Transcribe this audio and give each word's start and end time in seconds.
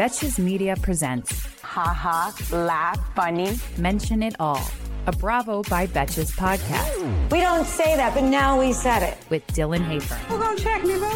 Betches 0.00 0.38
Media 0.38 0.76
presents 0.76 1.46
Ha 1.62 1.92
ha, 1.92 2.34
laugh, 2.52 2.98
funny. 3.14 3.58
Mention 3.76 4.22
It 4.22 4.34
All, 4.40 4.66
a 5.06 5.12
Bravo 5.12 5.62
by 5.64 5.86
Betches 5.88 6.34
podcast 6.34 7.30
We 7.30 7.42
don't 7.42 7.66
say 7.66 7.96
that, 7.96 8.14
but 8.14 8.24
now 8.24 8.58
we 8.58 8.72
said 8.72 9.02
it. 9.02 9.18
with 9.28 9.46
Dylan 9.48 9.84
Hafer. 9.84 10.18
We're 10.30 10.38
gonna 10.38 10.58
check 10.58 10.84
me, 10.84 10.96
bro. 10.96 11.10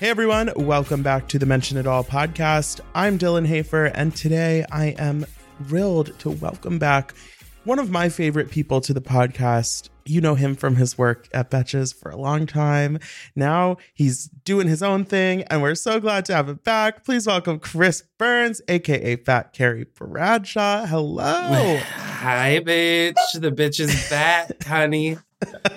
Hey 0.00 0.08
everyone, 0.08 0.50
welcome 0.56 1.02
back 1.02 1.28
to 1.28 1.38
the 1.38 1.44
Mention 1.44 1.76
It 1.76 1.86
All 1.86 2.02
podcast. 2.02 2.80
I'm 2.94 3.18
Dylan 3.18 3.44
Hafer, 3.46 3.84
and 3.84 4.16
today 4.16 4.64
I 4.72 4.94
am 4.98 5.26
thrilled 5.66 6.18
to 6.20 6.30
welcome 6.30 6.78
back 6.78 7.12
one 7.68 7.78
of 7.78 7.90
my 7.90 8.08
favorite 8.08 8.50
people 8.50 8.80
to 8.80 8.94
the 8.94 9.00
podcast. 9.00 9.90
You 10.06 10.22
know 10.22 10.34
him 10.34 10.54
from 10.54 10.76
his 10.76 10.96
work 10.96 11.28
at 11.34 11.50
Betches 11.50 11.94
for 11.94 12.10
a 12.10 12.16
long 12.16 12.46
time. 12.46 12.98
Now 13.36 13.76
he's 13.92 14.28
doing 14.46 14.66
his 14.66 14.82
own 14.82 15.04
thing, 15.04 15.42
and 15.44 15.60
we're 15.60 15.74
so 15.74 16.00
glad 16.00 16.24
to 16.24 16.34
have 16.34 16.48
him 16.48 16.60
back. 16.64 17.04
Please 17.04 17.26
welcome 17.26 17.58
Chris 17.58 18.04
Burns, 18.16 18.62
aka 18.68 19.16
Fat 19.16 19.52
Carrie 19.52 19.84
Bradshaw. 19.84 20.86
Hello. 20.86 21.76
Hi, 21.76 22.58
bitch. 22.64 23.16
The 23.34 23.52
bitch 23.52 23.80
is 23.80 24.08
back, 24.08 24.62
honey. 24.64 25.18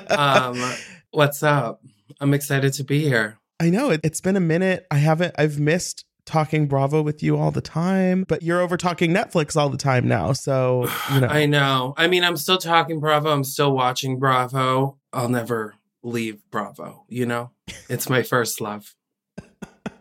Um, 0.09 0.64
what's 1.12 1.44
up? 1.44 1.84
I'm 2.22 2.34
excited 2.34 2.72
to 2.73 2.86
be 2.86 3.02
here. 3.02 3.38
I 3.59 3.69
know 3.69 3.89
it, 3.89 4.00
it's 4.06 4.22
been 4.22 4.38
a 4.38 4.39
minute. 4.39 4.88
I 4.89 4.95
haven't, 4.95 5.36
I've 5.38 5.59
missed 5.59 6.06
talking 6.25 6.67
Bravo 6.67 7.02
with 7.02 7.23
you 7.23 7.38
all 7.38 7.52
the 7.52 7.61
time, 7.61 8.25
but 8.27 8.44
you're 8.44 8.61
over 8.61 8.77
talking 8.77 9.11
Netflix 9.11 9.55
all 9.55 9.69
the 9.69 9.77
time 9.77 10.08
now. 10.08 10.33
So, 10.33 10.88
you 11.13 11.22
know. 11.22 11.28
I 11.30 11.45
know. 11.45 11.94
I 11.97 12.08
mean, 12.08 12.23
I'm 12.23 12.38
still 12.38 12.58
talking 12.58 13.00
Bravo. 13.00 13.30
I'm 13.31 13.44
still 13.44 13.73
watching 13.73 14.19
Bravo. 14.19 14.97
I'll 15.13 15.30
never 15.30 15.75
leave 16.03 16.41
Bravo, 16.52 17.05
you 17.08 17.25
know? 17.25 17.52
It's 17.89 18.09
my 18.09 18.23
first 18.23 18.61
love. 18.61 18.95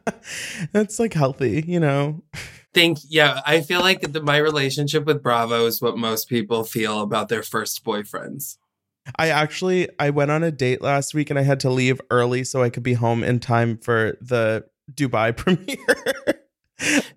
That's 0.73 0.99
like 0.99 1.15
healthy, 1.15 1.65
you 1.67 1.81
know. 1.81 2.23
Think, 2.73 2.99
yeah, 3.09 3.41
I 3.45 3.63
feel 3.63 3.81
like 3.81 4.13
the, 4.13 4.23
my 4.23 4.37
relationship 4.37 5.05
with 5.05 5.25
Bravo 5.25 5.67
is 5.67 5.83
what 5.83 5.99
most 5.99 6.29
people 6.29 6.63
feel 6.63 7.01
about 7.01 7.29
their 7.29 7.43
first 7.43 7.85
boyfriends. 7.85 8.59
I 9.19 9.31
actually 9.31 9.89
I 9.99 10.11
went 10.11 10.31
on 10.31 10.43
a 10.43 10.53
date 10.53 10.83
last 10.83 11.15
week 11.15 11.31
and 11.31 11.39
I 11.39 11.43
had 11.43 11.61
to 11.61 11.71
leave 11.71 12.01
early 12.11 12.45
so 12.45 12.63
I 12.63 12.71
could 12.71 12.83
be 12.83 12.95
home 12.95 13.25
in 13.25 13.41
time 13.41 13.77
for 13.79 14.17
the 14.21 14.65
Dubai 14.95 15.37
premiere. 15.37 16.45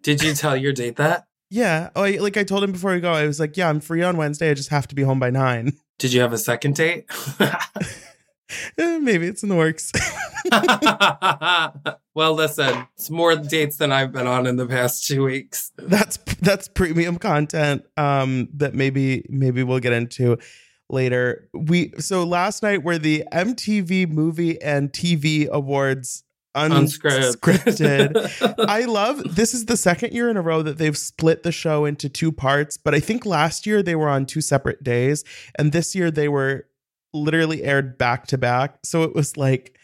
Did 0.02 0.22
you 0.24 0.34
tell 0.34 0.56
your 0.58 0.74
date 0.74 0.98
that? 0.98 1.26
yeah, 1.50 1.90
oh, 1.96 2.04
I, 2.04 2.18
like 2.18 2.36
I 2.36 2.44
told 2.44 2.64
him 2.64 2.72
before 2.72 2.94
we 2.94 3.00
go, 3.00 3.12
I 3.14 3.28
was 3.28 3.40
like, 3.40 3.56
"Yeah, 3.56 3.70
I'm 3.70 3.80
free 3.80 4.02
on 4.02 4.18
Wednesday. 4.18 4.50
I 4.50 4.54
just 4.56 4.70
have 4.70 4.88
to 4.88 4.96
be 4.96 5.04
home 5.04 5.20
by 5.20 5.30
nine. 5.30 5.74
Did 6.00 6.12
you 6.12 6.22
have 6.22 6.34
a 6.34 6.38
second 6.38 6.76
date? 6.76 7.06
Eh, 8.78 9.00
Maybe 9.00 9.28
it's 9.28 9.44
in 9.44 9.50
the 9.50 9.56
works." 9.56 9.92
well, 12.16 12.34
listen, 12.34 12.88
it's 12.96 13.10
more 13.10 13.36
dates 13.36 13.78
than 13.78 13.92
I've 13.92 14.12
been 14.12 14.28
on 14.28 14.46
in 14.48 14.56
the 14.58 14.66
past 14.68 15.08
two 15.08 15.24
weeks. 15.24 15.72
that's 15.78 16.18
that's 16.42 16.68
premium 16.68 17.18
content 17.18 17.84
um 17.98 18.50
that 18.56 18.74
maybe 18.74 19.26
maybe 19.30 19.64
we'll 19.64 19.80
get 19.80 19.94
into 19.94 20.38
later 20.90 21.50
we 21.54 21.94
so 22.00 22.24
last 22.26 22.62
night 22.62 22.84
were 22.84 22.98
the 22.98 23.24
mtv 23.32 24.10
movie 24.10 24.62
and 24.62 24.92
tv 24.92 25.48
awards 25.50 26.24
Unscripted. 26.56 28.14
unscripted 28.14 28.66
i 28.68 28.82
love 28.82 29.36
this 29.36 29.56
is 29.56 29.66
the 29.66 29.76
second 29.76 30.14
year 30.14 30.30
in 30.30 30.38
a 30.38 30.42
row 30.42 30.62
that 30.62 30.78
they've 30.78 30.98
split 30.98 31.42
the 31.42 31.52
show 31.52 31.86
into 31.86 32.08
two 32.08 32.32
parts 32.32 32.78
but 32.78 32.94
i 32.94 33.00
think 33.00 33.26
last 33.26 33.66
year 33.66 33.82
they 33.82 33.96
were 33.96 34.10
on 34.10 34.26
two 34.26 34.42
separate 34.42 34.84
days 34.84 35.24
and 35.56 35.72
this 35.72 35.96
year 35.96 36.12
they 36.12 36.30
were 36.30 36.68
literally 37.12 37.64
aired 37.64 37.98
back 37.98 38.28
to 38.28 38.38
back 38.38 38.78
so 38.84 39.02
it 39.04 39.16
was 39.16 39.36
like 39.36 39.78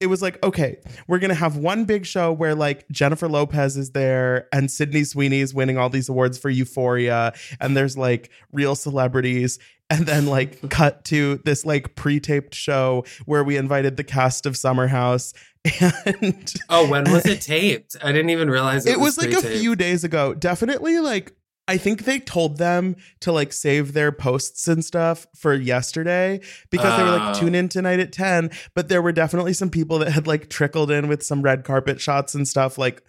it 0.00 0.06
was 0.06 0.22
like, 0.22 0.42
okay, 0.44 0.78
we're 1.08 1.18
gonna 1.18 1.34
have 1.34 1.56
one 1.56 1.84
big 1.84 2.06
show 2.06 2.32
where 2.32 2.54
like 2.54 2.88
Jennifer 2.90 3.28
Lopez 3.28 3.76
is 3.76 3.90
there 3.90 4.48
and 4.52 4.70
Sydney 4.70 5.04
Sweeney 5.04 5.40
is 5.40 5.52
winning 5.52 5.76
all 5.76 5.90
these 5.90 6.08
awards 6.08 6.38
for 6.38 6.50
Euphoria, 6.50 7.32
and 7.60 7.76
there's 7.76 7.96
like 7.96 8.30
real 8.52 8.76
celebrities, 8.76 9.58
and 9.90 10.06
then 10.06 10.26
like 10.26 10.68
cut 10.70 11.04
to 11.06 11.40
this 11.44 11.64
like 11.64 11.96
pre-taped 11.96 12.54
show 12.54 13.04
where 13.26 13.42
we 13.42 13.56
invited 13.56 13.96
the 13.96 14.04
cast 14.04 14.46
of 14.46 14.56
Summer 14.56 14.86
House, 14.86 15.34
and 15.80 16.54
oh, 16.68 16.88
when 16.88 17.10
was 17.10 17.26
it 17.26 17.40
taped? 17.40 17.96
I 18.02 18.12
didn't 18.12 18.30
even 18.30 18.50
realize 18.50 18.86
it, 18.86 18.92
it 18.92 19.00
was 19.00 19.18
like 19.18 19.32
a 19.32 19.42
few 19.42 19.74
days 19.74 20.04
ago. 20.04 20.32
Definitely 20.32 21.00
like 21.00 21.32
I 21.68 21.76
think 21.76 22.04
they 22.04 22.18
told 22.18 22.56
them 22.56 22.96
to 23.20 23.30
like 23.30 23.52
save 23.52 23.92
their 23.92 24.10
posts 24.10 24.66
and 24.66 24.82
stuff 24.84 25.26
for 25.36 25.54
yesterday 25.54 26.40
because 26.70 26.96
they 26.96 27.04
were 27.04 27.10
like 27.10 27.36
Oh. 27.36 27.40
tune 27.40 27.54
in 27.54 27.68
tonight 27.68 28.00
at 28.00 28.10
10, 28.10 28.50
but 28.74 28.88
there 28.88 29.02
were 29.02 29.12
definitely 29.12 29.52
some 29.52 29.68
people 29.68 29.98
that 29.98 30.10
had 30.10 30.26
like 30.26 30.48
trickled 30.48 30.90
in 30.90 31.08
with 31.08 31.22
some 31.22 31.42
red 31.42 31.64
carpet 31.64 32.00
shots 32.00 32.34
and 32.34 32.48
stuff 32.48 32.78
like 32.78 33.02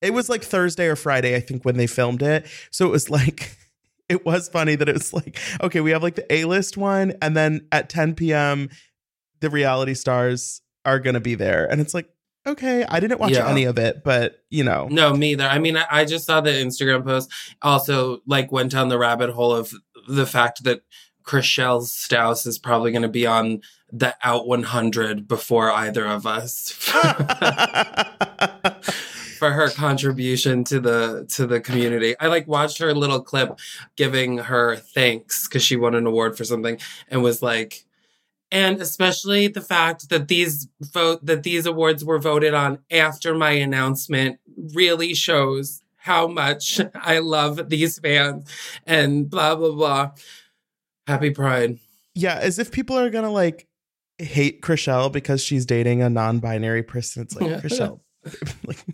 it 0.00 0.12
was 0.12 0.28
like 0.28 0.42
Thursday 0.42 0.86
or 0.88 0.96
Friday 0.96 1.36
I 1.36 1.40
think 1.40 1.64
when 1.64 1.76
they 1.76 1.86
filmed 1.86 2.22
it. 2.22 2.44
So 2.72 2.86
it 2.86 2.90
was 2.90 3.08
like 3.08 3.56
it 4.08 4.26
was 4.26 4.48
funny 4.48 4.74
that 4.74 4.88
it 4.88 4.94
was 4.94 5.12
like 5.12 5.38
okay, 5.62 5.80
we 5.80 5.92
have 5.92 6.02
like 6.02 6.16
the 6.16 6.30
A-list 6.34 6.76
one 6.76 7.12
and 7.22 7.36
then 7.36 7.68
at 7.70 7.88
10 7.88 8.16
p.m. 8.16 8.68
the 9.40 9.48
reality 9.48 9.94
stars 9.94 10.60
are 10.84 10.98
going 10.98 11.14
to 11.14 11.20
be 11.20 11.36
there 11.36 11.70
and 11.70 11.80
it's 11.80 11.94
like 11.94 12.08
okay, 12.46 12.84
I 12.88 13.00
didn't 13.00 13.20
watch 13.20 13.32
Yeah. 13.32 13.48
any 13.48 13.64
of 13.64 13.78
it, 13.78 14.02
but 14.04 14.42
you 14.50 14.64
know. 14.64 14.88
No, 14.90 15.14
me 15.14 15.32
either. 15.32 15.44
I 15.46 15.58
mean, 15.58 15.76
I, 15.76 15.86
I 15.90 16.04
just 16.04 16.26
saw 16.26 16.40
the 16.40 16.50
Instagram 16.50 17.04
post. 17.04 17.30
Also, 17.62 18.20
like, 18.26 18.50
went 18.52 18.72
down 18.72 18.88
the 18.88 18.98
rabbit 18.98 19.30
hole 19.30 19.54
of 19.54 19.72
the 20.08 20.26
fact 20.26 20.64
that 20.64 20.82
Chrishell 21.24 21.82
Stause 21.84 22.46
is 22.46 22.58
probably 22.58 22.90
going 22.90 23.02
to 23.02 23.08
be 23.08 23.26
on 23.26 23.60
the 23.92 24.14
Out 24.24 24.46
100 24.48 25.28
before 25.28 25.70
either 25.70 26.04
of 26.06 26.26
us 26.26 26.70
for 29.38 29.50
her 29.50 29.68
contribution 29.70 30.64
to 30.64 30.80
the 30.80 31.26
to 31.34 31.46
the 31.46 31.60
community. 31.60 32.14
I 32.18 32.26
like 32.28 32.46
watched 32.48 32.78
her 32.78 32.94
little 32.94 33.20
clip 33.22 33.58
giving 33.96 34.38
her 34.38 34.76
thanks 34.76 35.46
because 35.46 35.62
she 35.62 35.76
won 35.76 35.94
an 35.94 36.06
award 36.06 36.36
for 36.36 36.44
something 36.44 36.78
and 37.08 37.22
was 37.22 37.42
like. 37.42 37.84
And 38.52 38.82
especially 38.82 39.48
the 39.48 39.62
fact 39.62 40.10
that 40.10 40.28
these 40.28 40.68
vote 40.78 41.24
that 41.24 41.42
these 41.42 41.64
awards 41.64 42.04
were 42.04 42.18
voted 42.18 42.52
on 42.52 42.80
after 42.90 43.34
my 43.34 43.52
announcement 43.52 44.38
really 44.74 45.14
shows 45.14 45.82
how 45.96 46.26
much 46.28 46.78
I 46.94 47.18
love 47.20 47.70
these 47.70 47.98
fans 47.98 48.48
and 48.86 49.28
blah 49.28 49.54
blah 49.54 49.72
blah. 49.72 50.10
Happy 51.06 51.30
Pride. 51.30 51.78
yeah, 52.14 52.38
as 52.40 52.58
if 52.58 52.70
people 52.70 52.96
are 52.96 53.08
gonna 53.08 53.32
like 53.32 53.66
hate 54.18 54.60
Chrishell 54.60 55.10
because 55.10 55.42
she's 55.42 55.64
dating 55.64 56.02
a 56.02 56.10
non-binary 56.10 56.82
person. 56.82 57.22
It's 57.22 57.34
like. 57.34 57.50
Chrishell, 57.62 58.00
like 58.66 58.84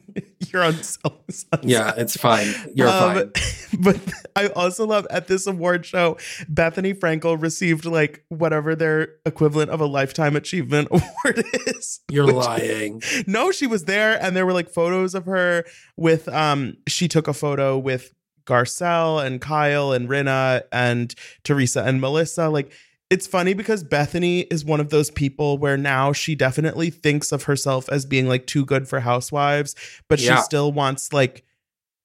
you're 0.53 0.63
on. 0.65 0.75
Yeah, 1.63 1.93
it's 1.97 2.17
fine. 2.17 2.49
You're 2.75 2.89
Um, 2.89 3.15
fine. 3.15 3.33
But 3.81 4.01
I 4.35 4.49
also 4.49 4.87
love 4.87 5.07
at 5.11 5.27
this 5.29 5.47
award 5.47 5.85
show, 5.85 6.17
Bethenny 6.53 6.95
Frankel 6.99 7.41
received 7.41 7.85
like 7.85 8.25
whatever 8.31 8.75
their 8.75 9.11
equivalent 9.27 9.71
of 9.71 9.81
a 9.81 9.87
lifetime 9.87 10.37
achievement 10.37 10.89
award 10.91 11.45
is. 11.67 12.01
You're 12.11 12.27
which- 12.27 12.35
lying. 12.37 13.03
No, 13.27 13.51
she 13.53 13.67
was 13.67 13.85
there, 13.85 14.19
and 14.23 14.35
there 14.37 14.47
were 14.47 14.55
like 14.55 14.71
photos 14.71 15.15
of 15.15 15.27
her 15.27 15.65
with. 15.97 16.29
Um, 16.29 16.79
she 16.89 17.09
took 17.09 17.29
a 17.29 17.35
photo 17.35 17.77
with 17.77 18.15
Garcelle 18.47 19.23
and 19.25 19.41
Kyle 19.41 19.93
and 19.93 20.09
Rinna 20.09 20.63
and 20.73 21.15
Teresa 21.45 21.83
and 21.85 22.01
Melissa. 22.01 22.49
Like, 22.49 22.73
it's 23.11 23.27
funny 23.27 23.55
because 23.55 23.83
Bethenny 23.85 24.47
is 24.53 24.65
one 24.65 24.81
of 24.81 24.91
those 24.91 25.11
people 25.11 25.57
where 25.59 25.77
now 25.79 26.13
she 26.13 26.35
definitely 26.35 26.91
thinks 26.91 27.33
of 27.33 27.45
herself 27.45 27.89
as 27.91 28.05
being 28.05 28.29
like 28.29 28.47
too 28.47 28.65
good 28.65 28.87
for 28.89 29.01
housewives, 29.01 29.75
but 30.09 30.21
Yeah. 30.21 30.37
she 30.37 30.43
still 30.43 30.73
wants 30.73 31.13
like 31.13 31.45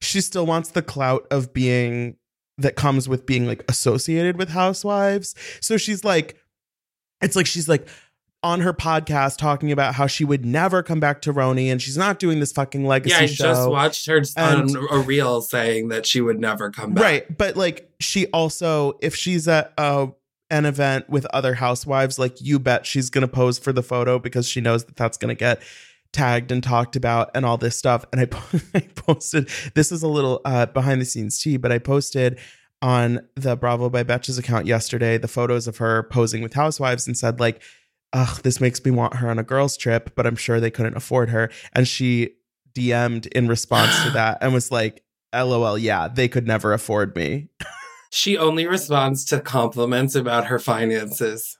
she 0.01 0.21
still 0.21 0.45
wants 0.45 0.69
the 0.71 0.81
clout 0.81 1.25
of 1.31 1.53
being 1.53 2.15
that 2.57 2.75
comes 2.75 3.09
with 3.09 3.25
being 3.25 3.47
like 3.47 3.63
associated 3.67 4.38
with 4.38 4.50
housewives. 4.50 5.35
So 5.61 5.75
she's 5.77 6.03
like 6.03 6.38
it's 7.21 7.35
like 7.35 7.47
she's 7.47 7.67
like 7.67 7.88
on 8.44 8.59
her 8.59 8.73
podcast 8.73 9.38
talking 9.38 9.71
about 9.71 9.95
how 9.95 10.05
she 10.05 10.25
would 10.25 10.45
never 10.45 10.83
come 10.83 11.00
back 11.00 11.21
to 11.21 11.33
RHONY 11.33 11.71
and 11.71 11.81
she's 11.81 11.95
not 11.97 12.19
doing 12.19 12.41
this 12.41 12.51
fucking 12.51 12.85
legacy 12.85 13.15
Yeah, 13.15 13.21
I 13.21 13.25
show. 13.27 13.44
just 13.45 13.69
watched 13.69 14.05
her 14.07 14.21
And- 14.35 14.75
on 14.77 14.88
a 14.91 15.00
reel 15.00 15.41
saying 15.41 15.88
that 15.89 16.05
she 16.05 16.19
would 16.19 16.39
never 16.39 16.69
come 16.69 16.94
back. 16.94 17.03
Right. 17.03 17.38
But 17.38 17.55
like 17.55 17.89
she 18.01 18.27
also, 18.27 18.97
if 19.01 19.15
she's 19.15 19.47
at 19.47 19.73
a 19.77 20.09
an 20.49 20.65
event 20.65 21.09
with 21.09 21.25
other 21.33 21.55
housewives, 21.55 22.19
like 22.19 22.41
you 22.41 22.59
bet 22.59 22.85
she's 22.85 23.09
going 23.09 23.23
to 23.23 23.27
pose 23.27 23.57
for 23.57 23.73
the 23.73 23.83
photo 23.83 24.19
because 24.19 24.47
she 24.47 24.61
knows 24.61 24.85
that 24.85 24.95
that's 24.95 25.17
going 25.17 25.33
to 25.33 25.39
get 25.39 25.61
tagged 26.11 26.51
and 26.51 26.63
talked 26.63 26.95
about 26.95 27.31
and 27.35 27.45
all 27.45 27.57
this 27.57 27.77
stuff. 27.77 28.05
And 28.13 28.21
I, 28.21 28.27
I 28.75 28.81
posted 28.95 29.49
this 29.73 29.91
is 29.91 30.03
a 30.03 30.07
little 30.07 30.41
uh, 30.45 30.67
behind 30.67 31.01
the 31.01 31.05
scenes 31.05 31.39
tea, 31.39 31.57
but 31.57 31.71
I 31.71 31.79
posted 31.79 32.39
on 32.81 33.21
the 33.35 33.55
Bravo 33.55 33.89
by 33.89 34.03
Betches 34.03 34.37
account 34.37 34.67
yesterday 34.67 35.17
the 35.17 35.27
photos 35.27 35.67
of 35.67 35.77
her 35.77 36.03
posing 36.03 36.41
with 36.41 36.53
housewives 36.53 37.07
and 37.07 37.17
said 37.17 37.39
like, 37.39 37.61
"Ugh, 38.13 38.41
this 38.43 38.61
makes 38.61 38.83
me 38.83 38.91
want 38.91 39.15
her 39.15 39.29
on 39.29 39.39
a 39.39 39.43
girls 39.43 39.75
trip," 39.75 40.11
but 40.15 40.27
I'm 40.27 40.35
sure 40.35 40.59
they 40.59 40.71
couldn't 40.71 40.97
afford 40.97 41.29
her. 41.29 41.49
And 41.73 41.87
she 41.87 42.35
DM'd 42.73 43.27
in 43.27 43.47
response 43.47 44.03
to 44.03 44.09
that 44.13 44.37
and 44.41 44.53
was 44.53 44.71
like, 44.71 45.03
"LOL, 45.33 45.77
yeah, 45.77 46.07
they 46.07 46.27
could 46.27 46.45
never 46.45 46.73
afford 46.73 47.15
me." 47.15 47.49
She 48.15 48.38
only 48.38 48.68
responds 48.68 49.25
to 49.25 49.39
compliments 49.39 50.13
about 50.13 50.45
her 50.45 50.60
finances. 50.60 51.57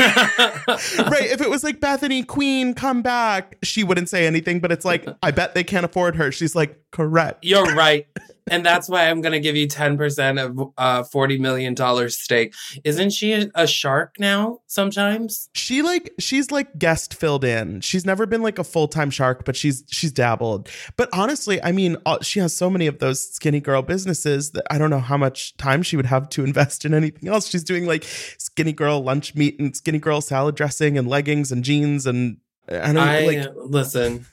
right. 0.00 0.58
If 1.30 1.40
it 1.40 1.48
was 1.48 1.62
like 1.62 1.78
Bethenny 1.78 2.26
Queen, 2.26 2.74
come 2.74 3.02
back, 3.02 3.56
she 3.62 3.84
wouldn't 3.84 4.08
say 4.08 4.26
anything, 4.26 4.58
but 4.58 4.72
it's 4.72 4.84
like, 4.84 5.06
I 5.22 5.30
bet 5.30 5.54
they 5.54 5.62
can't 5.62 5.84
afford 5.84 6.16
her. 6.16 6.32
She's 6.32 6.56
like, 6.56 6.76
correct. 6.90 7.44
You're 7.44 7.72
right. 7.76 8.08
And 8.50 8.66
that's 8.66 8.88
why 8.88 9.08
I'm 9.08 9.20
going 9.20 9.32
to 9.32 9.40
give 9.40 9.54
you 9.54 9.68
10% 9.68 10.44
of 10.44 10.72
uh, 10.76 11.04
$40 11.04 11.38
million 11.38 11.76
stake. 12.10 12.52
Isn't 12.84 13.10
she 13.10 13.48
a, 13.54 13.66
shark 13.70 14.16
now 14.18 14.58
sometimes? 14.66 15.48
She 15.54 15.80
like 15.80 16.12
she's 16.18 16.50
like 16.50 16.76
guest 16.76 17.14
filled 17.14 17.44
in. 17.44 17.80
She's 17.82 18.04
never 18.04 18.26
been 18.26 18.42
like 18.42 18.58
a 18.58 18.64
full-time 18.64 19.10
shark, 19.10 19.44
but 19.44 19.54
she's 19.54 19.84
she's 19.86 20.10
dabbled. 20.10 20.68
But 20.96 21.08
honestly, 21.12 21.62
I 21.62 21.70
mean, 21.70 21.96
uh, 22.04 22.18
she 22.20 22.40
has 22.40 22.52
so 22.52 22.68
many 22.68 22.88
of 22.88 22.98
those 22.98 23.32
skinny 23.32 23.60
girl 23.60 23.82
businesses 23.82 24.50
that 24.52 24.64
I 24.70 24.78
don't 24.78 24.90
know 24.90 24.98
how 24.98 25.16
much 25.16 25.56
time 25.56 25.84
she 25.84 25.96
would 25.96 26.06
have 26.06 26.28
to 26.30 26.42
invest 26.44 26.84
in 26.84 26.92
anything 26.92 27.28
else. 27.28 27.48
She's 27.48 27.62
doing 27.62 27.86
like 27.86 28.02
skinny 28.02 28.72
girl 28.72 29.00
lunch 29.00 29.36
meat 29.36 29.60
and 29.60 29.76
skinny 29.76 29.98
girl 29.98 30.20
salad 30.20 30.56
dressing 30.56 30.98
and 30.98 31.06
leggings 31.06 31.52
and 31.52 31.62
jeans 31.62 32.06
and 32.06 32.38
I 32.68 32.92
don't 32.92 32.98
I 32.98 33.20
like 33.20 33.48
listen. 33.54 34.26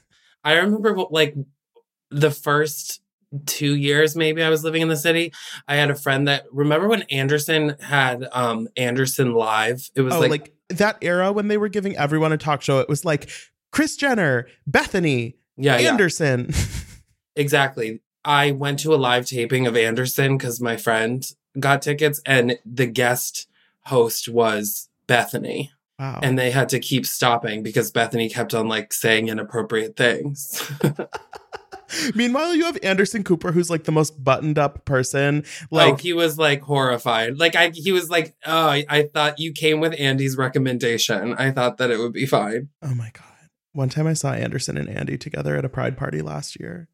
I 0.43 0.53
remember 0.53 0.95
like 1.11 1.35
the 2.09 2.31
first 2.31 3.01
two 3.45 3.75
years 3.75 4.15
maybe 4.15 4.41
I 4.41 4.50
was 4.50 4.63
living 4.63 4.81
in 4.81 4.88
the 4.88 4.97
city. 4.97 5.33
I 5.68 5.75
had 5.75 5.89
a 5.89 5.95
friend 5.95 6.27
that 6.27 6.45
remember 6.51 6.88
when 6.88 7.03
Anderson 7.03 7.75
had 7.81 8.27
um 8.31 8.68
Anderson 8.77 9.33
Live. 9.33 9.89
It 9.95 10.01
was 10.01 10.13
oh, 10.13 10.19
like, 10.19 10.31
like 10.31 10.53
that 10.69 10.97
era 11.01 11.31
when 11.31 11.47
they 11.47 11.57
were 11.57 11.69
giving 11.69 11.95
everyone 11.97 12.31
a 12.31 12.38
talk 12.38 12.62
show. 12.62 12.79
It 12.79 12.89
was 12.89 13.06
like 13.06 13.29
Kris 13.71 13.95
Jenner, 13.95 14.47
Bethenny, 14.69 15.35
yeah, 15.57 15.77
yeah, 15.77 15.91
Anderson. 15.91 16.51
exactly. 17.35 18.01
I 18.24 18.51
went 18.51 18.79
to 18.79 18.94
a 18.94 18.97
live 18.97 19.25
taping 19.25 19.68
of 19.68 19.77
Anderson 19.77 20.38
because 20.38 20.59
my 20.59 20.77
friend 20.77 21.25
got 21.59 21.81
tickets, 21.81 22.21
and 22.25 22.57
the 22.65 22.85
guest 22.85 23.47
host 23.85 24.27
was 24.27 24.89
Bethenny. 25.07 25.69
wow. 25.97 26.19
And 26.21 26.38
they 26.38 26.51
had 26.51 26.69
to 26.69 26.79
keep 26.79 27.06
stopping 27.06 27.63
because 27.63 27.91
Bethenny 27.91 28.31
kept 28.31 28.53
on 28.53 28.68
like 28.68 28.94
saying 28.94 29.29
inappropriate 29.29 29.95
things. 29.95 30.71
Meanwhile, 32.16 32.56
you 32.56 32.66
have 32.66 32.78
Anderson 32.84 33.24
Cooper, 33.24 33.51
who's 33.51 33.69
like 33.69 33.84
the 33.86 33.92
most 33.92 34.24
buttoned 34.24 34.57
up 34.57 34.86
person. 34.86 35.44
like 35.72 35.92
Like, 35.92 36.01
he 36.01 36.13
was 36.13 36.38
like 36.38 36.62
horrified. 36.62 37.38
Like 37.38 37.56
I 37.56 37.69
he 37.74 37.92
was 37.92 38.10
like, 38.10 38.36
Oh, 38.45 38.68
I, 38.68 38.86
I 38.89 39.04
thought 39.04 39.39
you 39.39 39.51
came 39.54 39.80
with 39.80 39.94
Andy's 40.00 40.38
recommendation. 40.38 41.34
I 41.34 41.51
thought 41.51 41.78
that 41.78 41.92
it 41.92 41.98
would 42.00 42.13
be 42.13 42.25
fine. 42.25 42.69
oh 42.84 42.94
my 42.95 43.12
God. 43.13 43.24
One 43.74 43.89
time 43.89 44.07
I 44.07 44.13
saw 44.13 44.34
Anderson 44.34 44.75
and 44.78 44.89
Andy 44.89 45.18
together 45.18 45.56
at 45.56 45.63
a 45.66 45.69
pride 45.69 45.98
party 45.98 46.22
last 46.22 46.60
year. 46.60 46.88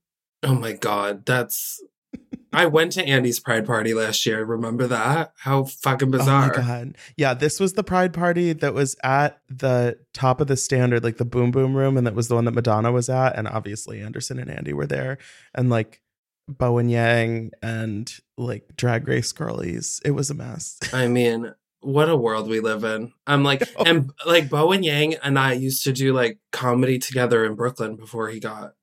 Oh 0.44 0.54
my 0.54 0.74
god, 0.74 1.26
that's 1.26 1.82
I 2.54 2.68
went 2.68 2.92
to 2.94 3.04
Andy's 3.04 3.40
pride 3.40 3.66
party 3.66 3.96
last 3.96 4.26
year. 4.28 4.46
Remember 4.46 4.86
that? 4.86 5.34
How 5.38 5.64
fucking 5.64 6.12
bizarre. 6.12 6.54
Oh 6.54 6.62
my 6.62 6.68
God. 6.68 6.98
Yeah, 7.18 7.34
this 7.34 7.60
was 7.60 7.74
the 7.74 7.84
pride 7.84 8.14
party 8.14 8.54
that 8.54 8.76
was 8.76 8.96
at 9.04 9.42
the 9.50 9.98
top 10.14 10.40
of 10.40 10.48
the 10.48 10.56
standard, 10.56 11.04
like 11.04 11.18
the 11.18 11.26
boom 11.26 11.50
boom 11.50 11.76
room. 11.76 11.98
And 11.98 12.06
that 12.06 12.14
was 12.14 12.28
the 12.28 12.36
one 12.36 12.46
that 12.46 12.54
Madonna 12.54 12.92
was 12.92 13.10
at. 13.10 13.36
And 13.36 13.48
obviously 13.48 14.02
Anderson 14.02 14.38
and 14.38 14.52
Andy 14.52 14.72
were 14.72 14.86
there. 14.86 15.18
And 15.56 15.72
like 15.72 16.04
Bowen 16.48 16.90
Yang 16.90 17.52
and 17.64 18.14
like 18.38 18.76
drag 18.76 19.08
race 19.08 19.32
girlies. 19.32 20.00
It 20.06 20.12
was 20.12 20.30
a 20.30 20.36
mess. 20.36 20.78
I 20.94 21.08
mean, 21.08 21.54
what 21.82 22.10
a 22.10 22.16
world 22.16 22.48
we 22.48 22.60
live 22.60 22.84
in. 22.84 23.14
I'm 23.28 23.44
like, 23.44 23.64
and 23.86 24.12
like 24.26 24.50
Bowen 24.50 24.84
Yang 24.84 25.16
and 25.16 25.40
I 25.40 25.54
used 25.54 25.84
to 25.86 25.94
do 25.94 26.14
like 26.14 26.40
comedy 26.52 27.00
together 27.00 27.46
in 27.46 27.56
Brooklyn 27.56 27.96
before 27.96 28.30
he 28.30 28.40
got 28.40 28.74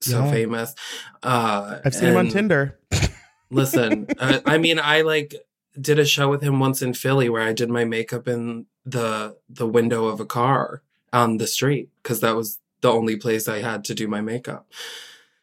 so 0.00 0.24
Yeah. 0.24 0.30
famous. 0.30 0.74
Uh, 1.22 1.78
I've 1.84 1.94
seen 1.94 2.10
him 2.10 2.16
on 2.16 2.28
Tinder. 2.28 2.78
Listen, 3.50 4.06
uh, 4.18 4.40
I 4.44 4.58
mean, 4.58 4.78
I 4.78 5.00
like 5.02 5.34
did 5.80 5.98
a 5.98 6.04
show 6.04 6.28
with 6.28 6.42
him 6.42 6.58
once 6.60 6.82
in 6.82 6.92
Philly 6.94 7.28
where 7.28 7.42
I 7.42 7.52
did 7.52 7.70
my 7.70 7.84
makeup 7.84 8.26
in 8.28 8.66
the 8.84 9.36
the 9.48 9.66
window 9.66 10.06
of 10.06 10.20
a 10.20 10.26
car 10.26 10.82
on 11.12 11.38
the 11.38 11.46
street 11.46 11.88
because 12.02 12.20
that 12.20 12.36
was 12.36 12.58
the 12.80 12.90
only 12.92 13.16
place 13.16 13.48
I 13.48 13.60
had 13.60 13.84
to 13.84 13.94
do 13.94 14.06
my 14.08 14.20
makeup. 14.20 14.66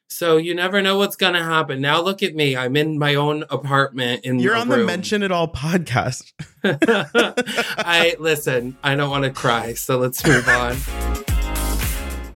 So 0.08 0.38
you 0.38 0.54
never 0.56 0.82
know 0.82 0.98
what's 0.98 1.16
gonna 1.16 1.44
happen. 1.44 1.82
Now 1.82 2.00
look 2.02 2.22
at 2.24 2.36
me. 2.36 2.56
I'm 2.56 2.76
in 2.78 2.98
my 3.00 3.16
own 3.16 3.44
apartment 3.50 4.24
in 4.24 4.40
You're 4.40 4.56
on 4.56 4.70
the. 4.70 4.78
Mention 4.78 5.24
It 5.24 5.32
All 5.32 5.52
podcast. 5.52 6.32
I 6.64 8.16
listen. 8.20 8.78
I 8.84 8.96
don't 8.96 9.10
want 9.10 9.24
to 9.26 9.32
cry, 9.32 9.74
so 9.74 9.98
let's 9.98 10.26
move 10.26 10.48
on. 10.48 10.78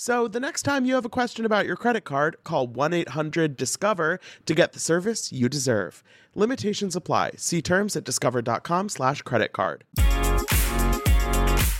So 0.00 0.28
the 0.28 0.38
next 0.38 0.62
time 0.62 0.84
you 0.84 0.94
have 0.94 1.04
a 1.04 1.08
question 1.08 1.44
about 1.44 1.66
your 1.66 1.74
credit 1.74 2.04
card, 2.04 2.36
call 2.44 2.68
1 2.68 2.92
800 2.92 3.56
Discover 3.56 4.20
to 4.46 4.54
get 4.54 4.72
the 4.72 4.78
service 4.78 5.32
you 5.32 5.48
deserve. 5.48 6.04
Limitations 6.36 6.94
apply. 6.94 7.32
See 7.36 7.60
terms 7.60 7.96
at 7.96 8.04
discover.com/slash 8.04 9.22
credit 9.22 9.52
card. 9.52 9.82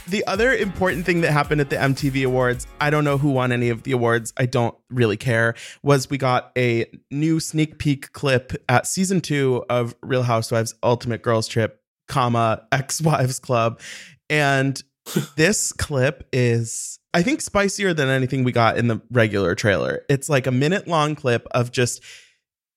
The 0.09 0.25
other 0.27 0.53
important 0.53 1.07
thing 1.07 1.21
that 1.21 1.31
happened 1.31 1.61
at 1.61 1.71
the 1.71 1.77
MTV 1.77 2.27
Awards, 2.27 2.67
I 2.81 2.91
don't 2.91 3.05
know 3.05 3.19
who 3.19 3.31
won 3.31 3.53
any 3.53 3.69
of 3.69 3.85
the 3.85 3.93
awards, 3.93 4.33
I 4.37 4.47
don't 4.47 4.75
really 4.91 5.17
care, 5.17 5.55
was 5.85 6.11
we 6.11 6.19
got 6.19 6.51
a 6.59 6.87
new 7.13 7.39
sneak 7.39 7.79
peek 7.79 8.13
clip 8.15 8.53
at 8.69 8.89
season 8.89 9.21
two 9.21 9.65
of 9.71 9.95
Real 10.03 10.25
Housewives 10.25 10.75
Ultimate 10.83 11.23
Girls 11.23 11.47
Trip, 11.47 11.81
comma, 12.09 12.67
Ex 12.73 13.01
Wives 13.01 13.39
Club. 13.39 13.81
And 14.29 14.83
this 15.37 15.73
clip 15.73 16.27
is, 16.33 16.98
I 17.15 17.23
think, 17.23 17.41
spicier 17.41 17.95
than 17.95 18.09
anything 18.09 18.45
we 18.45 18.53
got 18.53 18.77
in 18.77 18.89
the 18.89 19.01
regular 19.11 19.55
trailer. 19.55 20.05
It's 20.09 20.29
like 20.29 20.47
a 20.47 20.53
minute 20.53 20.87
long 20.87 21.15
clip 21.15 21.47
of 21.53 21.73
just 21.73 22.03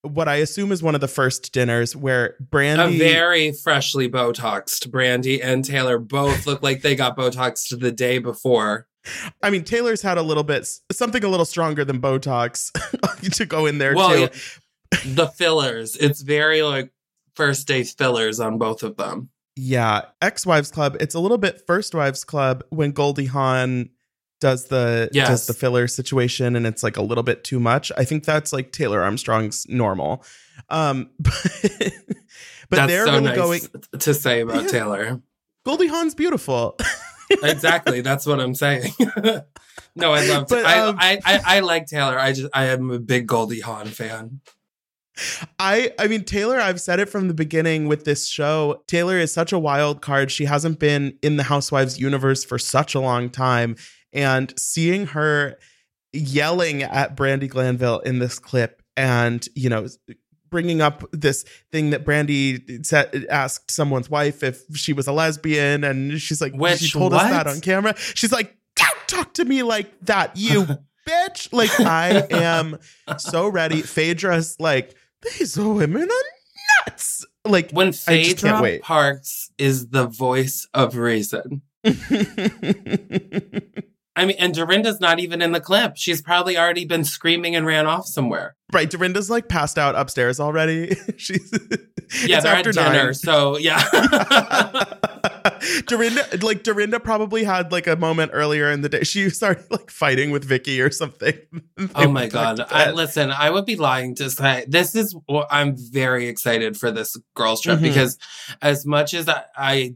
what 0.03 0.27
I 0.27 0.35
assume 0.37 0.71
is 0.71 0.81
one 0.81 0.95
of 0.95 1.01
the 1.01 1.07
first 1.07 1.53
dinners 1.53 1.95
where 1.95 2.35
Brandi. 2.49 2.95
A 2.95 2.97
very 2.97 3.51
freshly 3.51 4.09
Botoxed 4.09 4.87
Brandi 4.89 5.39
and 5.43 5.63
Taylor 5.63 5.99
both 5.99 6.47
look 6.47 6.63
like 6.63 6.81
they 6.81 6.95
got 6.95 7.15
Botoxed 7.17 7.79
the 7.79 7.91
day 7.91 8.17
before. 8.17 8.87
I 9.43 9.49
mean, 9.49 9.63
Taylor's 9.63 10.01
had 10.01 10.17
a 10.17 10.21
little 10.23 10.43
bit 10.43 10.67
something 10.91 11.23
a 11.23 11.27
little 11.27 11.45
stronger 11.45 11.83
than 11.83 11.99
Botox 12.01 12.71
to 13.35 13.45
go 13.45 13.65
in 13.65 13.77
there 13.79 13.95
Well, 13.95 14.09
too. 14.09 14.19
yeah, 14.93 14.99
the 15.05 15.27
fillers. 15.27 15.95
It's 15.97 16.21
very 16.21 16.61
like 16.63 16.91
first 17.35 17.67
day 17.67 17.83
fillers 17.83 18.39
on 18.39 18.57
both 18.57 18.83
of 18.83 18.97
them. 18.97 19.29
Yeah, 19.55 20.03
Ex 20.21 20.45
Wives 20.45 20.71
Club. 20.71 20.97
It's 20.99 21.15
a 21.15 21.19
little 21.19 21.37
bit 21.37 21.61
First 21.67 21.93
Wives 21.93 22.23
Club 22.23 22.63
when 22.69 22.91
Goldie 22.91 23.25
Hawn 23.25 23.89
does 24.41 24.65
the 24.67 25.09
Yes. 25.13 25.27
does 25.29 25.47
the 25.47 25.53
filler 25.53 25.87
situation, 25.87 26.57
and 26.57 26.67
it's 26.67 26.83
like 26.83 26.97
a 26.97 27.01
little 27.01 27.23
bit 27.23 27.45
too 27.45 27.59
much. 27.59 27.91
I 27.97 28.03
think 28.03 28.25
that's 28.25 28.51
like 28.51 28.73
Taylor 28.73 29.01
Armstrong's 29.01 29.65
normal. 29.69 30.25
Um, 30.69 31.09
but, 31.19 31.33
but 32.69 32.75
That's 32.75 32.87
they're 32.91 33.05
so 33.05 33.11
really 33.13 33.23
nice 33.25 33.35
going. 33.37 33.61
to 33.99 34.13
say 34.13 34.41
about 34.41 34.63
Yeah. 34.63 34.67
Taylor. 34.69 35.21
Goldie 35.65 35.87
Hawn's 35.87 36.15
beautiful. 36.15 36.77
exactly. 37.43 38.01
That's 38.01 38.25
what 38.25 38.39
I'm 38.39 38.55
saying. 38.55 38.91
no, 39.95 40.11
I 40.13 40.25
love. 40.27 40.47
But, 40.49 40.65
I, 40.65 40.79
um, 40.79 40.95
I, 40.99 41.19
I 41.25 41.41
I 41.45 41.59
like 41.61 41.85
Taylor. 41.87 42.17
I 42.19 42.33
just 42.33 42.49
I 42.53 42.65
am 42.65 42.89
a 42.91 42.99
big 42.99 43.27
Goldie 43.27 43.59
Hawn 43.61 43.87
fan. 43.87 44.41
I 45.59 45.93
I 45.99 46.07
mean 46.07 46.23
Taylor, 46.23 46.59
I've 46.59 46.81
said 46.81 46.99
it 46.99 47.09
from 47.09 47.27
the 47.27 47.33
beginning 47.33 47.87
with 47.87 48.05
this 48.05 48.27
show. 48.27 48.83
Taylor 48.87 49.17
is 49.17 49.31
such 49.33 49.51
a 49.51 49.59
wild 49.59 50.01
card. 50.01 50.31
She 50.31 50.45
hasn't 50.45 50.79
been 50.79 51.17
in 51.21 51.37
the 51.37 51.43
Housewives 51.43 51.99
universe 51.99 52.43
for 52.43 52.57
such 52.57 52.95
a 52.95 52.99
long 52.99 53.29
time 53.29 53.75
and 54.13 54.53
seeing 54.57 55.07
her 55.07 55.57
yelling 56.13 56.83
at 56.83 57.15
Brandi 57.15 57.49
Glanville 57.49 57.99
in 57.99 58.19
this 58.19 58.39
clip 58.39 58.81
and, 58.97 59.47
you 59.55 59.69
know, 59.69 59.87
bringing 60.49 60.81
up 60.81 61.05
this 61.13 61.43
thing 61.71 61.91
that 61.91 62.05
Brandi 62.05 62.85
said 62.85 63.25
asked 63.29 63.71
someone's 63.71 64.09
wife 64.09 64.43
if 64.43 64.63
she 64.75 64.91
was 64.93 65.07
a 65.07 65.13
lesbian 65.13 65.83
and 65.83 66.19
she's 66.19 66.41
like 66.41 66.53
Which 66.53 66.79
she 66.79 66.91
told 66.91 67.13
us 67.13 67.23
that 67.23 67.47
on 67.47 67.61
camera. 67.61 67.95
She's 67.97 68.33
like, 68.33 68.57
"Don't 68.75 69.07
talk 69.07 69.33
to 69.35 69.45
me 69.45 69.63
like 69.63 69.89
that, 70.01 70.35
you 70.35 70.67
bitch. 71.07 71.51
Like 71.53 71.79
I 71.79 72.27
am 72.31 72.77
so 73.17 73.47
ready. 73.47 73.81
Phaedra's 73.81 74.57
like, 74.59 74.95
these 75.21 75.57
women 75.57 76.03
are 76.03 76.85
nuts. 76.85 77.25
Like 77.45 77.71
When 77.71 77.87
I 77.87 77.91
just 77.91 78.05
can't 78.07 78.39
Phaedra. 78.39 78.79
Parks 78.81 79.51
is 79.57 79.89
the 79.89 80.05
voice 80.07 80.67
of 80.73 80.95
reason. 80.95 81.61
I 84.15 84.25
mean, 84.25 84.35
and 84.39 84.53
Dorinda's 84.53 84.99
not 84.99 85.19
even 85.21 85.41
in 85.41 85.53
the 85.53 85.61
clip. 85.61 85.93
She's 85.95 86.21
probably 86.21 86.57
already 86.57 86.83
been 86.85 87.05
screaming 87.05 87.55
and 87.55 87.65
ran 87.65 87.85
off 87.87 88.07
somewhere. 88.07 88.55
right, 88.73 88.89
Dorinda's 88.89 89.29
like 89.29 89.47
passed 89.47 89.77
out 89.77 89.95
upstairs 89.95 90.39
already. 90.39 90.95
She's 91.17 91.49
Yeah, 92.25 92.41
they're 92.41 92.55
after 92.55 92.69
at 92.71 92.75
dinner. 92.75 93.03
nine. 93.05 93.13
So 93.13 93.57
yeah. 93.57 93.81
Dorinda, 95.87 96.25
like 96.41 96.63
Dorinda, 96.63 96.99
probably 96.99 97.43
had 97.43 97.71
like 97.71 97.87
a 97.87 97.95
moment 97.95 98.31
earlier 98.33 98.69
in 98.71 98.81
the 98.81 98.89
day. 98.89 99.03
She 99.03 99.29
started 99.29 99.63
like 99.71 99.89
fighting 99.91 100.31
with 100.31 100.43
Vicki 100.43 100.81
or 100.81 100.91
something. 100.91 101.33
Oh 101.95 102.07
my 102.11 102.27
god! 102.27 102.59
I, 102.69 102.91
listen, 102.91 103.31
I 103.31 103.49
would 103.49 103.65
be 103.65 103.75
lying 103.75 104.13
to 104.15 104.29
say 104.29 104.65
this 104.67 104.93
is. 104.95 105.15
Well, 105.27 105.47
I'm 105.49 105.75
very 105.77 106.27
excited 106.27 106.77
for 106.77 106.91
this 106.91 107.17
girls 107.35 107.61
trip 107.61 107.79
Mhm. 107.79 107.81
because, 107.81 108.19
as 108.61 108.85
much 108.85 109.13
as 109.15 109.27
I, 109.27 109.43
I 109.57 109.95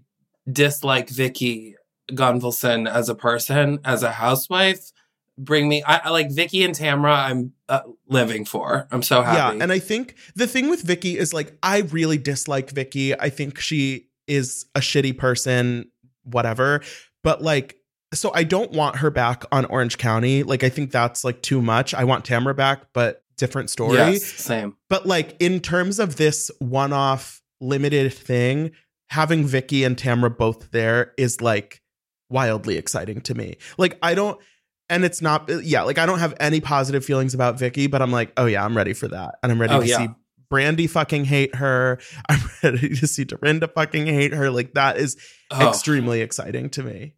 dislike 0.51 1.09
Vicki 1.09 1.75
Gunvalson 2.11 2.89
as 2.89 3.09
a 3.09 3.15
person, 3.15 3.79
as 3.83 4.03
a 4.03 4.11
housewife, 4.11 4.91
bring 5.37 5.67
me. 5.67 5.83
I, 5.83 6.01
I 6.05 6.09
like 6.09 6.31
Vicki 6.31 6.63
and 6.63 6.75
Tamra. 6.75 7.15
I'm 7.15 7.53
uh, 7.69 7.81
living 8.07 8.45
for. 8.45 8.87
I'm 8.91 9.03
so 9.03 9.21
happy. 9.21 9.57
Yeah, 9.57 9.63
and 9.63 9.71
I 9.71 9.79
think 9.79 10.15
the 10.35 10.47
thing 10.47 10.69
with 10.69 10.81
Vicki 10.81 11.17
is 11.17 11.33
like 11.33 11.57
I 11.63 11.79
really 11.79 12.17
dislike 12.17 12.69
Vicki. 12.71 13.19
I 13.19 13.29
think 13.29 13.59
she 13.59 14.07
is 14.27 14.65
a 14.75 14.79
shitty 14.79 15.17
person, 15.17 15.89
whatever. 16.23 16.81
But 17.23 17.41
like 17.41 17.77
so 18.13 18.31
I 18.33 18.43
don't 18.43 18.71
want 18.71 18.97
her 18.97 19.11
back 19.11 19.43
on 19.51 19.65
Orange 19.65 19.97
County. 19.97 20.43
Like 20.43 20.63
I 20.63 20.69
think 20.69 20.91
that's 20.91 21.23
like 21.23 21.41
too 21.41 21.61
much. 21.61 21.93
I 21.93 22.03
want 22.03 22.25
Tamra 22.25 22.55
back, 22.55 22.81
but 22.93 23.23
different 23.37 23.69
story. 23.69 23.95
yes, 23.95 24.23
same. 24.23 24.77
But 24.89 25.05
like 25.05 25.35
in 25.39 25.59
terms 25.59 25.99
of 25.99 26.15
this 26.15 26.49
one-off 26.59 27.41
limited 27.59 28.13
thing, 28.13 28.71
having 29.09 29.45
Vicki 29.45 29.83
and 29.83 29.97
Tamra 29.97 30.35
both 30.35 30.71
there 30.71 31.13
is 31.17 31.41
like 31.41 31.81
wildly 32.29 32.77
exciting 32.77 33.21
to 33.21 33.35
me. 33.35 33.57
Like 33.77 33.97
I 34.01 34.15
don't 34.15 34.39
and 34.89 35.03
it's 35.03 35.21
not 35.21 35.49
yeah, 35.63 35.81
like 35.83 35.97
I 35.97 36.05
don't 36.05 36.19
have 36.19 36.35
any 36.39 36.59
positive 36.61 37.03
feelings 37.03 37.33
about 37.33 37.57
Vicki, 37.57 37.87
but 37.87 38.01
I'm 38.01 38.11
like, 38.11 38.31
"Oh 38.37 38.45
yeah, 38.45 38.63
I'm 38.63 38.77
ready 38.77 38.93
for 38.93 39.07
that." 39.07 39.35
And 39.41 39.51
I'm 39.51 39.59
ready 39.59 39.73
Oh, 39.73 39.81
to 39.81 39.87
yeah. 39.87 39.97
see 39.97 40.07
Brandi 40.51 40.87
fucking 40.89 41.25
hate 41.25 41.55
her. 41.55 41.99
I'm 42.29 42.39
ready 42.63 42.89
to 42.95 43.07
see 43.07 43.23
Dorinda 43.23 43.67
fucking 43.67 44.05
hate 44.05 44.33
her. 44.33 44.51
Like 44.51 44.73
that 44.75 44.97
is 44.97 45.17
Oh, 45.51 45.69
extremely 45.69 46.21
exciting 46.21 46.69
to 46.71 46.83
me. 46.83 47.13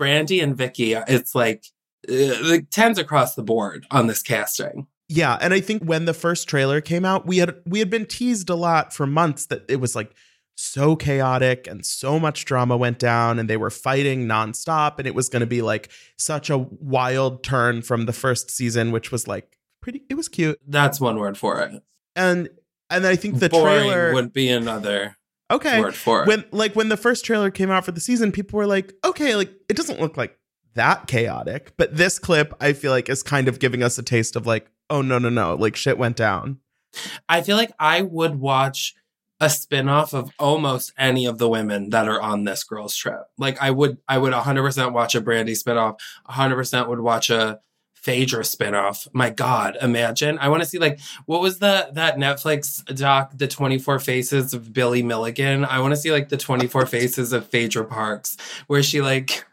Brandi 0.00 0.42
and 0.42 0.56
Vicki. 0.56 0.92
It's 0.94 1.34
like 1.34 1.64
uh, 2.08 2.12
the 2.12 2.66
tens 2.70 2.98
across 2.98 3.34
the 3.34 3.42
board 3.42 3.86
on 3.90 4.06
this 4.06 4.22
casting. 4.22 4.86
Yeah, 5.08 5.36
and 5.40 5.52
I 5.52 5.60
think 5.60 5.82
when 5.82 6.06
the 6.06 6.14
first 6.14 6.48
trailer 6.48 6.80
came 6.80 7.04
out, 7.04 7.26
we 7.26 7.36
had 7.38 7.54
we 7.66 7.78
had 7.78 7.90
been 7.90 8.06
teased 8.06 8.48
a 8.48 8.54
lot 8.54 8.92
for 8.94 9.06
months 9.06 9.46
that 9.46 9.64
it 9.68 9.76
was 9.76 9.94
like 9.94 10.14
so 10.56 10.94
chaotic 10.96 11.66
and 11.66 11.84
so 11.84 12.18
much 12.20 12.44
drama 12.44 12.76
went 12.76 12.98
down 12.98 13.38
and 13.38 13.48
they 13.50 13.56
were 13.56 13.70
fighting 13.70 14.26
nonstop 14.26 14.98
and 14.98 15.06
it 15.06 15.14
was 15.14 15.28
going 15.28 15.40
to 15.40 15.46
be 15.46 15.62
like 15.62 15.90
such 16.16 16.48
a 16.50 16.58
wild 16.58 17.42
turn 17.42 17.82
from 17.82 18.06
the 18.06 18.12
first 18.12 18.50
season 18.50 18.92
which 18.92 19.10
was 19.10 19.26
like 19.26 19.58
pretty 19.82 20.02
it 20.08 20.14
was 20.14 20.28
cute. 20.28 20.58
That's 20.66 21.00
one 21.00 21.18
word 21.18 21.36
for 21.36 21.60
it. 21.60 21.82
And 22.16 22.48
and 22.90 23.06
I 23.06 23.16
think 23.16 23.38
the 23.40 23.48
Boring 23.48 23.88
trailer 23.88 24.14
would 24.14 24.32
be 24.32 24.48
another 24.48 25.16
Okay. 25.50 25.80
word 25.80 25.94
for 25.94 26.22
it. 26.22 26.28
When 26.28 26.44
like 26.52 26.74
when 26.74 26.88
the 26.88 26.96
first 26.96 27.24
trailer 27.24 27.50
came 27.50 27.70
out 27.70 27.84
for 27.84 27.92
the 27.92 28.00
season, 28.00 28.32
people 28.32 28.56
were 28.56 28.66
like, 28.66 28.94
"Okay, 29.04 29.34
like 29.36 29.52
it 29.68 29.76
doesn't 29.76 30.00
look 30.00 30.16
like 30.16 30.38
that 30.74 31.06
chaotic." 31.06 31.74
But 31.76 31.96
this 31.96 32.18
clip 32.18 32.54
I 32.60 32.72
feel 32.72 32.92
like 32.92 33.08
is 33.08 33.22
kind 33.22 33.46
of 33.48 33.58
giving 33.58 33.82
us 33.82 33.98
a 33.98 34.02
taste 34.02 34.36
of 34.36 34.46
like, 34.46 34.70
"Oh 34.88 35.02
no, 35.02 35.18
no, 35.18 35.28
no, 35.28 35.54
like 35.54 35.76
shit 35.76 35.98
went 35.98 36.16
down." 36.16 36.60
I 37.28 37.42
feel 37.42 37.56
like 37.56 37.72
I 37.78 38.02
would 38.02 38.36
watch 38.40 38.94
a 39.44 39.50
spin-off 39.50 40.14
of 40.14 40.30
almost 40.38 40.92
any 40.96 41.26
of 41.26 41.38
the 41.38 41.48
women 41.48 41.90
that 41.90 42.08
are 42.08 42.20
on 42.20 42.44
this 42.44 42.64
girls 42.64 42.96
trip. 42.96 43.24
Like 43.36 43.60
I 43.60 43.70
would 43.70 43.98
I 44.08 44.18
would 44.18 44.32
100% 44.32 44.92
watch 44.92 45.14
a 45.14 45.20
Brandi 45.20 45.56
spin-off, 45.56 45.96
100% 46.30 46.88
would 46.88 47.00
watch 47.00 47.30
a 47.30 47.60
Phaedra 47.94 48.44
spin-off. 48.44 49.06
My 49.12 49.30
god, 49.30 49.76
imagine. 49.80 50.38
I 50.38 50.48
want 50.48 50.62
to 50.62 50.68
see 50.68 50.78
like 50.78 50.98
what 51.26 51.40
was 51.42 51.58
the 51.58 51.90
that 51.92 52.16
Netflix 52.16 52.84
doc 52.96 53.32
The 53.34 53.46
24 53.46 53.98
Faces 53.98 54.54
of 54.54 54.72
Billy 54.72 55.02
Milligan? 55.02 55.64
I 55.64 55.80
want 55.80 55.92
to 55.92 55.96
see 55.96 56.10
like 56.10 56.30
the 56.30 56.36
24 56.36 56.86
Faces 56.96 57.32
of 57.32 57.46
Phaedra 57.46 57.84
Parks 57.84 58.36
where 58.66 58.82
she 58.82 59.02
like 59.02 59.44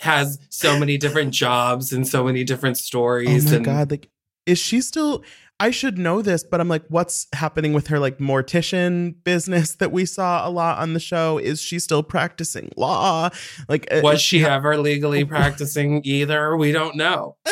has 0.00 0.38
so 0.48 0.78
many 0.78 0.98
different 0.98 1.32
jobs 1.32 1.92
and 1.92 2.06
so 2.06 2.24
many 2.24 2.44
different 2.44 2.78
stories. 2.78 3.46
Oh 3.46 3.50
my 3.50 3.56
and 3.56 3.64
god, 3.64 3.90
like 3.90 4.08
is 4.46 4.58
she 4.58 4.80
still 4.80 5.24
I 5.58 5.70
should 5.70 5.96
know 5.96 6.20
this, 6.20 6.44
but 6.44 6.60
I'm 6.60 6.68
like, 6.68 6.84
what's 6.88 7.26
happening 7.32 7.72
with 7.72 7.86
her 7.86 7.98
like 7.98 8.18
mortician 8.18 9.14
business 9.24 9.76
that 9.76 9.90
we 9.90 10.04
saw 10.04 10.46
a 10.46 10.50
lot 10.50 10.78
on 10.78 10.92
the 10.92 11.00
show? 11.00 11.38
Is 11.38 11.60
she 11.62 11.78
still 11.78 12.02
practicing 12.02 12.70
law? 12.76 13.30
Like, 13.68 13.88
uh, 13.90 14.00
was 14.02 14.20
she 14.20 14.44
ever 14.44 14.76
legally 14.76 15.24
practicing 15.24 16.02
either? 16.04 16.56
We 16.56 16.72
don't 16.72 16.96
know. 16.96 17.36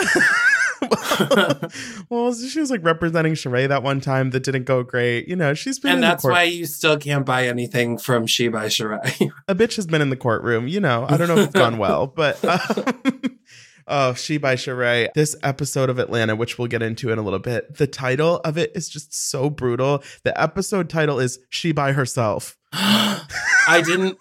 well, 2.09 2.35
she 2.49 2.61
was 2.61 2.71
like 2.71 2.85
representing 2.85 3.35
Sheree 3.35 3.69
that 3.69 3.83
one 3.83 4.01
time 4.01 4.31
that 4.31 4.43
didn't 4.43 4.65
go 4.65 4.83
great. 4.83 5.29
You 5.29 5.37
know, 5.37 5.55
she's 5.55 5.79
been 5.79 5.93
in 5.93 5.95
and 5.97 6.03
that's 6.03 6.25
why 6.25 6.45
you 6.45 6.67
still 6.67 6.99
can't 6.99 7.25
buy 7.25 7.47
anything 7.49 7.99
from 7.99 8.27
She 8.27 8.49
by 8.49 8.67
Sheree. 8.67 9.31
a 9.49 9.55
bitch 9.55 9.77
has 9.77 9.87
been 9.87 10.03
in 10.03 10.11
the 10.11 10.17
courtroom. 10.17 10.69
You 10.69 10.81
know, 10.81 11.07
I 11.09 11.17
don't 11.17 11.29
know 11.29 11.39
if 11.39 11.47
it's 11.47 11.55
gone 11.55 11.79
well, 11.79 12.07
but 12.07 12.45
um, 12.45 13.39
oh, 13.87 14.15
she 14.15 14.39
by 14.39 14.55
Sheree. 14.55 15.09
This 15.15 15.37
episode 15.43 15.91
of 15.91 15.99
Atlanta, 15.99 16.37
which 16.37 16.59
we'll 16.59 16.69
get 16.69 16.83
into 16.83 17.11
in 17.11 17.19
a 17.19 17.23
little 17.23 17.39
bit, 17.39 17.77
the 17.77 17.87
title 17.87 18.37
of 18.45 18.59
it 18.59 18.73
is 18.75 18.89
just 18.89 19.15
so 19.15 19.51
brutal. 19.51 20.03
The 20.23 20.39
episode 20.41 20.89
title 20.89 21.21
is 21.21 21.39
"She 21.49 21.73
by 21.73 21.93
Herself." 21.93 22.57
I 22.73 23.83
didn't 23.85 24.19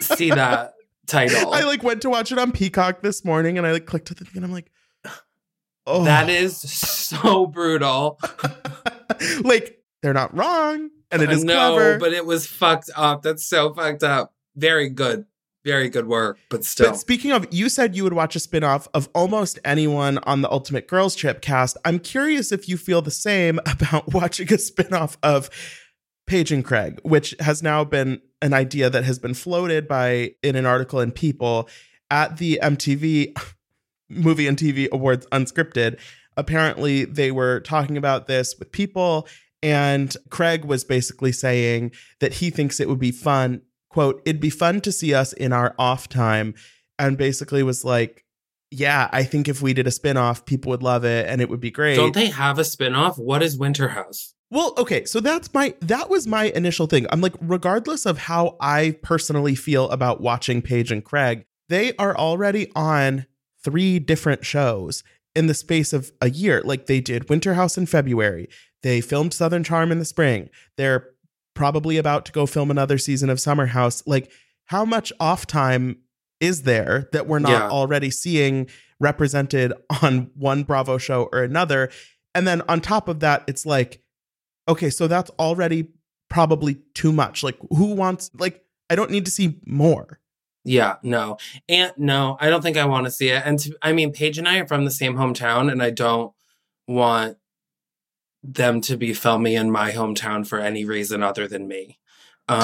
see 0.00 0.30
that 0.30 0.74
title. 1.06 1.52
I 1.52 1.62
like 1.62 1.82
went 1.82 2.02
to 2.02 2.10
watch 2.10 2.32
it 2.32 2.38
on 2.38 2.52
Peacock 2.52 3.02
this 3.02 3.24
morning, 3.24 3.58
and 3.58 3.66
I 3.66 3.72
like 3.72 3.86
clicked 3.86 4.08
to 4.08 4.14
the 4.14 4.24
thing, 4.24 4.36
and 4.36 4.44
I'm 4.44 4.52
like, 4.52 4.70
oh, 5.86 6.04
That 6.04 6.30
is 6.30 6.56
so 6.56 7.46
brutal. 7.46 8.18
like 9.42 9.82
they're 10.02 10.14
not 10.14 10.36
wrong, 10.36 10.90
and 11.10 11.22
it 11.22 11.28
uh, 11.28 11.32
is 11.32 11.44
no, 11.44 11.74
clever. 11.74 11.98
but 11.98 12.12
it 12.12 12.24
was 12.24 12.46
fucked 12.46 12.90
up. 12.96 13.22
That's 13.22 13.44
so 13.44 13.74
fucked 13.74 14.02
up. 14.02 14.34
Very 14.56 14.88
good. 14.88 15.26
Very 15.64 15.90
good 15.90 16.06
work, 16.06 16.38
but 16.48 16.64
still. 16.64 16.90
But 16.90 16.98
speaking 16.98 17.32
of, 17.32 17.46
you 17.50 17.68
said 17.68 17.94
you 17.94 18.04
would 18.04 18.14
watch 18.14 18.34
a 18.34 18.38
spinoff 18.38 18.88
of 18.94 19.10
almost 19.14 19.58
anyone 19.62 20.18
on 20.18 20.40
the 20.40 20.50
Ultimate 20.50 20.88
Girls 20.88 21.14
Trip 21.14 21.42
cast. 21.42 21.76
I'm 21.84 21.98
curious 21.98 22.50
if 22.50 22.66
you 22.66 22.78
feel 22.78 23.02
the 23.02 23.10
same 23.10 23.58
about 23.66 24.12
watching 24.12 24.48
a 24.48 24.56
spinoff 24.56 25.16
of 25.22 25.50
Paige 26.26 26.52
and 26.52 26.64
Craig, 26.64 26.98
which 27.02 27.34
has 27.40 27.62
now 27.62 27.84
been 27.84 28.22
an 28.40 28.54
idea 28.54 28.88
that 28.88 29.04
has 29.04 29.18
been 29.18 29.34
floated 29.34 29.86
by 29.86 30.32
in 30.42 30.56
an 30.56 30.64
article 30.64 31.00
in 31.00 31.10
People 31.10 31.68
at 32.10 32.38
the 32.38 32.58
MTV 32.62 33.36
Movie 34.08 34.46
and 34.46 34.56
TV 34.56 34.88
Awards 34.90 35.26
Unscripted. 35.30 35.98
Apparently, 36.36 37.04
they 37.04 37.30
were 37.30 37.60
talking 37.60 37.98
about 37.98 38.26
this 38.26 38.54
with 38.58 38.72
people, 38.72 39.28
and 39.62 40.16
Craig 40.30 40.64
was 40.64 40.84
basically 40.84 41.32
saying 41.32 41.92
that 42.20 42.34
he 42.34 42.48
thinks 42.48 42.80
it 42.80 42.88
would 42.88 42.98
be 42.98 43.12
fun 43.12 43.60
quote, 43.90 44.22
it'd 44.24 44.40
be 44.40 44.50
fun 44.50 44.80
to 44.80 44.92
see 44.92 45.12
us 45.12 45.32
in 45.32 45.52
our 45.52 45.74
off 45.78 46.08
time. 46.08 46.54
And 46.98 47.16
basically 47.18 47.62
was 47.62 47.84
like, 47.84 48.24
yeah, 48.70 49.08
I 49.12 49.24
think 49.24 49.48
if 49.48 49.62
we 49.62 49.74
did 49.74 49.86
a 49.86 49.90
spinoff, 49.90 50.44
people 50.46 50.70
would 50.70 50.82
love 50.82 51.04
it 51.04 51.26
and 51.26 51.40
it 51.40 51.48
would 51.48 51.60
be 51.60 51.70
great. 51.70 51.96
Don't 51.96 52.14
they 52.14 52.26
have 52.26 52.58
a 52.58 52.62
spinoff? 52.62 53.18
What 53.18 53.42
is 53.42 53.58
Winter 53.58 53.88
House? 53.88 54.34
Well, 54.50 54.74
okay, 54.78 55.04
so 55.04 55.20
that's 55.20 55.52
my 55.54 55.74
that 55.80 56.10
was 56.10 56.26
my 56.26 56.44
initial 56.44 56.86
thing. 56.86 57.06
I'm 57.10 57.20
like, 57.20 57.34
regardless 57.40 58.04
of 58.04 58.18
how 58.18 58.56
I 58.60 58.96
personally 59.02 59.54
feel 59.54 59.88
about 59.90 60.20
watching 60.20 60.60
Paige 60.60 60.90
and 60.90 61.04
Craig, 61.04 61.44
they 61.68 61.94
are 61.96 62.16
already 62.16 62.70
on 62.74 63.26
three 63.62 63.98
different 63.98 64.44
shows 64.44 65.04
in 65.34 65.46
the 65.46 65.54
space 65.54 65.92
of 65.92 66.10
a 66.20 66.30
year. 66.30 66.62
Like 66.64 66.86
they 66.86 67.00
did 67.00 67.28
Winter 67.28 67.54
House 67.54 67.78
in 67.78 67.86
February. 67.86 68.48
They 68.82 69.00
filmed 69.00 69.34
Southern 69.34 69.62
Charm 69.62 69.92
in 69.92 69.98
the 69.98 70.04
spring. 70.04 70.50
They're 70.76 71.08
probably 71.60 71.98
about 71.98 72.24
to 72.24 72.32
go 72.32 72.46
film 72.46 72.70
another 72.70 72.96
season 72.96 73.28
of 73.28 73.38
Summer 73.38 73.66
House. 73.66 74.02
Like, 74.06 74.32
how 74.64 74.86
much 74.86 75.12
off 75.20 75.46
time 75.46 75.98
is 76.40 76.62
there 76.62 77.06
that 77.12 77.26
we're 77.26 77.38
not 77.38 77.50
Yeah. 77.50 77.68
already 77.68 78.10
seeing 78.10 78.66
represented 78.98 79.74
on 80.00 80.30
one 80.34 80.62
Bravo 80.62 80.96
show 80.96 81.28
or 81.30 81.42
another? 81.42 81.90
And 82.34 82.48
then 82.48 82.62
on 82.66 82.80
top 82.80 83.08
of 83.08 83.20
that, 83.20 83.44
it's 83.46 83.66
like, 83.66 84.02
okay, 84.68 84.88
so 84.88 85.06
that's 85.06 85.30
already 85.38 85.88
probably 86.30 86.78
too 86.94 87.12
much. 87.12 87.42
Like, 87.42 87.58
who 87.68 87.92
wants, 87.94 88.30
like, 88.38 88.64
I 88.88 88.94
don't 88.96 89.10
need 89.10 89.26
to 89.26 89.30
see 89.30 89.60
more. 89.66 90.18
Yeah, 90.64 90.96
no. 91.02 91.36
And 91.68 91.92
no, 91.98 92.38
I 92.40 92.48
don't 92.48 92.62
think 92.62 92.78
I 92.78 92.86
want 92.86 93.04
to 93.04 93.10
see 93.10 93.28
it. 93.28 93.42
And 93.44 93.58
to, 93.58 93.76
I 93.82 93.92
mean, 93.92 94.12
Paige 94.12 94.38
and 94.38 94.48
I 94.48 94.60
are 94.60 94.66
from 94.66 94.86
the 94.86 94.90
same 94.90 95.16
hometown, 95.16 95.70
and 95.70 95.82
I 95.82 95.90
don't 95.90 96.32
want 96.88 97.36
them 98.42 98.80
to 98.82 98.96
be 98.96 99.12
filming 99.12 99.54
in 99.54 99.70
my 99.70 99.92
hometown 99.92 100.46
for 100.46 100.58
any 100.58 100.84
reason 100.84 101.22
other 101.22 101.46
than 101.48 101.68
me. 101.68 101.98
Um, 102.50 102.58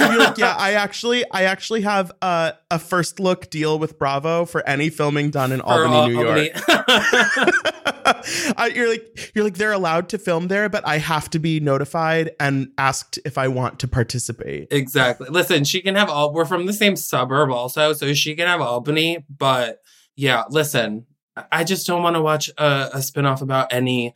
like, 0.00 0.38
yeah, 0.38 0.54
I 0.58 0.72
actually, 0.72 1.22
I 1.30 1.42
actually 1.44 1.82
have 1.82 2.10
a, 2.22 2.54
a 2.70 2.78
first 2.78 3.20
look 3.20 3.50
deal 3.50 3.78
with 3.78 3.98
Bravo 3.98 4.46
for 4.46 4.66
any 4.66 4.88
filming 4.88 5.28
done 5.30 5.52
in 5.52 5.60
for 5.60 5.66
Albany, 5.66 5.94
Al- 5.94 6.08
New 6.08 6.14
York. 6.14 6.28
Albany- 6.28 7.52
I, 8.56 8.72
you're 8.74 8.88
like, 8.88 9.32
you're 9.34 9.44
like, 9.44 9.56
they're 9.58 9.72
allowed 9.72 10.08
to 10.10 10.18
film 10.18 10.48
there, 10.48 10.70
but 10.70 10.86
I 10.86 10.96
have 10.96 11.28
to 11.30 11.38
be 11.38 11.60
notified 11.60 12.30
and 12.40 12.68
asked 12.78 13.18
if 13.26 13.36
I 13.36 13.48
want 13.48 13.80
to 13.80 13.88
participate. 13.88 14.68
exactly. 14.70 15.28
Listen, 15.28 15.64
she 15.64 15.82
can 15.82 15.94
have 15.94 16.08
all. 16.08 16.32
We're 16.32 16.46
from 16.46 16.64
the 16.64 16.72
same 16.72 16.96
suburb, 16.96 17.50
also, 17.50 17.92
so 17.92 18.14
she 18.14 18.34
can 18.36 18.46
have 18.46 18.62
Albany. 18.62 19.24
But 19.28 19.80
yeah, 20.16 20.44
listen, 20.48 21.04
I 21.52 21.64
just 21.64 21.86
don't 21.86 22.02
want 22.02 22.16
to 22.16 22.22
watch 22.22 22.48
a, 22.56 22.90
a 22.94 22.98
spinoff 22.98 23.42
about 23.42 23.72
any 23.72 24.14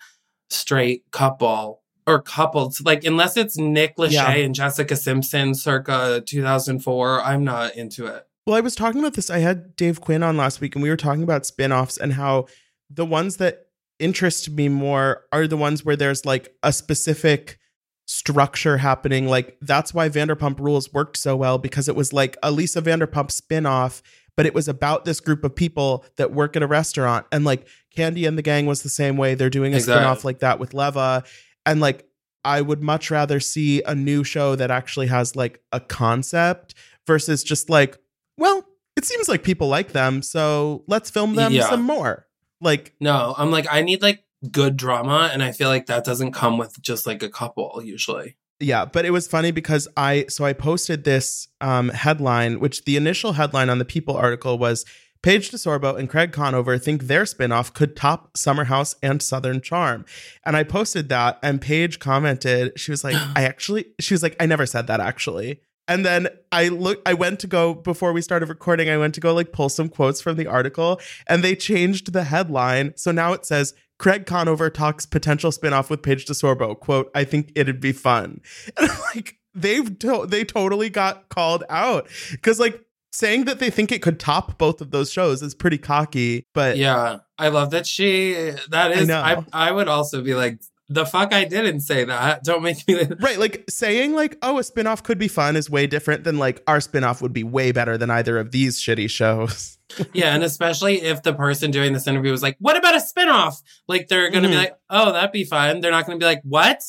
straight 0.53 1.11
couple 1.11 1.83
or 2.07 2.21
couples. 2.21 2.81
Like, 2.81 3.05
unless 3.05 3.37
it's 3.37 3.57
Nick 3.57 3.97
Lachey 3.97 4.13
Yeah. 4.13 4.33
and 4.33 4.55
Jessica 4.55 4.97
Simpson, 4.97 5.55
circa 5.55 6.23
2004, 6.27 7.23
I'm 7.23 7.45
not 7.45 7.75
into 7.77 8.07
it. 8.07 8.27
Well, 8.47 8.57
I 8.57 8.61
was 8.61 8.75
talking 8.75 9.01
about 9.01 9.15
this. 9.15 9.31
I 9.31 9.39
had 9.39 9.77
Dave 9.77 10.01
Quinn 10.01 10.23
on 10.23 10.37
last 10.37 10.61
week, 10.61 10.75
and 10.75 10.83
we 10.83 10.91
were 10.91 10.97
talking 10.97 11.23
about 11.23 11.47
spin-offs 11.47 11.97
and 11.97 12.15
how 12.15 12.47
the 12.91 13.07
ones 13.07 13.37
that 13.37 13.67
interest 14.01 14.51
me 14.51 14.69
more 14.69 15.27
are 15.31 15.47
the 15.47 15.57
ones 15.57 15.85
where 15.85 15.95
there's 15.95 16.27
like 16.27 16.53
a 16.65 16.73
specific 16.73 17.59
structure 18.07 18.79
happening. 18.79 19.29
Like 19.29 19.57
that's 19.63 19.95
why 19.95 20.09
Vanderpump 20.09 20.59
Rules 20.59 20.93
worked 20.93 21.17
so 21.17 21.37
well 21.37 21.57
because 21.57 21.89
it 21.89 21.95
was 21.95 22.13
like 22.13 22.37
a 22.43 22.51
Lisa 22.51 22.83
Vanderpump 22.83 23.31
spin-off, 23.31 24.03
but 24.37 24.45
it 24.45 24.55
was 24.55 24.67
about 24.67 25.05
this 25.05 25.21
group 25.21 25.45
of 25.45 25.55
people 25.55 26.05
that 26.17 26.33
work 26.33 26.57
at 26.57 26.65
a 26.65 26.67
restaurant. 26.67 27.27
And 27.31 27.45
like 27.45 27.69
Kandi 27.97 28.27
and 28.27 28.37
the 28.39 28.43
Gang 28.43 28.67
was 28.67 28.83
the 28.83 28.89
same 28.89 29.17
way. 29.17 29.35
They're 29.35 29.51
doing 29.51 29.73
a 29.75 29.77
Exactly. 29.77 30.03
spin-off 30.03 30.25
like 30.25 30.39
that 30.41 30.59
with 30.59 30.75
Leva. 30.75 31.25
And 31.67 31.81
like 31.81 32.07
I 32.45 32.61
would 32.61 32.83
much 32.83 33.11
rather 33.11 33.39
see 33.41 33.83
a 33.83 33.95
new 33.95 34.25
show 34.25 34.57
that 34.57 34.71
actually 34.71 35.07
has 35.09 35.37
like 35.37 35.61
a 35.73 35.79
concept 35.81 36.75
versus 37.07 37.45
just 37.45 37.71
like, 37.71 37.99
well, 38.37 38.67
it 38.97 39.05
seems 39.05 39.29
like 39.29 39.43
people 39.43 39.69
like 39.69 39.93
them, 39.93 40.23
so 40.23 40.85
let's 40.87 41.09
film 41.11 41.35
them 41.35 41.53
Yeah. 41.53 41.69
some 41.71 41.83
more. 41.83 42.27
Like, 42.61 42.95
No, 43.01 43.35
I'm 43.39 43.51
like, 43.51 43.67
I 43.71 43.83
need 43.83 44.03
like 44.03 44.25
good 44.51 44.77
drama, 44.77 45.31
and 45.33 45.43
I 45.43 45.53
feel 45.53 45.69
like 45.69 45.87
that 45.87 46.05
doesn't 46.05 46.33
come 46.33 46.59
with 46.59 46.81
just 46.83 47.07
like 47.07 47.23
a 47.23 47.29
couple 47.29 47.81
usually. 47.85 48.37
yeah, 48.61 48.85
but 48.85 49.05
it 49.05 49.11
was 49.11 49.27
funny 49.29 49.51
because 49.51 49.89
I 49.97 50.27
so 50.29 50.45
I 50.45 50.53
posted 50.53 51.05
this 51.05 51.49
um, 51.61 51.89
headline, 51.91 52.61
which 52.61 52.85
the 52.85 52.97
initial 52.97 53.33
headline 53.35 53.71
on 53.71 53.79
the 53.79 53.85
People 53.85 54.17
article 54.17 54.59
was 54.59 54.85
Paige 55.23 55.51
DeSorbo 55.51 55.97
and 55.97 56.11
Craig 56.11 56.33
Conover 56.33 56.79
think 56.79 57.05
their 57.05 57.23
spinoff 57.23 57.73
could 57.73 57.95
top 57.95 58.37
Summer 58.37 58.65
House 58.65 58.97
and 59.03 59.23
Southern 59.23 59.61
Charm. 59.61 60.05
And 60.45 60.57
I 60.57 60.65
posted 60.65 61.09
that 61.11 61.39
and 61.43 61.61
Paige 61.61 61.99
commented, 62.01 62.79
she 62.79 62.91
was 62.91 63.05
like, 63.05 63.17
I 63.37 63.45
actually 63.45 63.87
she 64.01 64.15
was 64.15 64.23
like, 64.23 64.37
I 64.41 64.47
never 64.47 64.67
said 64.67 64.87
that 64.89 65.01
actually. 65.01 65.61
And 65.89 66.05
then 66.05 66.29
I 66.51 66.69
look 66.69 67.03
I 67.07 67.15
went 67.15 67.39
to 67.41 67.47
go 67.47 67.75
before 67.75 68.13
we 68.13 68.21
started 68.21 68.49
recording, 68.49 68.89
I 68.91 68.97
went 68.97 69.15
to 69.15 69.21
go 69.21 69.33
like 69.33 69.53
pull 69.53 69.69
some 69.69 69.89
quotes 69.89 70.21
from 70.21 70.37
the 70.37 70.47
article 70.47 71.01
and 71.27 71.43
they 71.43 71.55
changed 71.55 72.13
the 72.13 72.25
headline. 72.25 72.95
So 72.97 73.13
now 73.13 73.33
it 73.33 73.47
says 73.47 73.75
Craig 73.99 74.27
Conover 74.27 74.71
talks 74.71 75.07
potential 75.07 75.53
spinoff 75.53 75.89
with 75.89 76.03
Paige 76.03 76.27
DeSorbo. 76.27 76.79
Quote, 76.79 77.11
I 77.15 77.23
think 77.25 77.53
it'd 77.55 77.81
be 77.81 77.93
fun. 77.93 78.41
And 78.77 78.91
I'm 78.91 79.01
like, 79.15 79.39
they've 79.55 79.97
to- 80.01 80.27
they 80.27 80.45
totally 80.45 80.91
got 80.91 81.29
called 81.29 81.63
out. 81.69 82.09
Cause 82.43 82.59
like 82.59 82.85
saying 83.13 83.45
that 83.45 83.59
they 83.59 83.71
think 83.71 83.93
it 83.93 84.03
could 84.03 84.19
top 84.19 84.59
both 84.59 84.81
of 84.81 84.91
those 84.91 85.11
shows 85.13 85.43
is 85.43 85.55
pretty 85.55 85.79
cocky. 85.79 86.47
But 86.55 86.77
Yeah, 86.77 87.19
I 87.39 87.49
love 87.49 87.71
that 87.71 87.87
she. 87.87 88.53
That 88.71 88.93
is, 88.93 89.09
know. 89.09 89.21
I, 89.21 89.45
I 89.53 89.71
would 89.73 89.89
also 89.89 90.23
be 90.23 90.35
like, 90.35 90.61
the 90.89 91.07
fuck, 91.07 91.33
I 91.33 91.45
didn't 91.45 91.81
say 91.81 92.05
that. 92.05 92.45
Don't 92.45 92.63
make 92.63 92.87
me. 92.87 93.07
Right, 93.21 93.39
like 93.39 93.65
saying 93.69 94.13
like, 94.15 94.37
oh, 94.43 94.59
a 94.59 94.63
spinoff 94.63 95.03
could 95.03 95.19
be 95.19 95.29
fun 95.29 95.57
is 95.57 95.71
way 95.71 95.87
different 95.87 96.25
than 96.25 96.39
like 96.39 96.63
our 96.67 96.79
spinoff 96.79 97.23
would 97.23 97.33
be 97.33 97.45
way 97.45 97.73
better 97.73 97.97
than 97.97 98.11
either 98.11 98.39
of 98.39 98.51
these 98.51 98.79
shitty 98.79 99.09
shows. 99.09 99.79
yeah, 100.13 100.35
and 100.35 100.43
especially 100.43 101.03
if 101.03 101.23
the 101.23 101.33
person 101.33 101.71
doing 101.71 101.93
this 101.93 102.07
interview 102.07 102.31
was 102.31 102.43
like, 102.43 102.57
"What 102.61 102.77
about 102.77 102.95
a 102.95 102.99
spinoff?" 102.99 103.63
Like 103.89 104.09
they're 104.09 104.31
gonna 104.31 104.49
be 104.49 104.55
Mhm. 104.55 104.59
like, 104.59 104.77
"Oh, 104.91 105.13
that'd 105.13 105.33
be 105.33 105.45
fun." 105.45 105.81
They're 105.81 105.91
not 105.91 106.07
gonna 106.07 106.19
be 106.19 106.27
like, 106.27 106.41
"What?" 106.45 106.83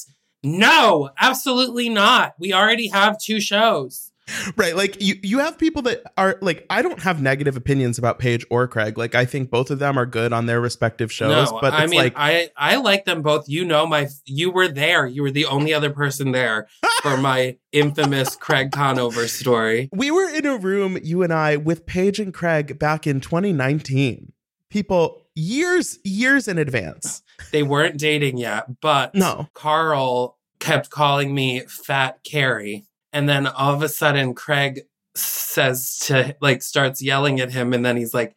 No, 0.43 1.09
absolutely 1.19 1.87
not. 1.89 2.33
We 2.39 2.53
already 2.53 2.87
have 2.89 3.17
two 3.17 3.39
shows. 3.39 4.11
Right, 4.55 4.75
like 4.75 5.01
you 5.01 5.15
you 5.21 5.39
have 5.39 5.57
people 5.57 5.81
that 5.83 6.03
are 6.17 6.37
like 6.41 6.65
I 6.69 6.81
don't 6.81 7.01
have 7.01 7.21
negative 7.21 7.57
opinions 7.57 7.97
about 7.97 8.19
Paige 8.19 8.45
or 8.49 8.67
Craig. 8.67 8.97
Like 8.97 9.15
I 9.15 9.25
think 9.25 9.49
both 9.49 9.69
of 9.71 9.79
them 9.79 9.97
are 9.97 10.05
good 10.05 10.33
on 10.33 10.45
their 10.45 10.61
respective 10.61 11.11
shows, 11.11 11.51
no, 11.51 11.59
but 11.61 11.73
I 11.73 11.83
it's 11.83 11.91
mean, 11.91 11.99
like 11.99 12.13
I 12.15 12.49
I 12.55 12.77
like 12.77 13.05
them 13.05 13.21
both. 13.21 13.47
You 13.49 13.65
know, 13.65 13.85
my 13.85 14.07
you 14.25 14.51
were 14.51 14.67
there. 14.67 15.05
You 15.05 15.23
were 15.23 15.31
the 15.31 15.45
only 15.45 15.73
other 15.73 15.89
person 15.89 16.31
there 16.31 16.67
for 17.01 17.17
my 17.17 17.57
infamous 17.71 18.35
Craig 18.35 18.71
Conover 18.71 19.27
story. 19.27 19.89
we 19.91 20.11
were 20.11 20.29
in 20.29 20.45
a 20.45 20.57
room, 20.57 20.97
you 21.03 21.23
and 21.23 21.33
I, 21.33 21.57
with 21.57 21.85
Paige 21.85 22.19
and 22.19 22.33
Craig 22.33 22.77
back 22.79 23.05
in 23.07 23.19
2019. 23.19 24.31
People 24.69 25.21
years, 25.35 25.99
years 26.03 26.47
in 26.47 26.57
advance. 26.57 27.21
They 27.51 27.61
weren't 27.63 27.97
dating 27.99 28.37
yet, 28.37 28.79
but 28.81 29.13
No. 29.13 29.47
Carl 29.53 30.37
kept 30.59 30.89
calling 30.89 31.35
me 31.35 31.61
Fat 31.67 32.19
Carrie. 32.23 32.85
And 33.13 33.29
then 33.29 33.47
all 33.47 33.73
of 33.73 33.81
a 33.83 33.89
sudden, 33.89 34.33
Craig 34.33 34.81
says 35.15 35.99
to, 36.05 36.35
like, 36.41 36.63
starts 36.63 37.01
yelling 37.01 37.39
at 37.39 37.51
him. 37.51 37.73
And 37.73 37.85
then 37.85 37.95
he's 37.95 38.13
like, 38.13 38.35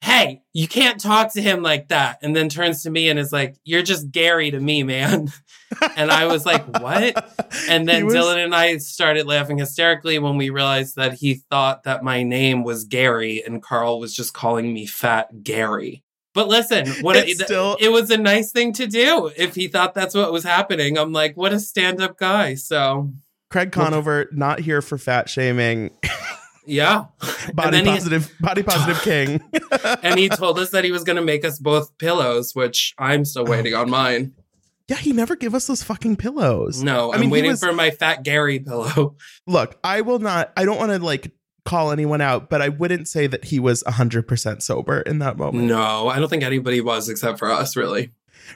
Hey, 0.00 0.42
you 0.52 0.68
can't 0.68 1.00
talk 1.00 1.32
to 1.32 1.40
him 1.40 1.62
like 1.62 1.88
that. 1.88 2.18
And 2.20 2.36
then 2.36 2.50
turns 2.50 2.82
to 2.82 2.90
me 2.90 3.08
and 3.08 3.18
is 3.18 3.32
like, 3.32 3.56
You're 3.64 3.82
just 3.82 4.10
Gary 4.10 4.50
to 4.50 4.60
me, 4.60 4.82
man. 4.82 5.32
And 5.96 6.12
I 6.12 6.26
was 6.26 6.46
like, 6.46 6.64
What? 6.80 7.16
And 7.68 7.88
then 7.88 8.04
was- 8.06 8.14
Dylan 8.14 8.44
and 8.44 8.54
I 8.54 8.76
started 8.76 9.26
laughing 9.26 9.58
hysterically 9.58 10.20
when 10.20 10.36
we 10.36 10.50
realized 10.50 10.94
that 10.96 11.14
he 11.14 11.42
thought 11.50 11.82
that 11.82 12.04
my 12.04 12.22
name 12.22 12.62
was 12.62 12.84
Gary 12.84 13.42
and 13.44 13.60
Carl 13.60 13.98
was 13.98 14.14
just 14.14 14.34
calling 14.34 14.72
me 14.72 14.86
Fat 14.86 15.42
Gary. 15.42 16.04
But 16.32 16.48
listen, 16.48 16.86
what 17.02 17.28
still- 17.28 17.76
it 17.80 17.88
was 17.88 18.10
a 18.10 18.18
nice 18.18 18.52
thing 18.52 18.72
to 18.74 18.86
do. 18.86 19.32
If 19.36 19.54
he 19.56 19.66
thought 19.66 19.94
that's 19.94 20.14
what 20.14 20.32
was 20.32 20.44
happening, 20.44 20.96
I'm 20.98 21.12
like, 21.12 21.36
what 21.36 21.52
a 21.52 21.58
stand-up 21.58 22.18
guy. 22.18 22.54
So 22.54 23.12
Craig 23.54 23.70
Conover 23.70 24.26
not 24.32 24.58
here 24.58 24.82
for 24.82 24.98
fat 24.98 25.28
shaming. 25.28 25.90
yeah, 26.66 27.04
Body 27.54 27.84
positive, 27.84 28.32
body 28.40 28.64
positive 28.64 29.00
king. 29.02 29.40
And 30.02 30.18
he 30.18 30.28
told 30.28 30.58
us 30.58 30.70
that 30.70 30.82
he 30.82 30.90
was 30.90 31.04
going 31.04 31.14
to 31.16 31.22
make 31.22 31.44
us 31.44 31.60
both 31.60 31.96
pillows, 31.98 32.52
which 32.52 32.94
I'm 32.98 33.24
still 33.24 33.44
waiting 33.44 33.72
on 33.74 33.88
mine. 33.88 34.32
yeah, 34.88 34.96
he 34.96 35.12
never 35.12 35.36
gave 35.36 35.54
us 35.54 35.68
those 35.68 35.84
fucking 35.84 36.16
pillows. 36.16 36.82
No, 36.82 37.12
I 37.12 37.14
I'm 37.14 37.20
mean, 37.20 37.30
waiting 37.30 37.52
was- 37.52 37.60
for 37.60 37.72
my 37.72 37.92
Fat 37.92 38.24
Gary 38.24 38.58
pillow. 38.58 39.14
Look, 39.46 39.78
I 39.84 40.00
will 40.00 40.18
not. 40.18 40.52
I 40.56 40.64
don't 40.64 40.78
want 40.78 40.90
to 40.90 40.98
like 40.98 41.30
call 41.64 41.92
anyone 41.92 42.20
out, 42.20 42.50
but 42.50 42.60
I 42.60 42.70
wouldn't 42.70 43.06
say 43.06 43.28
that 43.28 43.44
he 43.44 43.60
was 43.60 43.84
hundred 43.86 44.26
percent 44.26 44.64
sober 44.64 44.98
in 45.00 45.20
that 45.20 45.36
moment. 45.36 45.68
No, 45.68 46.08
I 46.08 46.18
don't 46.18 46.28
think 46.28 46.42
anybody 46.42 46.80
was 46.80 47.08
except 47.08 47.38
for 47.38 47.52
us, 47.52 47.76
really. 47.76 48.10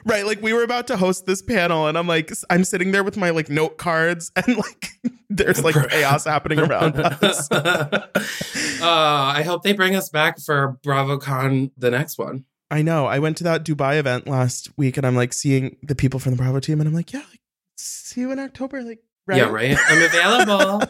Right, 0.05 0.25
like 0.25 0.41
we 0.41 0.53
were 0.53 0.63
about 0.63 0.87
to 0.87 0.97
host 0.97 1.25
this 1.25 1.41
panel, 1.41 1.87
and 1.87 1.97
I'm 1.97 2.07
like, 2.07 2.31
I'm 2.49 2.63
sitting 2.63 2.91
there 2.91 3.03
with 3.03 3.17
my 3.17 3.29
like 3.31 3.49
note 3.49 3.77
cards, 3.77 4.31
and 4.35 4.57
like 4.57 4.91
there's 5.29 5.63
like 5.63 5.75
chaos 5.89 6.25
happening 6.25 6.59
around 6.59 6.95
us. 6.99 7.51
uh, 7.51 8.07
I 8.81 9.43
hope 9.43 9.63
they 9.63 9.73
bring 9.73 9.95
us 9.95 10.09
back 10.09 10.39
for 10.39 10.77
BravoCon, 10.85 11.71
the 11.77 11.91
next 11.91 12.17
one. 12.17 12.45
I 12.71 12.81
know. 12.81 13.07
I 13.07 13.19
went 13.19 13.37
to 13.37 13.43
that 13.45 13.65
Dubai 13.65 13.97
event 13.97 14.27
last 14.27 14.69
week, 14.77 14.97
and 14.97 15.05
I'm 15.05 15.15
like 15.15 15.33
seeing 15.33 15.77
the 15.81 15.95
people 15.95 16.19
from 16.19 16.33
the 16.33 16.37
Bravo 16.37 16.59
team, 16.59 16.79
and 16.79 16.87
I'm 16.87 16.93
like, 16.93 17.11
yeah, 17.13 17.19
like, 17.19 17.41
see 17.77 18.21
you 18.21 18.31
in 18.31 18.39
October, 18.39 18.83
like, 18.83 18.99
right? 19.29 19.37
Yeah, 19.37 19.49
right. 19.49 19.77
I'm 19.87 20.01
available. 20.01 20.81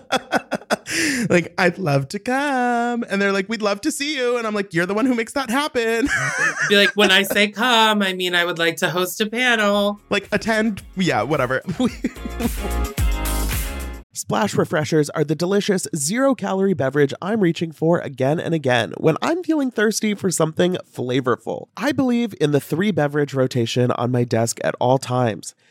like, 1.29 1.53
I'd 1.57 1.77
love 1.77 2.07
to 2.09 2.19
come, 2.19 3.03
and 3.09 3.21
they're 3.21 3.33
like, 3.33 3.49
we'd 3.49 3.61
love 3.61 3.81
to 3.81 3.91
see 3.91 4.15
you, 4.15 4.37
and 4.37 4.47
I'm 4.47 4.55
like, 4.55 4.73
you're 4.73 4.85
the 4.85 4.93
one 4.93 5.05
who 5.05 5.13
makes 5.13 5.33
that 5.33 5.49
happen. 5.49 6.07
Be 6.69 6.77
like, 6.77 6.95
when 6.95 7.11
I 7.11 7.23
say 7.23 7.49
come, 7.49 8.01
I 8.01 8.13
mean 8.13 8.33
I 8.33 8.45
would 8.45 8.57
like 8.57 8.77
to 8.77 8.89
host 8.89 9.19
a 9.21 9.27
panel. 9.27 9.99
like, 10.09 10.27
attend, 10.31 10.81
yeah, 10.95 11.21
whatever. 11.21 11.61
Splash 14.13 14.55
refreshers 14.55 15.09
are 15.11 15.23
the 15.23 15.35
delicious 15.35 15.87
zero 15.95 16.35
calorie 16.35 16.73
beverage 16.73 17.13
I'm 17.21 17.39
reaching 17.39 17.71
for 17.71 17.99
again 17.99 18.39
and 18.39 18.53
again 18.53 18.93
when 18.97 19.15
I'm 19.21 19.43
feeling 19.43 19.71
thirsty 19.71 20.13
for 20.13 20.29
something 20.29 20.77
flavorful. 20.91 21.67
I 21.77 21.93
believe 21.93 22.33
in 22.41 22.51
the 22.51 22.59
three 22.59 22.91
beverage 22.91 23.33
rotation 23.33 23.91
on 23.91 24.11
my 24.11 24.23
desk 24.25 24.59
at 24.63 24.75
all 24.79 24.97
times 24.97 25.55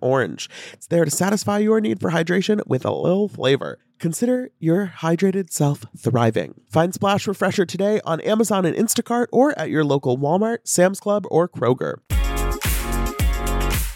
orange. 0.00 0.50
It's 0.72 0.86
there 0.86 1.04
to 1.04 1.10
satisfy 1.10 1.58
your 1.58 1.80
need 1.80 2.00
for 2.00 2.10
hydration 2.10 2.60
with 2.66 2.84
a 2.84 2.90
little 2.90 3.28
flavor. 3.28 3.78
Consider 3.98 4.50
your 4.58 4.92
hydrated 4.98 5.50
self 5.50 5.84
thriving. 5.96 6.60
Find 6.70 6.92
Splash 6.92 7.26
Refresher 7.26 7.64
today 7.64 8.00
on 8.04 8.20
Amazon 8.20 8.64
and 8.66 8.76
Instacart 8.76 9.26
or 9.32 9.58
at 9.58 9.70
your 9.70 9.84
local 9.84 10.18
Walmart, 10.18 10.58
Sam's 10.64 11.00
Club, 11.00 11.24
or 11.30 11.48
Kroger. 11.48 11.96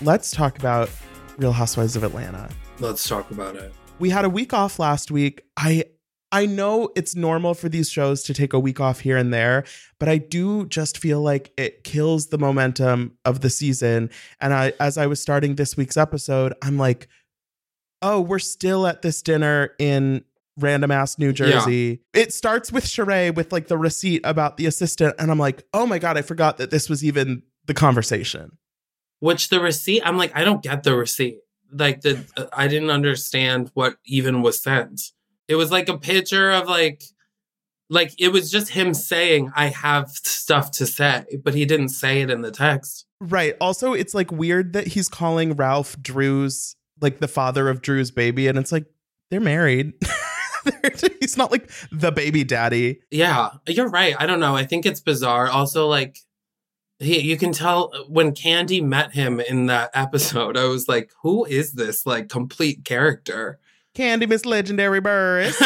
Let's 0.02 0.30
talk 0.30 0.58
about 0.58 0.88
Real 1.36 1.52
Housewives 1.52 1.96
of 1.96 2.04
Atlanta. 2.04 2.48
Let's 2.78 3.06
talk 3.06 3.30
about 3.30 3.56
it. 3.56 3.74
We 3.98 4.08
had 4.08 4.24
a 4.24 4.30
week 4.30 4.54
off 4.54 4.78
last 4.78 5.10
week. 5.10 5.42
I 5.58 5.84
I 6.32 6.46
know 6.46 6.90
it's 6.94 7.16
normal 7.16 7.54
for 7.54 7.68
these 7.68 7.90
shows 7.90 8.22
to 8.24 8.34
take 8.34 8.52
a 8.52 8.60
week 8.60 8.78
off 8.80 9.00
here 9.00 9.16
and 9.16 9.34
there, 9.34 9.64
but 9.98 10.08
I 10.08 10.18
do 10.18 10.66
just 10.66 10.98
feel 10.98 11.20
like 11.20 11.52
it 11.56 11.82
kills 11.82 12.28
the 12.28 12.38
momentum 12.38 13.16
of 13.24 13.40
the 13.40 13.50
season. 13.50 14.10
And 14.40 14.54
I 14.54 14.72
as 14.78 14.96
I 14.96 15.06
was 15.06 15.20
starting 15.20 15.56
this 15.56 15.76
week's 15.76 15.96
episode, 15.96 16.54
I'm 16.62 16.78
like, 16.78 17.08
"Oh, 18.00 18.20
we're 18.20 18.38
still 18.38 18.86
at 18.86 19.02
this 19.02 19.22
dinner 19.22 19.72
in 19.78 20.24
random 20.56 20.92
ass 20.92 21.18
New 21.18 21.32
Jersey." 21.32 22.00
It 22.14 22.32
starts 22.32 22.70
with 22.70 22.84
Sheree 22.84 23.34
with 23.34 23.52
like 23.52 23.66
the 23.66 23.78
receipt 23.78 24.20
about 24.24 24.56
the 24.56 24.66
assistant 24.66 25.16
and 25.18 25.30
I'm 25.32 25.38
like, 25.38 25.64
"Oh 25.74 25.86
my 25.86 25.98
god, 25.98 26.16
I 26.16 26.22
forgot 26.22 26.58
that 26.58 26.70
this 26.70 26.88
was 26.88 27.04
even 27.04 27.42
the 27.66 27.74
conversation." 27.74 28.56
Which 29.18 29.48
the 29.48 29.60
receipt, 29.60 30.02
I'm 30.04 30.16
like, 30.16 30.34
I 30.34 30.44
don't 30.44 30.62
get 30.62 30.82
the 30.82 30.94
receipt. 30.96 31.38
Like 31.72 32.00
the 32.02 32.24
uh, 32.36 32.46
I 32.52 32.68
didn't 32.68 32.90
understand 32.90 33.70
what 33.74 33.96
even 34.04 34.42
was 34.42 34.62
sent. 34.62 35.00
It 35.50 35.56
was 35.56 35.72
like 35.72 35.88
a 35.88 35.98
picture 35.98 36.52
of 36.52 36.68
like 36.68 37.02
like 37.88 38.14
it 38.18 38.28
was 38.28 38.52
just 38.52 38.70
him 38.70 38.94
saying 38.94 39.50
I 39.56 39.66
have 39.66 40.08
stuff 40.10 40.70
to 40.72 40.86
say, 40.86 41.24
but 41.42 41.54
he 41.54 41.64
didn't 41.64 41.88
say 41.88 42.22
it 42.22 42.30
in 42.30 42.40
the 42.40 42.52
text. 42.52 43.04
Right. 43.20 43.56
Also, 43.60 43.92
it's 43.92 44.14
like 44.14 44.30
weird 44.30 44.74
that 44.74 44.86
he's 44.86 45.08
calling 45.08 45.56
Ralph 45.56 46.00
Drew's 46.00 46.76
like 47.00 47.18
the 47.18 47.26
father 47.26 47.68
of 47.68 47.82
Drew's 47.82 48.12
baby, 48.12 48.46
and 48.46 48.58
it's 48.58 48.70
like 48.70 48.86
they're 49.30 49.40
married. 49.40 49.92
he's 51.20 51.36
not 51.36 51.50
like 51.50 51.68
the 51.90 52.12
baby 52.12 52.44
daddy. 52.44 53.00
Yeah, 53.10 53.50
you're 53.66 53.88
right. 53.88 54.14
I 54.18 54.26
don't 54.26 54.40
know. 54.40 54.54
I 54.54 54.64
think 54.64 54.86
it's 54.86 55.00
bizarre. 55.00 55.48
Also, 55.48 55.88
like 55.88 56.16
he, 57.00 57.20
you 57.20 57.36
can 57.36 57.52
tell 57.52 57.90
uh, 57.92 58.04
when 58.08 58.34
Kandi 58.34 58.82
met 58.82 59.14
him 59.14 59.40
in 59.40 59.66
that 59.66 59.90
episode, 59.94 60.56
I 60.56 60.66
was 60.66 60.86
like, 60.86 61.10
who 61.22 61.44
is 61.44 61.72
this 61.72 62.06
like 62.06 62.28
complete 62.28 62.84
character? 62.84 63.58
Kandi 64.00 64.28
Miss 64.28 64.44
Legendary 64.46 65.00
Burruss. 65.00 65.56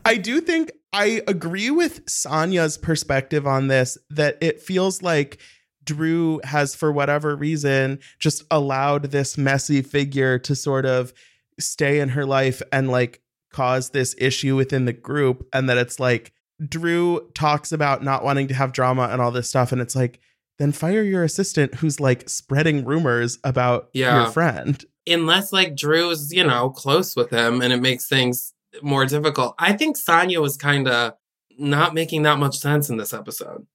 I 0.04 0.16
do 0.16 0.40
think 0.40 0.70
I 0.92 1.22
agree 1.26 1.70
with 1.70 2.04
Sanya's 2.06 2.76
perspective 2.78 3.46
on 3.46 3.68
this 3.68 3.96
that 4.10 4.36
it 4.40 4.60
feels 4.60 5.02
like 5.02 5.40
Drew 5.84 6.40
has, 6.44 6.74
for 6.74 6.92
whatever 6.92 7.34
reason, 7.36 8.00
just 8.18 8.44
allowed 8.50 9.04
this 9.04 9.38
messy 9.38 9.82
figure 9.82 10.38
to 10.40 10.54
sort 10.54 10.84
of 10.86 11.12
stay 11.58 12.00
in 12.00 12.10
her 12.10 12.26
life 12.26 12.60
and 12.72 12.90
like 12.90 13.20
cause 13.52 13.90
this 13.90 14.14
issue 14.18 14.56
within 14.56 14.84
the 14.84 14.92
group. 14.92 15.46
And 15.52 15.68
that 15.68 15.78
it's 15.78 15.98
like 15.98 16.32
Drew 16.68 17.28
talks 17.34 17.72
about 17.72 18.04
not 18.04 18.22
wanting 18.24 18.48
to 18.48 18.54
have 18.54 18.72
drama 18.72 19.08
and 19.10 19.20
all 19.22 19.30
this 19.30 19.48
stuff. 19.48 19.72
And 19.72 19.80
it's 19.80 19.96
like, 19.96 20.20
then 20.58 20.72
fire 20.72 21.02
your 21.02 21.24
assistant 21.24 21.76
who's 21.76 21.98
like 22.00 22.28
spreading 22.28 22.84
rumors 22.84 23.38
about 23.42 23.88
Yeah. 23.94 24.22
your 24.24 24.30
friend. 24.30 24.84
Unless 25.10 25.52
like 25.52 25.76
Drew's, 25.76 26.32
you 26.32 26.44
know, 26.44 26.70
close 26.70 27.16
with 27.16 27.30
him 27.30 27.60
and 27.60 27.72
it 27.72 27.80
makes 27.80 28.06
things 28.08 28.52
more 28.82 29.04
difficult. 29.04 29.54
I 29.58 29.72
think 29.72 29.96
Sanya 29.98 30.40
was 30.40 30.56
kind 30.56 30.88
of 30.88 31.14
not 31.58 31.92
making 31.94 32.22
that 32.22 32.38
much 32.38 32.58
sense 32.58 32.88
in 32.88 32.96
this 32.96 33.12
episode. 33.12 33.66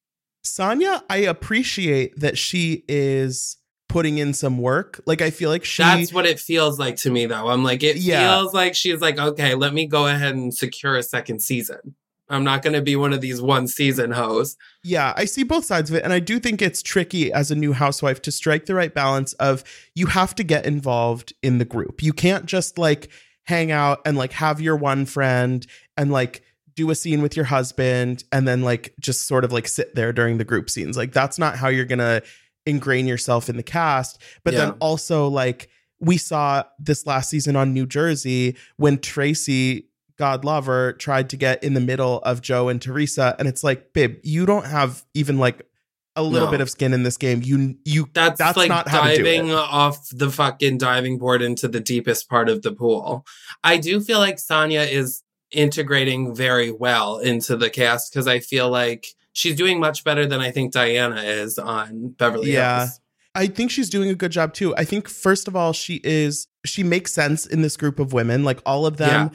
Sanya, 0.45 1.01
I 1.09 1.17
appreciate 1.17 2.19
that 2.19 2.37
she 2.37 2.83
is 2.87 3.57
putting 3.89 4.17
in 4.17 4.33
some 4.33 4.57
work. 4.57 5.01
Like 5.05 5.21
I 5.21 5.29
feel 5.29 5.49
like 5.49 5.65
she 5.65 5.83
That's 5.83 6.13
what 6.13 6.25
it 6.25 6.39
feels 6.39 6.79
like 6.79 6.97
to 6.97 7.09
me, 7.11 7.25
though. 7.25 7.47
I'm 7.49 7.63
like, 7.63 7.83
it 7.83 7.97
Yeah. 7.97 8.37
feels 8.39 8.53
like 8.53 8.75
she's 8.75 9.01
like, 9.01 9.17
okay, 9.19 9.55
let 9.55 9.73
me 9.73 9.87
go 9.87 10.07
ahead 10.07 10.35
and 10.35 10.53
secure 10.53 10.95
a 10.95 11.03
second 11.03 11.41
season. 11.41 11.95
I'm 12.29 12.43
not 12.43 12.63
going 12.63 12.73
to 12.73 12.81
be 12.81 12.95
one 12.95 13.13
of 13.13 13.21
these 13.21 13.41
one 13.41 13.67
season 13.67 14.11
hoes. 14.11 14.57
Yeah, 14.83 15.13
I 15.15 15.25
see 15.25 15.43
both 15.43 15.65
sides 15.65 15.89
of 15.89 15.95
it. 15.95 16.03
And 16.03 16.11
I 16.11 16.19
do 16.19 16.39
think 16.39 16.61
it's 16.61 16.81
tricky 16.81 17.31
as 17.31 17.51
a 17.51 17.55
new 17.55 17.73
housewife 17.73 18.21
to 18.23 18.31
strike 18.31 18.65
the 18.65 18.73
right 18.73 18.93
balance 18.93 19.33
of 19.33 19.63
you 19.93 20.07
have 20.07 20.33
to 20.35 20.43
get 20.43 20.65
involved 20.65 21.33
in 21.43 21.59
the 21.59 21.65
group. 21.65 22.01
You 22.01 22.13
can't 22.13 22.45
just 22.45 22.77
like 22.77 23.09
hang 23.43 23.71
out 23.71 24.01
and 24.05 24.17
like 24.17 24.33
have 24.33 24.59
your 24.59 24.75
one 24.75 25.05
friend 25.05 25.65
and 25.97 26.11
like 26.11 26.41
do 26.75 26.89
a 26.89 26.95
scene 26.95 27.21
with 27.21 27.35
your 27.35 27.45
husband 27.45 28.23
and 28.31 28.47
then 28.47 28.63
like 28.63 28.93
just 28.99 29.27
sort 29.27 29.45
of 29.45 29.53
like 29.53 29.67
sit 29.67 29.93
there 29.95 30.11
during 30.11 30.37
the 30.37 30.43
group 30.43 30.69
scenes. 30.69 30.97
Like 30.97 31.13
that's 31.13 31.37
not 31.37 31.55
how 31.55 31.67
you're 31.67 31.85
going 31.85 31.99
to 31.99 32.23
ingrain 32.65 33.05
yourself 33.05 33.49
in 33.49 33.57
the 33.57 33.63
cast. 33.63 34.19
But 34.43 34.55
then 34.55 34.71
also 34.79 35.27
like 35.27 35.69
we 35.99 36.17
saw 36.17 36.63
this 36.79 37.05
last 37.05 37.29
season 37.29 37.55
on 37.55 37.73
New 37.73 37.85
Jersey 37.85 38.57
when 38.77 38.97
Tracy 38.97 39.89
God 40.17 40.45
lover 40.45 40.93
tried 40.93 41.29
to 41.31 41.37
get 41.37 41.63
in 41.63 41.73
the 41.73 41.79
middle 41.81 42.19
of 42.19 42.41
Joe 42.41 42.69
and 42.69 42.81
Teresa. 42.81 43.35
And 43.37 43.47
it's 43.47 43.63
like, 43.63 43.93
babe, 43.93 44.17
you 44.23 44.45
don't 44.45 44.65
have 44.65 45.03
even 45.13 45.37
like 45.39 45.67
a 46.15 46.23
little 46.23 46.47
No. 46.47 46.51
bit 46.51 46.61
of 46.61 46.69
skin 46.69 46.93
in 46.93 47.03
this 47.03 47.17
game. 47.17 47.41
You 47.43 47.75
you 47.83 48.07
That's, 48.13 48.37
That's 48.39 48.55
like 48.57 48.69
not 48.69 48.87
how 48.87 49.03
to 49.03 49.17
do 49.17 49.23
diving 49.23 49.51
off 49.51 50.07
the 50.11 50.31
fucking 50.31 50.77
diving 50.77 51.17
board 51.17 51.41
into 51.41 51.67
the 51.67 51.81
deepest 51.81 52.29
part 52.29 52.47
of 52.47 52.61
the 52.61 52.71
pool. 52.71 53.25
I 53.63 53.77
do 53.77 53.99
feel 53.99 54.19
like 54.19 54.37
Sanya 54.37 54.89
is 54.89 55.23
integrating 55.51 56.35
very 56.35 56.71
well 56.71 57.17
into 57.17 57.57
the 57.57 57.69
cast 57.69 58.11
because 58.13 58.27
I 58.27 58.39
feel 58.39 58.69
like 58.69 59.07
she's 59.33 59.55
doing 59.55 59.79
much 59.79 60.03
better 60.03 60.25
than 60.25 60.39
I 60.39 60.51
think 60.51 60.71
Diana 60.73 61.21
is 61.21 61.57
on 61.59 62.09
Beverly 62.17 62.51
Yeah. 62.53 62.79
Hills. 62.79 62.99
I 63.37 63.47
think 63.47 63.69
she's 63.71 63.89
doing 63.89 64.09
a 64.09 64.15
good 64.15 64.31
job 64.31 64.53
too. 64.53 64.73
I 64.77 64.85
think 64.85 65.09
first 65.09 65.49
of 65.49 65.55
all, 65.57 65.73
she 65.73 65.99
is 66.05 66.47
she 66.65 66.83
makes 66.83 67.11
sense 67.13 67.45
in 67.45 67.61
this 67.61 67.75
group 67.75 67.99
of 67.99 68.13
women. 68.13 68.43
Like 68.45 68.61
all 68.65 68.85
of 68.85 68.95
them 68.97 69.31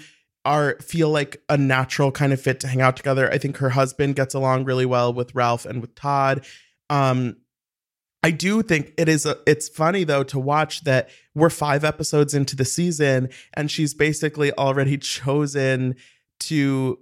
are 0.51 0.77
feel 0.81 1.11
like 1.11 1.41
a 1.49 1.57
natural 1.57 2.11
kind 2.11 2.33
of 2.33 2.41
fit 2.41 2.59
to 2.61 2.67
hang 2.67 2.81
out 2.81 2.97
together. 2.97 3.33
I 3.33 3.39
think 3.39 3.59
her 3.59 3.71
husband 3.71 4.17
gets 4.17 4.35
along 4.35 4.65
really 4.65 4.85
well 4.85 5.13
with 5.13 5.33
Ralph 5.33 5.65
and 5.65 5.81
with 5.81 5.95
Todd. 5.95 6.45
Um 6.91 7.37
I 8.23 8.33
do 8.33 8.61
think 8.63 8.93
it 8.99 9.09
is 9.09 9.25
a, 9.25 9.39
it's 9.47 9.69
funny 9.69 10.03
though 10.05 10.25
to 10.25 10.39
watch 10.39 10.83
that 10.85 11.09
we're 11.35 11.51
5 11.51 11.85
episodes 11.85 12.35
into 12.35 12.57
the 12.57 12.65
season 12.65 13.31
and 13.55 13.71
she's 13.71 13.95
basically 13.95 14.53
already 14.55 14.99
chosen 15.17 15.95
to 16.41 16.99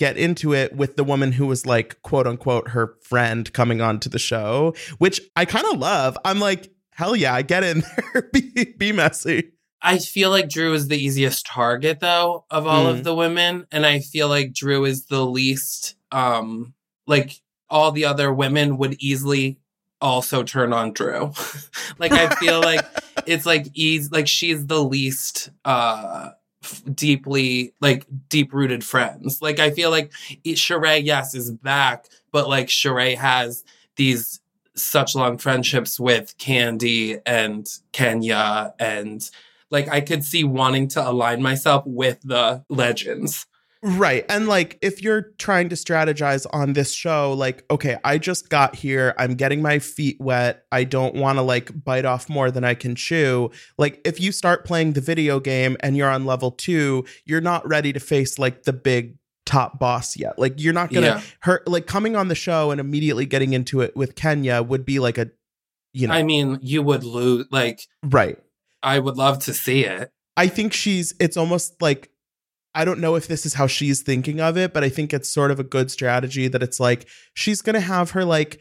get 0.00 0.16
into 0.16 0.52
it 0.52 0.74
with 0.74 0.96
the 0.96 1.04
woman 1.04 1.32
who 1.32 1.46
was 1.46 1.64
like 1.64 2.02
quote 2.02 2.26
unquote 2.26 2.70
her 2.70 2.96
friend 3.02 3.52
coming 3.52 3.80
on 3.80 4.00
to 4.00 4.08
the 4.08 4.18
show, 4.18 4.74
which 4.98 5.20
I 5.36 5.44
kind 5.44 5.66
of 5.72 5.78
love. 5.78 6.18
I'm 6.24 6.40
like, 6.40 6.72
hell 6.90 7.14
yeah, 7.14 7.40
get 7.42 7.62
in 7.62 7.84
there, 8.12 8.28
be, 8.32 8.74
be 8.76 8.90
messy. 8.90 9.52
I 9.80 9.98
feel 9.98 10.30
like 10.30 10.48
Drew 10.48 10.72
is 10.74 10.88
the 10.88 10.98
easiest 10.98 11.46
target 11.46 12.00
though 12.00 12.44
of 12.50 12.66
all 12.66 12.86
Mm. 12.86 12.90
of 12.90 13.04
the 13.04 13.14
women 13.14 13.66
and 13.70 13.86
I 13.86 14.00
feel 14.00 14.28
like 14.28 14.52
Drew 14.52 14.84
is 14.84 15.06
the 15.06 15.24
least 15.24 15.94
um 16.12 16.74
like 17.06 17.40
all 17.70 17.92
the 17.92 18.04
other 18.06 18.32
women 18.32 18.78
would 18.78 18.96
easily 18.98 19.58
also 20.00 20.42
turn 20.42 20.72
on 20.72 20.92
Drew. 20.92 21.32
like 21.98 22.12
I 22.12 22.28
feel 22.36 22.60
like 22.60 22.84
it's 23.26 23.46
like 23.46 23.66
easy 23.74 24.08
like 24.10 24.26
she's 24.28 24.66
the 24.66 24.82
least 24.82 25.50
uh 25.64 26.30
f- 26.64 26.82
deeply 26.94 27.72
like 27.80 28.04
deep 28.28 28.52
rooted 28.52 28.82
friends. 28.84 29.40
Like 29.42 29.58
I 29.60 29.70
feel 29.70 29.90
like 29.90 30.12
Sheree 30.44 31.04
yes 31.04 31.34
is 31.34 31.50
back 31.50 32.06
but 32.32 32.48
like 32.48 32.66
Sheree 32.68 33.16
has 33.16 33.64
these 33.96 34.40
such 34.74 35.14
long 35.16 35.38
friendships 35.38 35.98
with 35.98 36.36
Kandi 36.38 37.20
and 37.26 37.66
Kenya 37.92 38.72
and 38.78 39.28
like 39.70 39.88
I 39.88 40.00
could 40.00 40.24
see 40.24 40.44
wanting 40.44 40.88
to 40.88 41.08
align 41.08 41.42
myself 41.42 41.84
with 41.86 42.20
the 42.22 42.64
legends. 42.68 43.46
Right. 43.80 44.24
And 44.28 44.48
like 44.48 44.76
if 44.82 45.02
you're 45.02 45.30
trying 45.38 45.68
to 45.68 45.76
strategize 45.76 46.46
on 46.52 46.72
this 46.72 46.92
show, 46.92 47.32
like, 47.34 47.64
okay, 47.70 47.96
I 48.02 48.18
just 48.18 48.48
got 48.48 48.74
here. 48.74 49.14
I'm 49.18 49.34
getting 49.36 49.62
my 49.62 49.78
feet 49.78 50.16
wet. 50.18 50.64
I 50.72 50.82
don't 50.82 51.14
want 51.14 51.38
to 51.38 51.42
like 51.42 51.84
bite 51.84 52.04
off 52.04 52.28
more 52.28 52.50
than 52.50 52.64
I 52.64 52.74
can 52.74 52.96
chew. 52.96 53.52
Like 53.76 54.00
if 54.04 54.20
you 54.20 54.32
start 54.32 54.64
playing 54.64 54.94
the 54.94 55.00
video 55.00 55.38
game 55.38 55.76
and 55.80 55.96
you're 55.96 56.10
on 56.10 56.26
level 56.26 56.50
two, 56.50 57.04
you're 57.24 57.40
not 57.40 57.66
ready 57.68 57.92
to 57.92 58.00
face 58.00 58.36
like 58.36 58.64
the 58.64 58.72
big 58.72 59.16
top 59.46 59.78
boss 59.78 60.16
yet. 60.16 60.40
Like 60.40 60.60
you're 60.60 60.74
not 60.74 60.92
gonna 60.92 61.06
Yeah. 61.06 61.22
hurt 61.42 61.68
like 61.68 61.86
coming 61.86 62.16
on 62.16 62.26
the 62.26 62.34
show 62.34 62.72
and 62.72 62.80
immediately 62.80 63.26
getting 63.26 63.52
into 63.52 63.80
it 63.80 63.96
with 63.96 64.16
Kenya 64.16 64.60
would 64.60 64.84
be 64.84 64.98
like 64.98 65.18
a 65.18 65.30
you 65.92 66.06
know, 66.06 66.14
I 66.14 66.22
mean, 66.22 66.58
you 66.62 66.82
would 66.82 67.02
lose. 67.02 67.46
Like, 67.50 67.80
right. 68.02 68.38
I 68.82 68.98
would 68.98 69.16
love 69.16 69.40
to 69.40 69.54
see 69.54 69.84
it. 69.84 70.10
I 70.36 70.46
think 70.46 70.72
she's 70.72 71.14
it's 71.18 71.36
almost 71.36 71.80
like 71.82 72.10
I 72.74 72.84
don't 72.84 73.00
know 73.00 73.16
if 73.16 73.26
this 73.26 73.44
is 73.44 73.54
how 73.54 73.66
she's 73.66 74.02
thinking 74.02 74.40
of 74.40 74.56
it, 74.56 74.72
but 74.72 74.84
I 74.84 74.88
think 74.88 75.12
it's 75.12 75.28
sort 75.28 75.50
of 75.50 75.58
a 75.58 75.64
good 75.64 75.90
strategy 75.90 76.48
that 76.48 76.62
it's 76.62 76.78
like 76.78 77.08
she's 77.34 77.60
going 77.62 77.74
to 77.74 77.80
have 77.80 78.12
her 78.12 78.24
like 78.24 78.60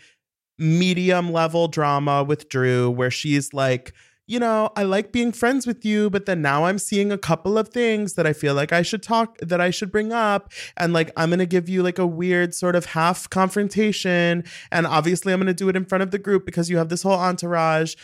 medium 0.57 1.31
level 1.31 1.67
drama 1.67 2.23
with 2.23 2.49
Drew 2.49 2.89
where 2.89 3.11
she's 3.11 3.53
like, 3.53 3.93
you 4.25 4.39
know, 4.39 4.71
I 4.75 4.83
like 4.83 5.11
being 5.11 5.31
friends 5.31 5.67
with 5.67 5.85
you, 5.85 6.09
but 6.09 6.25
then 6.25 6.41
now 6.41 6.65
I'm 6.65 6.79
seeing 6.79 7.11
a 7.11 7.17
couple 7.17 7.57
of 7.57 7.69
things 7.69 8.15
that 8.15 8.25
I 8.25 8.33
feel 8.33 8.55
like 8.55 8.73
I 8.73 8.81
should 8.81 9.03
talk 9.03 9.37
that 9.37 9.61
I 9.61 9.69
should 9.69 9.91
bring 9.91 10.11
up 10.11 10.51
and 10.75 10.93
like 10.93 11.11
I'm 11.15 11.29
going 11.29 11.39
to 11.39 11.45
give 11.45 11.69
you 11.69 11.83
like 11.83 11.99
a 11.99 12.07
weird 12.07 12.55
sort 12.55 12.75
of 12.75 12.85
half 12.85 13.29
confrontation 13.29 14.43
and 14.71 14.87
obviously 14.87 15.31
I'm 15.31 15.39
going 15.39 15.47
to 15.47 15.53
do 15.53 15.69
it 15.69 15.75
in 15.75 15.85
front 15.85 16.01
of 16.01 16.11
the 16.11 16.19
group 16.19 16.45
because 16.45 16.69
you 16.69 16.77
have 16.77 16.89
this 16.89 17.03
whole 17.03 17.13
entourage. 17.13 17.95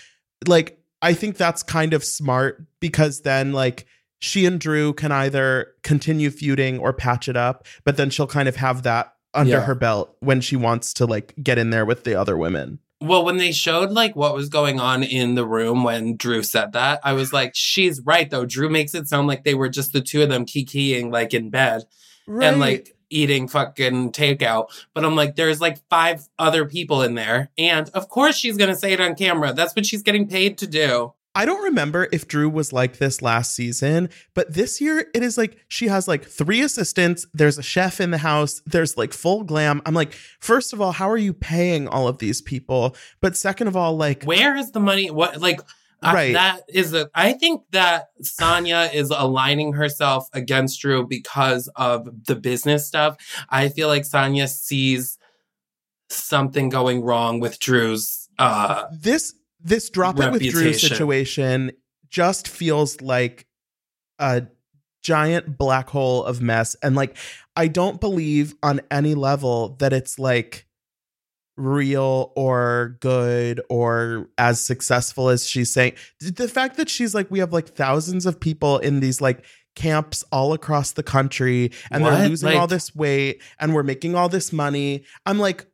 Like 0.47 0.82
I 1.03 1.13
think 1.13 1.37
that's 1.37 1.61
kind 1.61 1.93
of 1.93 2.03
smart 2.03 2.65
because 2.79 3.21
then 3.21 3.51
like 3.53 3.85
she 4.19 4.45
and 4.45 4.59
Drew 4.59 4.93
can 4.93 5.11
either 5.11 5.73
continue 5.83 6.29
feuding 6.31 6.79
or 6.79 6.93
patch 6.93 7.27
it 7.27 7.35
up, 7.37 7.67
but 7.83 7.97
then 7.97 8.09
she'll 8.09 8.25
kind 8.25 8.47
of 8.47 8.55
have 8.55 8.83
that 8.83 9.13
under 9.33 9.51
Yeah. 9.51 9.61
her 9.65 9.75
belt 9.75 10.15
when 10.21 10.39
she 10.41 10.55
wants 10.55 10.93
to 10.95 11.05
like 11.05 11.33
get 11.43 11.57
in 11.57 11.69
there 11.71 11.85
with 11.85 12.05
the 12.05 12.15
other 12.15 12.37
women. 12.37 12.79
Well, 13.01 13.25
when 13.25 13.35
they 13.35 13.51
showed 13.51 13.91
like 13.91 14.15
what 14.15 14.33
was 14.33 14.47
going 14.47 14.79
on 14.79 15.03
in 15.03 15.35
the 15.35 15.45
room 15.45 15.83
when 15.83 16.15
Drew 16.15 16.41
said 16.41 16.71
that, 16.71 17.01
I 17.03 17.11
was 17.13 17.33
like, 17.33 17.51
she's 17.53 17.99
right 18.05 18.29
though. 18.29 18.45
Drew 18.45 18.69
makes 18.69 18.95
it 18.95 19.09
sound 19.09 19.27
like 19.27 19.43
they 19.43 19.55
were 19.55 19.67
just 19.69 19.91
the 19.91 19.99
two 20.01 20.23
of 20.23 20.29
them 20.29 20.45
kikiing 20.45 21.11
like 21.11 21.33
in 21.33 21.49
bed 21.49 21.83
and 22.27 22.61
like 22.61 22.95
eating 23.13 23.47
fucking 23.47 24.11
takeout. 24.11 24.67
But 24.93 25.05
I'm 25.05 25.15
like, 25.15 25.35
there's 25.35 25.61
like 25.61 25.79
five 25.89 26.27
other 26.39 26.65
people 26.65 27.01
in 27.01 27.15
there. 27.15 27.49
And 27.57 27.89
of 27.93 28.09
course 28.09 28.37
she's 28.37 28.57
gonna 28.57 28.75
say 28.75 28.93
it 28.93 29.01
on 29.01 29.15
camera. 29.15 29.53
That's 29.53 29.75
what 29.75 29.85
she's 29.85 30.03
getting 30.03 30.27
paid 30.27 30.57
to 30.59 30.67
do. 30.67 31.13
I 31.35 31.45
don't 31.45 31.63
remember 31.63 32.07
if 32.11 32.27
Drew 32.27 32.47
was 32.47 32.71
like 32.71 32.97
this 32.97 33.23
last 33.23 33.55
season, 33.55 34.09
but 34.35 34.53
this 34.53 34.79
year 34.79 35.07
it 35.15 35.23
is 35.23 35.35
like 35.35 35.57
she 35.67 35.87
has 35.87 36.07
like 36.07 36.25
three 36.25 36.61
assistants. 36.61 37.25
There's 37.33 37.57
a 37.57 37.63
chef 37.63 37.99
in 37.99 38.11
the 38.11 38.19
house. 38.19 38.61
There's 38.67 38.97
like 38.97 39.13
full 39.13 39.43
glam. 39.43 39.81
I'm 39.85 39.95
like, 39.95 40.13
first 40.39 40.73
of 40.73 40.81
all, 40.81 40.91
how 40.91 41.09
are 41.09 41.17
you 41.17 41.33
paying 41.33 41.87
all 41.87 42.07
of 42.07 42.19
these 42.19 42.39
people? 42.41 42.95
But 43.19 43.35
second 43.35 43.67
of 43.67 43.75
all, 43.75 43.97
like, 43.97 44.23
Where 44.25 44.55
is 44.55 44.71
the 44.71 44.79
money? 44.79 45.09
What 45.09 45.41
like 45.41 45.59
I- 46.03 46.13
Right. 46.13 46.33
that 46.33 46.61
is 46.69 46.93
a 46.93 47.09
I 47.15 47.33
think 47.33 47.61
that 47.71 48.07
Sanya 48.21 48.93
is 48.93 49.09
aligning 49.09 49.73
herself 49.73 50.27
against 50.33 50.79
Drew 50.81 51.07
because 51.07 51.67
of 51.75 52.07
the 52.25 52.35
business 52.35 52.85
stuff. 52.87 53.17
I 53.49 53.69
feel 53.69 53.87
like 53.87 54.03
Sanya 54.03 54.47
sees 54.49 55.17
something 56.09 56.69
going 56.69 57.01
wrong 57.01 57.39
with 57.39 57.59
Drew's 57.59 58.27
uh 58.39 58.85
this 58.91 59.33
this 59.59 59.89
drop 59.89 60.19
it 60.19 60.31
with 60.31 60.41
Drew 60.51 60.61
situation 60.89 61.71
just 62.09 62.47
feels 62.47 63.01
like 63.01 63.47
a 64.19 64.43
giant 65.01 65.57
black 65.57 65.89
hole 65.89 66.23
of 66.23 66.41
mess 66.41 66.75
and 66.83 66.95
like 66.95 67.17
I 67.55 67.67
don't 67.67 67.99
believe 67.99 68.53
on 68.63 68.81
any 68.91 69.15
level 69.15 69.75
that 69.79 69.93
it's 69.93 70.17
like 70.19 70.65
real 71.55 72.31
or 72.35 72.97
good 72.99 73.61
or 73.69 74.27
as 74.37 74.63
successful 74.63 75.29
as 75.29 75.47
she's 75.47 75.71
saying 75.71 75.93
the 76.19 76.47
fact 76.47 76.77
that 76.77 76.89
she's 76.89 77.13
like 77.13 77.29
we 77.29 77.37
have 77.37 77.53
like 77.53 77.69
thousands 77.69 78.25
of 78.25 78.39
people 78.39 78.79
in 78.79 78.99
these 79.01 79.21
like 79.21 79.45
camps 79.75 80.23
all 80.31 80.53
across 80.53 80.93
the 80.93 81.03
country 81.03 81.71
and 81.91 82.03
they're 82.03 82.11
What? 82.13 82.29
losing 82.29 82.57
all 82.57 82.65
this 82.67 82.95
weight 82.95 83.41
and 83.59 83.75
we're 83.75 83.83
making 83.83 84.15
all 84.15 84.29
this 84.29 84.51
money 84.51 85.03
i'm 85.27 85.37
like 85.37 85.67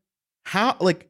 how 0.43 0.75
like 0.81 1.05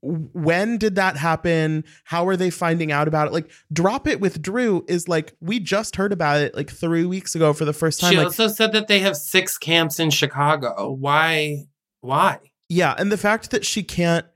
when 0.00 0.78
did 0.78 0.94
that 0.94 1.16
happen 1.16 1.84
how 2.04 2.26
are 2.28 2.36
they 2.36 2.50
finding 2.50 2.92
out 2.92 3.08
about 3.08 3.26
it 3.28 3.32
like 3.32 3.50
drop 3.72 4.06
it 4.06 4.20
with 4.20 4.40
drew 4.40 4.84
is 4.88 5.08
like 5.08 5.32
we 5.40 5.58
just 5.58 5.96
heard 5.96 6.12
about 6.12 6.40
it 6.40 6.54
like 6.54 6.70
three 6.70 7.04
weeks 7.04 7.34
ago 7.34 7.52
for 7.52 7.64
the 7.64 7.72
first 7.72 8.00
time 8.00 8.10
she 8.12 8.16
like 8.16 8.26
also 8.26 8.46
said 8.48 8.72
that 8.72 8.86
they 8.88 9.00
have 9.00 9.16
six 9.16 9.58
camps 9.58 9.98
in 9.98 10.10
Chicago. 10.10 10.90
Why 10.92 11.64
why? 12.00 12.38
Yeah, 12.68 12.94
and 12.98 13.10
the 13.10 13.16
fact 13.16 13.50
that 13.50 13.64
she 13.64 13.82
can't 13.82 14.26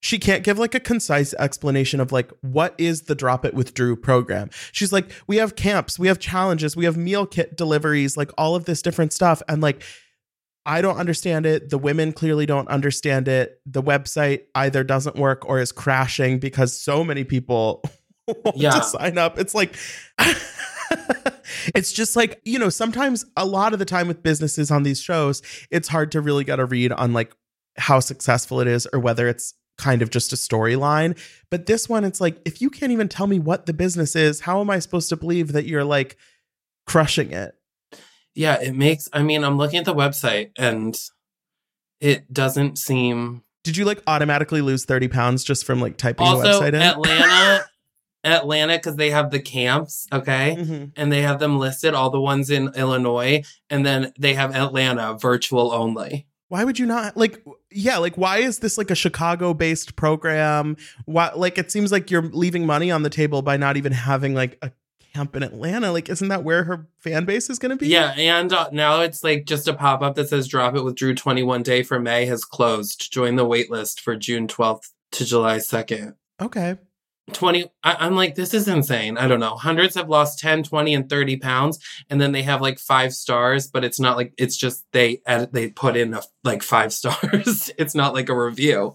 she 0.00 0.18
can't 0.18 0.44
give 0.44 0.58
like 0.58 0.74
a 0.74 0.80
concise 0.80 1.32
explanation 1.34 1.98
of 1.98 2.12
like 2.12 2.30
what 2.42 2.74
is 2.76 3.02
the 3.02 3.14
drop 3.14 3.44
it 3.46 3.54
with 3.54 3.72
Drew 3.72 3.96
program. 3.96 4.50
She's 4.70 4.92
like, 4.92 5.10
we 5.26 5.36
have 5.38 5.56
camps, 5.56 5.98
we 5.98 6.08
have 6.08 6.18
challenges, 6.18 6.76
we 6.76 6.84
have 6.84 6.96
meal 6.98 7.24
kit 7.26 7.56
deliveries, 7.56 8.14
like 8.16 8.30
all 8.36 8.54
of 8.54 8.66
this 8.66 8.82
different 8.82 9.14
stuff. 9.14 9.40
And 9.48 9.62
like 9.62 9.82
I 10.66 10.80
don't 10.82 10.96
understand 10.98 11.46
it. 11.46 11.70
The 11.70 11.78
women 11.78 12.12
clearly 12.12 12.44
don't 12.46 12.68
understand 12.68 13.28
it. 13.28 13.60
The 13.66 13.82
website 13.82 14.42
either 14.54 14.84
doesn't 14.84 15.16
work 15.16 15.46
or 15.48 15.58
is 15.58 15.72
crashing 15.72 16.38
because 16.38 16.78
so 16.78 17.02
many 17.02 17.24
people 17.24 17.82
want 18.26 18.56
Yeah. 18.56 18.70
to 18.72 18.82
sign 18.84 19.16
up. 19.18 19.38
It's 19.38 19.54
like 19.54 19.74
it's 21.74 21.92
just 21.92 22.16
like, 22.16 22.40
you 22.44 22.58
know, 22.58 22.68
sometimes 22.68 23.24
a 23.36 23.46
lot 23.46 23.72
of 23.72 23.78
the 23.78 23.84
time 23.84 24.08
with 24.08 24.22
businesses 24.22 24.70
on 24.70 24.82
these 24.82 25.00
shows, 25.00 25.42
it's 25.70 25.88
hard 25.88 26.12
to 26.12 26.20
really 26.20 26.44
get 26.44 26.60
a 26.60 26.64
read 26.66 26.92
on 26.92 27.12
like 27.12 27.34
how 27.76 28.00
successful 28.00 28.60
it 28.60 28.66
is 28.68 28.86
or 28.92 29.00
whether 29.00 29.28
it's 29.28 29.54
kind 29.76 30.02
of 30.02 30.10
just 30.10 30.32
a 30.32 30.36
storyline. 30.36 31.18
But 31.50 31.66
this 31.66 31.88
one, 31.88 32.04
it's 32.04 32.20
like, 32.20 32.40
if 32.44 32.60
you 32.60 32.70
can't 32.70 32.92
even 32.92 33.08
tell 33.08 33.26
me 33.26 33.38
what 33.38 33.66
the 33.66 33.72
business 33.72 34.14
is, 34.14 34.40
how 34.40 34.60
am 34.60 34.70
I 34.70 34.78
supposed 34.78 35.08
to 35.08 35.16
believe 35.16 35.52
that 35.52 35.66
you're 35.66 35.84
like 35.84 36.16
crushing 36.86 37.32
it? 37.32 37.54
Yeah, 38.34 38.60
it 38.60 38.74
makes 38.74 39.08
I 39.12 39.22
mean, 39.22 39.44
I'm 39.44 39.58
looking 39.58 39.78
at 39.78 39.84
the 39.84 39.94
website 39.94 40.50
and 40.58 40.96
it 42.00 42.32
doesn't 42.32 42.78
seem 42.78 43.42
Did 43.62 43.76
you 43.76 43.84
like 43.84 44.02
automatically 44.06 44.60
lose 44.60 44.84
30 44.84 45.08
pounds 45.08 45.44
just 45.44 45.64
from 45.64 45.80
like 45.80 45.96
typing 45.96 46.26
the 46.26 46.36
website 46.36 46.68
in? 46.68 46.74
Atlanta 46.76 47.64
Atlanta 48.24 48.76
because 48.76 48.96
they 48.96 49.10
have 49.10 49.30
the 49.30 49.38
camps, 49.38 50.06
okay? 50.12 50.56
Mhm. 50.58 50.92
And 50.96 51.12
they 51.12 51.22
have 51.22 51.38
them 51.38 51.58
listed, 51.58 51.94
all 51.94 52.10
the 52.10 52.20
ones 52.20 52.48
in 52.50 52.70
Illinois, 52.74 53.42
and 53.68 53.84
then 53.84 54.12
they 54.18 54.34
have 54.34 54.54
Atlanta 54.56 55.16
virtual 55.20 55.72
only. 55.72 56.26
Why 56.48 56.64
would 56.64 56.78
you 56.78 56.86
not 56.86 57.16
like 57.16 57.44
yeah, 57.70 57.98
like 57.98 58.16
why 58.16 58.38
is 58.38 58.60
this 58.60 58.78
like 58.78 58.90
a 58.90 58.94
Chicago 58.94 59.54
based 59.54 59.96
program? 59.96 60.76
Why 61.06 61.30
like 61.34 61.58
it 61.58 61.72
seems 61.72 61.90
like 61.90 62.10
you're 62.10 62.22
leaving 62.22 62.66
money 62.66 62.90
on 62.90 63.02
the 63.02 63.10
table 63.10 63.42
by 63.42 63.56
not 63.56 63.76
even 63.76 63.92
having 63.92 64.34
like 64.34 64.58
a 64.62 64.70
camp 65.14 65.36
in 65.36 65.42
Atlanta. 65.42 65.92
Like 65.92 66.08
isn't 66.08 66.28
that 66.28 66.44
where 66.44 66.64
her 66.64 66.86
fan 66.98 67.24
base 67.24 67.48
is 67.48 67.58
going 67.58 67.70
to 67.70 67.76
be? 67.76 67.88
Yeah, 67.88 68.12
and 68.12 68.52
uh, 68.52 68.68
now 68.72 69.00
it's 69.00 69.24
like 69.24 69.46
just 69.46 69.68
a 69.68 69.74
pop 69.74 70.02
up 70.02 70.16
that 70.16 70.28
says 70.28 70.48
"Drop 70.48 70.76
It 70.76 70.82
with 70.82 70.96
Drew 70.96 71.14
21 71.14 71.62
Day 71.62 71.82
for 71.82 71.98
May 71.98 72.26
has 72.26 72.44
closed. 72.44 73.12
Join 73.12 73.36
the 73.36 73.44
wait 73.44 73.70
list 73.70 74.00
for 74.00 74.16
June 74.16 74.46
12th 74.46 74.90
to 75.12 75.24
July 75.24 75.58
2nd." 75.58 76.14
Okay. 76.40 76.76
20 77.32 77.64
I, 77.82 77.96
i'm 78.00 78.14
like 78.14 78.34
this 78.34 78.52
is 78.52 78.68
insane 78.68 79.16
i 79.16 79.26
don't 79.26 79.40
know 79.40 79.56
hundreds 79.56 79.94
have 79.94 80.10
lost 80.10 80.38
10 80.40 80.62
20 80.64 80.94
and 80.94 81.08
30 81.08 81.38
pounds 81.38 81.78
and 82.10 82.20
then 82.20 82.32
they 82.32 82.42
have 82.42 82.60
like 82.60 82.78
five 82.78 83.14
stars 83.14 83.66
but 83.66 83.82
it's 83.82 83.98
not 83.98 84.16
like 84.18 84.34
it's 84.36 84.56
just 84.56 84.84
they 84.92 85.22
edit, 85.26 85.52
they 85.52 85.70
put 85.70 85.96
in 85.96 86.12
a, 86.14 86.22
like 86.42 86.62
five 86.62 86.92
stars 86.98 87.70
it's 87.78 87.94
not 87.94 88.12
like 88.14 88.28
a 88.28 88.36
review 88.36 88.94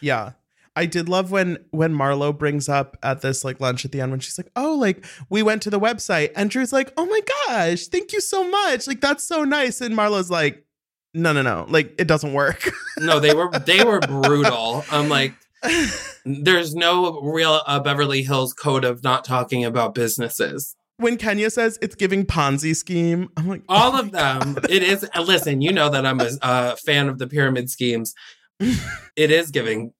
Yeah. 0.00 0.32
I 0.78 0.84
did 0.84 1.08
love 1.08 1.30
when 1.30 1.56
when 1.70 1.94
Marlo 1.94 2.36
brings 2.36 2.68
up 2.68 2.98
at 3.02 3.22
this 3.22 3.44
like 3.44 3.60
lunch 3.60 3.86
at 3.86 3.92
the 3.92 4.02
end 4.02 4.10
when 4.10 4.20
she's 4.20 4.36
like, 4.36 4.50
"Oh, 4.54 4.74
like 4.74 5.06
we 5.30 5.42
went 5.42 5.62
to 5.62 5.70
the 5.70 5.80
website." 5.80 6.32
And 6.36 6.50
Drew's 6.50 6.70
like, 6.70 6.92
"Oh 6.98 7.06
my 7.06 7.20
gosh, 7.48 7.86
thank 7.86 8.12
you 8.12 8.20
so 8.20 8.46
much. 8.46 8.86
Like 8.86 9.00
that's 9.00 9.24
so 9.24 9.42
nice." 9.44 9.80
And 9.80 9.94
Marlo's 9.94 10.28
like, 10.28 10.66
"No, 11.14 11.32
no, 11.32 11.40
no. 11.40 11.64
Like 11.70 11.94
it 11.98 12.06
doesn't 12.06 12.34
work." 12.34 12.70
no 12.98 13.18
they 13.20 13.32
were 13.32 13.48
they 13.64 13.84
were 13.84 14.00
brutal 14.08 14.84
i'm 14.90 15.08
like 15.08 15.32
there's 16.24 16.74
no 16.74 17.20
real 17.20 17.60
uh, 17.66 17.80
beverly 17.80 18.22
hills 18.22 18.52
code 18.52 18.84
of 18.84 19.02
not 19.02 19.24
talking 19.24 19.64
about 19.64 19.94
businesses 19.94 20.74
when 20.98 21.18
Kenya 21.18 21.50
says 21.50 21.78
it's 21.82 21.94
giving 21.94 22.24
Ponzi 22.24 22.74
scheme, 22.74 23.28
I'm 23.36 23.46
like, 23.46 23.62
all 23.68 23.94
"Oh 23.96 24.00
of 24.00 24.12
them 24.12 24.54
God." 24.54 24.70
it 24.70 24.82
is 24.82 25.06
uh, 25.14 25.20
listen 25.22 25.60
you 25.60 25.70
know 25.72 25.90
that 25.90 26.06
i'm 26.06 26.20
a 26.20 26.30
uh, 26.40 26.76
fan 26.76 27.08
of 27.08 27.18
the 27.18 27.26
pyramid 27.26 27.68
schemes 27.70 28.14
it 28.60 29.30
is 29.30 29.50
giving 29.50 29.92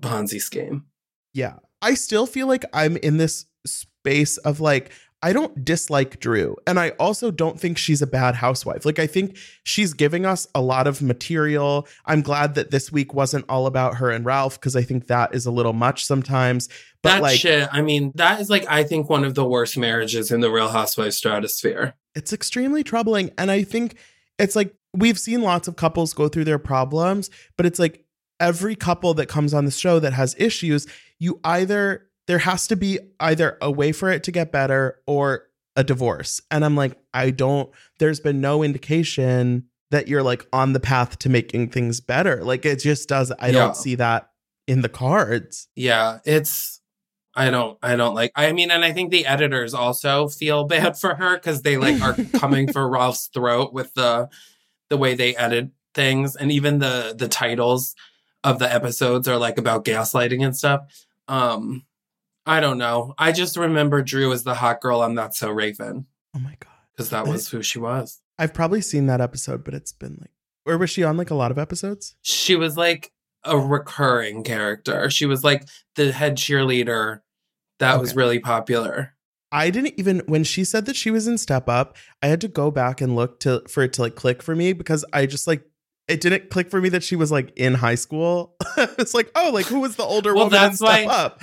ponzi 0.00 0.40
scheme 0.40 0.84
Yeah. 1.32 1.56
I 1.82 1.94
still 1.94 2.26
feel 2.26 2.46
like 2.46 2.64
I'm 2.72 2.96
in 2.98 3.16
this 3.18 3.44
space 3.66 4.36
of 4.38 4.60
like, 4.60 4.90
I 5.24 5.32
don't 5.32 5.64
dislike 5.64 6.20
Drew. 6.20 6.54
And 6.66 6.78
I 6.78 6.90
also 6.90 7.30
don't 7.30 7.58
think 7.58 7.78
she's 7.78 8.02
a 8.02 8.06
bad 8.06 8.34
housewife. 8.34 8.84
Like, 8.84 8.98
I 8.98 9.06
think 9.06 9.38
she's 9.62 9.94
giving 9.94 10.26
us 10.26 10.46
a 10.54 10.60
lot 10.60 10.86
of 10.86 11.00
material. 11.00 11.88
I'm 12.04 12.20
glad 12.20 12.56
that 12.56 12.70
this 12.70 12.92
week 12.92 13.14
wasn't 13.14 13.46
all 13.48 13.66
about 13.66 13.94
her 13.96 14.10
and 14.10 14.26
Ralph 14.26 14.60
because 14.60 14.76
I 14.76 14.82
think 14.82 15.06
that 15.06 15.34
is 15.34 15.46
a 15.46 15.50
little 15.50 15.72
much 15.72 16.04
sometimes. 16.04 16.68
But 17.02 17.08
that 17.08 17.22
like, 17.22 17.40
shit, 17.40 17.70
I 17.72 17.80
mean, 17.80 18.12
that 18.16 18.38
is 18.38 18.50
like, 18.50 18.66
I 18.68 18.84
think 18.84 19.08
one 19.08 19.24
of 19.24 19.34
the 19.34 19.46
worst 19.46 19.78
marriages 19.78 20.30
in 20.30 20.40
the 20.40 20.50
Real 20.50 20.68
Housewives 20.68 21.16
stratosphere. 21.16 21.94
it's 22.14 22.34
extremely 22.34 22.84
troubling. 22.84 23.30
And 23.38 23.50
I 23.50 23.64
think 23.64 23.96
it's 24.38 24.54
like 24.54 24.74
we've 24.92 25.18
seen 25.18 25.40
lots 25.40 25.68
of 25.68 25.76
couples 25.76 26.12
go 26.12 26.28
through 26.28 26.44
their 26.44 26.58
problems, 26.58 27.30
but 27.56 27.64
it's 27.64 27.78
like 27.78 28.04
every 28.40 28.76
couple 28.76 29.14
that 29.14 29.30
comes 29.30 29.54
on 29.54 29.64
the 29.64 29.70
show 29.70 29.98
that 30.00 30.12
has 30.12 30.34
issues, 30.38 30.86
you 31.18 31.40
either 31.44 32.08
there 32.26 32.38
has 32.38 32.66
to 32.68 32.76
be 32.76 32.98
either 33.20 33.58
a 33.60 33.70
way 33.70 33.92
for 33.92 34.10
it 34.10 34.22
to 34.24 34.32
get 34.32 34.50
better 34.52 35.00
or 35.06 35.44
a 35.76 35.84
divorce. 35.84 36.40
And 36.50 36.64
I'm 36.64 36.76
like, 36.76 36.96
I 37.12 37.30
don't, 37.30 37.70
there's 37.98 38.20
been 38.20 38.40
no 38.40 38.62
indication 38.62 39.64
that 39.90 40.08
you're 40.08 40.22
like 40.22 40.46
on 40.52 40.72
the 40.72 40.80
path 40.80 41.18
to 41.20 41.28
making 41.28 41.68
things 41.70 42.00
better. 42.00 42.42
Like 42.44 42.64
it 42.64 42.80
just 42.80 43.08
does, 43.08 43.30
I 43.38 43.48
Yeah. 43.48 43.52
don't 43.52 43.76
see 43.76 43.94
that 43.96 44.30
in 44.66 44.80
the 44.82 44.88
cards. 44.88 45.68
Yeah, 45.76 46.18
it's 46.24 46.80
I 47.36 47.50
don't 47.50 47.76
I 47.82 47.96
don't 47.96 48.14
like 48.14 48.30
I 48.36 48.52
mean 48.52 48.70
and 48.70 48.84
I 48.84 48.92
think 48.92 49.10
the 49.10 49.26
editors 49.26 49.74
also 49.74 50.28
feel 50.28 50.64
bad 50.68 50.96
for 50.96 51.16
her 51.16 51.36
cuz 51.38 51.62
they 51.62 51.76
like 51.76 52.00
are 52.00 52.14
coming 52.38 52.72
for 52.72 52.88
Ralph's 52.88 53.26
throat 53.26 53.72
with 53.74 53.92
the 53.94 54.28
the 54.88 54.96
way 54.96 55.14
they 55.14 55.34
edit 55.36 55.70
things 55.94 56.34
and 56.36 56.50
even 56.52 56.78
the 56.78 57.14
the 57.18 57.28
titles 57.28 57.94
of 58.44 58.58
the 58.60 58.72
episodes 58.72 59.26
are 59.28 59.36
like 59.36 59.58
about 59.58 59.84
gaslighting 59.84 60.44
and 60.44 60.56
stuff. 60.56 60.82
Um 61.28 61.84
I 62.46 62.60
don't 62.60 62.78
know. 62.78 63.14
I 63.18 63.32
just 63.32 63.56
remember 63.56 64.02
Drew 64.02 64.32
as 64.32 64.44
the 64.44 64.54
hot 64.54 64.80
girl 64.80 65.00
on 65.00 65.14
That's 65.14 65.38
So 65.38 65.50
Raven 65.50 66.06
Oh 66.36 66.40
my 66.40 66.56
god. 66.60 66.72
cuz 66.96 67.10
that 67.10 67.26
was 67.26 67.48
who 67.48 67.62
she 67.62 67.78
was. 67.78 68.20
I've 68.38 68.52
probably 68.54 68.80
seen 68.80 69.06
that 69.06 69.20
episode, 69.20 69.64
but 69.64 69.74
it's 69.74 69.92
been 69.92 70.18
like 70.20 70.30
or 70.66 70.78
was 70.78 70.90
she 70.90 71.02
on 71.04 71.16
like 71.16 71.30
a 71.30 71.34
lot 71.34 71.50
of 71.50 71.58
episodes? 71.58 72.16
She 72.22 72.56
was 72.56 72.76
like 72.76 73.12
a 73.44 73.58
recurring 73.58 74.42
character. 74.42 75.10
She 75.10 75.26
was 75.26 75.44
like 75.44 75.68
the 75.96 76.12
head 76.12 76.36
cheerleader 76.36 77.20
that 77.78 78.00
was 78.00 78.16
really 78.16 78.38
popular. 78.38 79.14
I 79.52 79.70
didn't 79.70 79.94
even 79.98 80.22
when 80.26 80.42
she 80.42 80.64
said 80.64 80.86
that 80.86 80.96
she 80.96 81.10
was 81.10 81.28
in 81.28 81.38
Step 81.38 81.68
Up, 81.68 81.96
I 82.22 82.26
had 82.26 82.40
to 82.40 82.48
go 82.48 82.70
back 82.70 83.00
and 83.00 83.14
look 83.14 83.40
to 83.40 83.62
for 83.68 83.82
it 83.84 83.92
to 83.94 84.02
like 84.02 84.16
click 84.16 84.42
for 84.42 84.56
me 84.56 84.72
because 84.72 85.04
I 85.12 85.26
just 85.26 85.46
like 85.46 85.64
it 86.08 86.20
didn't 86.20 86.50
click 86.50 86.70
for 86.70 86.80
me 86.80 86.88
that 86.90 87.02
she 87.02 87.16
was 87.16 87.32
like 87.32 87.52
in 87.56 87.74
high 87.74 87.94
school. 87.94 88.54
it's 88.76 89.14
like, 89.14 89.30
oh, 89.34 89.50
like 89.52 89.66
who 89.66 89.80
was 89.80 89.96
the 89.96 90.02
older 90.02 90.34
Well, 90.34 90.44
woman 90.44 90.60
that's 90.60 90.80
why 90.80 91.04
Up? 91.06 91.40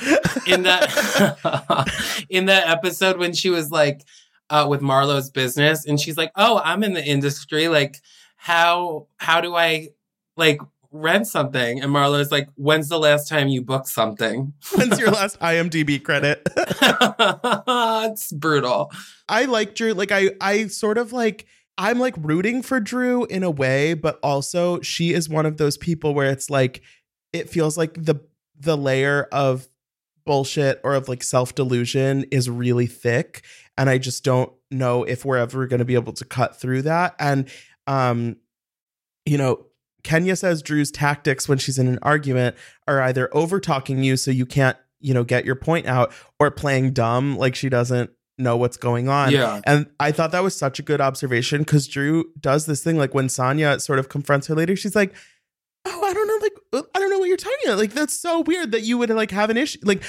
in 0.48 0.64
that 0.64 2.26
in 2.30 2.46
that 2.46 2.68
episode 2.70 3.18
when 3.18 3.34
she 3.34 3.50
was 3.50 3.72
like 3.72 4.02
uh, 4.50 4.68
with 4.70 4.82
Marlo's 4.82 5.30
business 5.30 5.86
and 5.86 6.00
she's 6.00 6.18
like, 6.18 6.32
"Oh, 6.36 6.62
I'm 6.64 6.84
in 6.84 6.94
the 6.94 7.04
industry. 7.04 7.68
Like, 7.70 8.02
how 8.36 9.08
how 9.18 9.40
do 9.42 9.56
I 9.56 9.90
like 10.38 10.60
rent 10.92 11.26
something?" 11.26 11.82
And 11.82 11.92
Marlo's 11.92 12.32
like, 12.32 12.50
"When's 12.56 12.90
the 12.90 13.00
last 13.00 13.30
time 13.30 13.48
you 13.48 13.62
booked 13.62 13.88
something?" 13.88 14.54
When's 14.76 15.00
your 15.00 15.10
last 15.12 15.40
IMDb 15.40 16.04
credit? 16.04 16.42
it's 16.56 18.32
brutal. 18.32 18.92
I 19.30 19.46
like 19.46 19.76
Drew. 19.76 19.94
Like 19.94 20.12
I 20.12 20.32
I 20.42 20.68
sort 20.68 20.98
of 20.98 21.14
like 21.14 21.46
I'm 21.82 21.98
like 21.98 22.14
rooting 22.20 22.62
for 22.62 22.80
Drew 22.80 23.26
in 23.26 23.42
a 23.42 23.50
way, 23.50 23.96
but 23.96 24.20
also 24.22 24.82
she 24.82 25.14
is 25.14 25.28
one 25.28 25.48
of 25.48 25.58
those 25.58 25.78
people 25.78 26.14
where 26.14 26.30
it's 26.30 26.48
like 26.48 26.84
it 27.34 27.50
feels 27.50 27.76
like 27.76 27.96
the 27.96 28.22
the 28.60 28.78
layer 28.78 29.24
of 29.32 29.68
bullshit 30.24 30.80
or 30.84 30.94
of 30.94 31.10
like 31.10 31.24
self-delusion 31.24 32.26
is 32.30 32.48
really 32.48 32.86
thick 32.86 33.44
and 33.76 33.90
I 33.90 33.98
just 33.98 34.24
don't 34.24 34.54
know 34.70 35.04
if 35.04 35.26
we're 35.26 35.38
ever 35.38 35.66
going 35.66 35.80
to 35.80 35.86
be 35.86 35.96
able 35.96 36.14
to 36.14 36.26
cut 36.26 36.62
through 36.62 36.84
that 36.84 37.16
and 37.18 37.50
um 37.88 38.36
you 39.26 39.40
know 39.40 39.66
Kenya 40.04 40.36
says 40.36 40.62
Drew's 40.62 40.92
tactics 40.92 41.50
when 41.50 41.58
she's 41.58 41.80
in 41.80 41.88
an 41.88 41.98
argument 42.04 42.56
are 42.88 43.02
either 43.02 43.36
over 43.36 43.60
talking 43.60 44.04
you 44.04 44.18
so 44.18 44.32
you 44.32 44.46
can't, 44.46 44.78
you 45.00 45.14
know, 45.14 45.24
get 45.24 45.46
your 45.46 45.56
point 45.56 45.86
out 45.86 46.14
or 46.40 46.52
playing 46.52 46.92
dumb 46.94 47.38
like 47.38 47.56
she 47.56 47.70
doesn't 47.70 48.12
know 48.38 48.58
what's 48.58 48.78
going 48.78 49.08
on. 49.10 49.32
Yeah. 49.32 49.62
And 49.66 49.88
I 50.00 50.12
thought 50.12 50.32
that 50.32 50.44
was 50.44 50.56
such 50.56 50.80
a 50.80 50.82
good 50.82 51.02
observation 51.02 51.60
because 51.62 51.88
Drew 51.88 52.26
does 52.40 52.66
this 52.66 52.84
thing 52.84 52.98
like 52.98 53.14
when 53.14 53.28
Sanya 53.28 53.80
sort 53.80 54.00
of 54.00 54.10
confronts 54.10 54.48
her 54.48 54.56
later, 54.56 54.76
she's 54.76 54.96
like, 54.96 55.14
Oh, 55.86 56.04
I 56.06 56.14
don't 56.14 56.28
know, 56.28 56.38
like 56.42 56.54
uh, 56.74 56.88
I 56.96 57.00
don't 57.00 57.10
know 57.10 57.18
what 57.20 57.28
you're 57.28 57.38
talking 57.38 57.58
about. 57.66 57.78
Like 57.80 57.94
that's 57.94 58.14
so 58.14 58.42
weird 58.42 58.72
that 58.72 58.82
you 58.82 58.98
would 58.98 59.10
like 59.10 59.32
have 59.32 59.50
an 59.50 59.58
issue. 59.58 59.80
Like, 59.84 60.04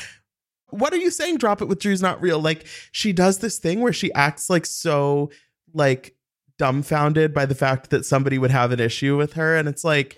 what 0.71 0.93
are 0.93 0.99
you 0.99 1.11
saying? 1.11 1.39
Drop 1.39 1.61
it 1.63 1.67
with 1.67 1.81
Drew's 1.81 2.03
not 2.03 2.21
real. 2.23 2.39
Like 2.41 2.67
she 2.93 3.13
does 3.13 3.39
this 3.39 3.59
thing 3.59 3.81
where 3.81 3.93
she 3.93 4.13
acts 4.13 4.49
like 4.51 4.67
so 4.67 5.31
like 5.75 6.15
dumbfounded 6.59 7.33
by 7.35 7.47
the 7.47 7.55
fact 7.55 7.91
that 7.91 8.05
somebody 8.05 8.39
would 8.39 8.51
have 8.51 8.71
an 8.73 8.81
issue 8.81 9.17
with 9.17 9.33
her, 9.35 9.57
and 9.57 9.69
it's 9.69 9.85
like, 9.85 10.17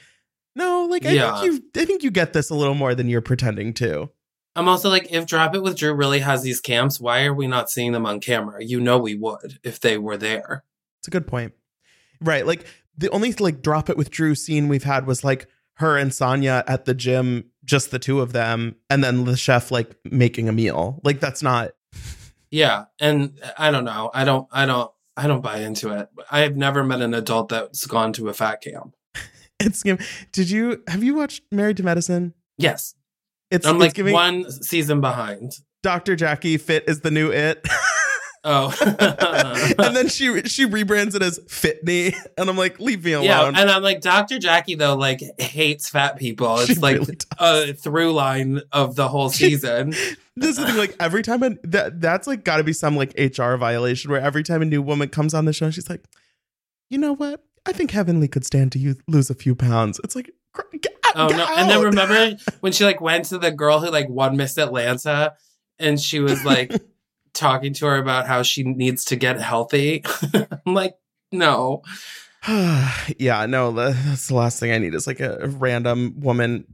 no, 0.56 0.86
like 0.90 1.06
I 1.06 1.12
Yeah. 1.12 1.40
think 1.40 1.44
you, 1.74 1.80
I 1.80 1.84
think 1.84 2.02
you 2.02 2.10
get 2.10 2.32
this 2.32 2.50
a 2.50 2.54
little 2.54 2.74
more 2.74 2.94
than 2.94 3.08
you're 3.08 3.20
pretending 3.20 3.72
to. 3.74 4.10
I'm 4.56 4.68
also 4.68 4.88
like, 4.88 5.10
if 5.10 5.26
Drop 5.26 5.54
It 5.54 5.62
with 5.62 5.76
Drew 5.76 5.92
really 5.92 6.20
has 6.20 6.42
these 6.42 6.60
camps, 6.60 7.00
why 7.00 7.24
are 7.24 7.34
we 7.34 7.46
not 7.46 7.70
seeing 7.70 7.92
them 7.92 8.06
on 8.06 8.20
camera? 8.20 8.62
You 8.62 8.80
know 8.80 8.98
we 8.98 9.14
would 9.14 9.58
if 9.64 9.80
they 9.80 9.98
were 9.98 10.16
there. 10.16 10.64
It's 11.00 11.08
a 11.08 11.10
good 11.10 11.26
point. 11.26 11.54
Right. 12.20 12.46
Like 12.46 12.66
the 12.96 13.10
only 13.10 13.32
like 13.32 13.62
drop 13.62 13.90
it 13.90 13.96
with 13.96 14.10
Drew 14.10 14.34
scene 14.34 14.68
we've 14.68 14.84
had 14.84 15.06
was 15.06 15.24
like 15.24 15.48
her 15.74 15.98
and 15.98 16.10
Sanya 16.10 16.62
at 16.66 16.84
the 16.84 16.94
gym, 16.94 17.50
just 17.64 17.90
the 17.90 17.98
two 17.98 18.20
of 18.20 18.32
them, 18.32 18.76
and 18.88 19.02
then 19.02 19.24
the 19.24 19.36
chef 19.36 19.70
like 19.70 19.96
making 20.04 20.48
a 20.48 20.52
meal. 20.52 21.00
Like 21.02 21.20
that's 21.20 21.42
not 21.42 21.72
Yeah, 22.50 22.84
and 23.00 23.40
I 23.58 23.70
don't 23.70 23.84
know. 23.84 24.10
I 24.14 24.24
don't. 24.24 24.46
I 24.52 24.66
don't. 24.66 24.90
I 25.16 25.26
don't 25.26 25.42
buy 25.42 25.58
into 25.58 25.92
it. 25.96 26.08
I 26.30 26.40
have 26.40 26.56
never 26.56 26.82
met 26.82 27.00
an 27.00 27.14
adult 27.14 27.48
that's 27.48 27.86
gone 27.86 28.12
to 28.14 28.28
a 28.28 28.34
fat 28.34 28.62
camp. 28.62 28.94
it's 29.60 29.82
did 30.32 30.50
you 30.50 30.82
have 30.88 31.02
you 31.02 31.14
watched 31.14 31.42
Married 31.50 31.76
to 31.78 31.82
Medicine? 31.82 32.34
Yes, 32.56 32.94
It's, 33.54 33.66
I'm 33.66 33.76
it's 33.76 33.82
like 33.82 33.94
giving 33.94 34.12
one 34.12 34.50
season 34.50 35.00
behind. 35.00 35.52
Dr. 35.82 36.16
Jackie 36.16 36.56
Fit 36.56 36.84
is 36.88 37.00
the 37.00 37.10
new 37.10 37.30
it. 37.30 37.66
Oh, 38.46 38.74
and 39.78 39.96
then 39.96 40.08
she 40.08 40.42
she 40.42 40.66
rebrands 40.66 41.14
it 41.14 41.22
as 41.22 41.40
Fitney. 41.48 42.14
And 42.36 42.50
I'm 42.50 42.58
like, 42.58 42.78
leave 42.78 43.02
me 43.02 43.12
alone. 43.12 43.24
yeah, 43.24 43.46
and 43.46 43.70
I'm 43.70 43.82
like, 43.82 44.02
Dr. 44.02 44.38
Jackie 44.38 44.74
though, 44.74 44.96
like 44.96 45.22
hates 45.40 45.88
fat 45.88 46.18
people. 46.18 46.58
It's 46.58 46.74
She 46.74 46.74
like 46.74 46.98
really 46.98 47.16
a 47.38 47.72
through 47.72 48.12
line 48.12 48.60
of 48.70 48.96
the 48.96 49.08
whole 49.08 49.30
season. 49.30 49.90
this 50.36 50.50
is 50.50 50.56
the 50.58 50.66
thing, 50.66 50.76
like 50.76 50.94
every 51.00 51.22
time 51.22 51.42
a, 51.42 51.56
that 51.64 52.02
that's 52.02 52.26
like 52.26 52.44
got 52.44 52.58
to 52.58 52.64
be 52.64 52.74
some 52.74 52.96
like 52.96 53.14
HR 53.18 53.54
violation 53.54 54.10
where 54.10 54.20
every 54.20 54.42
time 54.42 54.60
a 54.60 54.66
new 54.66 54.82
woman 54.82 55.08
comes 55.08 55.32
on 55.32 55.46
the 55.46 55.54
show, 55.54 55.70
she's 55.70 55.88
like, 55.88 56.04
you 56.90 56.98
know 56.98 57.14
what? 57.14 57.42
I 57.64 57.72
think 57.72 57.92
Heavenly 57.92 58.28
could 58.28 58.44
stand 58.44 58.72
to 58.72 58.78
you 58.78 58.96
lose 59.08 59.30
a 59.30 59.34
few 59.34 59.54
pounds. 59.54 59.98
It's 60.04 60.14
like, 60.14 60.30
out, 61.14 61.32
Oh 61.32 61.36
no! 61.36 61.46
And 61.56 61.70
then 61.70 61.82
remember 61.82 62.36
when 62.60 62.72
she 62.72 62.84
like 62.84 63.00
went 63.00 63.26
to 63.26 63.38
the 63.38 63.50
girl 63.50 63.80
who 63.80 63.90
like 63.90 64.08
won 64.08 64.36
Miss 64.36 64.58
Atlanta, 64.58 65.34
and 65.78 66.00
she 66.00 66.20
was 66.20 66.44
like 66.44 66.72
talking 67.34 67.72
to 67.74 67.86
her 67.86 67.96
about 67.96 68.26
how 68.26 68.42
she 68.42 68.62
needs 68.62 69.04
to 69.06 69.16
get 69.16 69.40
healthy. 69.40 70.04
I'm 70.66 70.74
like, 70.74 70.94
no. 71.32 71.82
yeah, 72.48 73.46
no, 73.48 73.72
the- 73.72 73.96
that's 74.04 74.28
the 74.28 74.34
last 74.34 74.60
thing 74.60 74.70
I 74.72 74.78
need 74.78 74.94
is 74.94 75.06
like 75.06 75.20
a 75.20 75.48
random 75.48 76.20
woman 76.20 76.66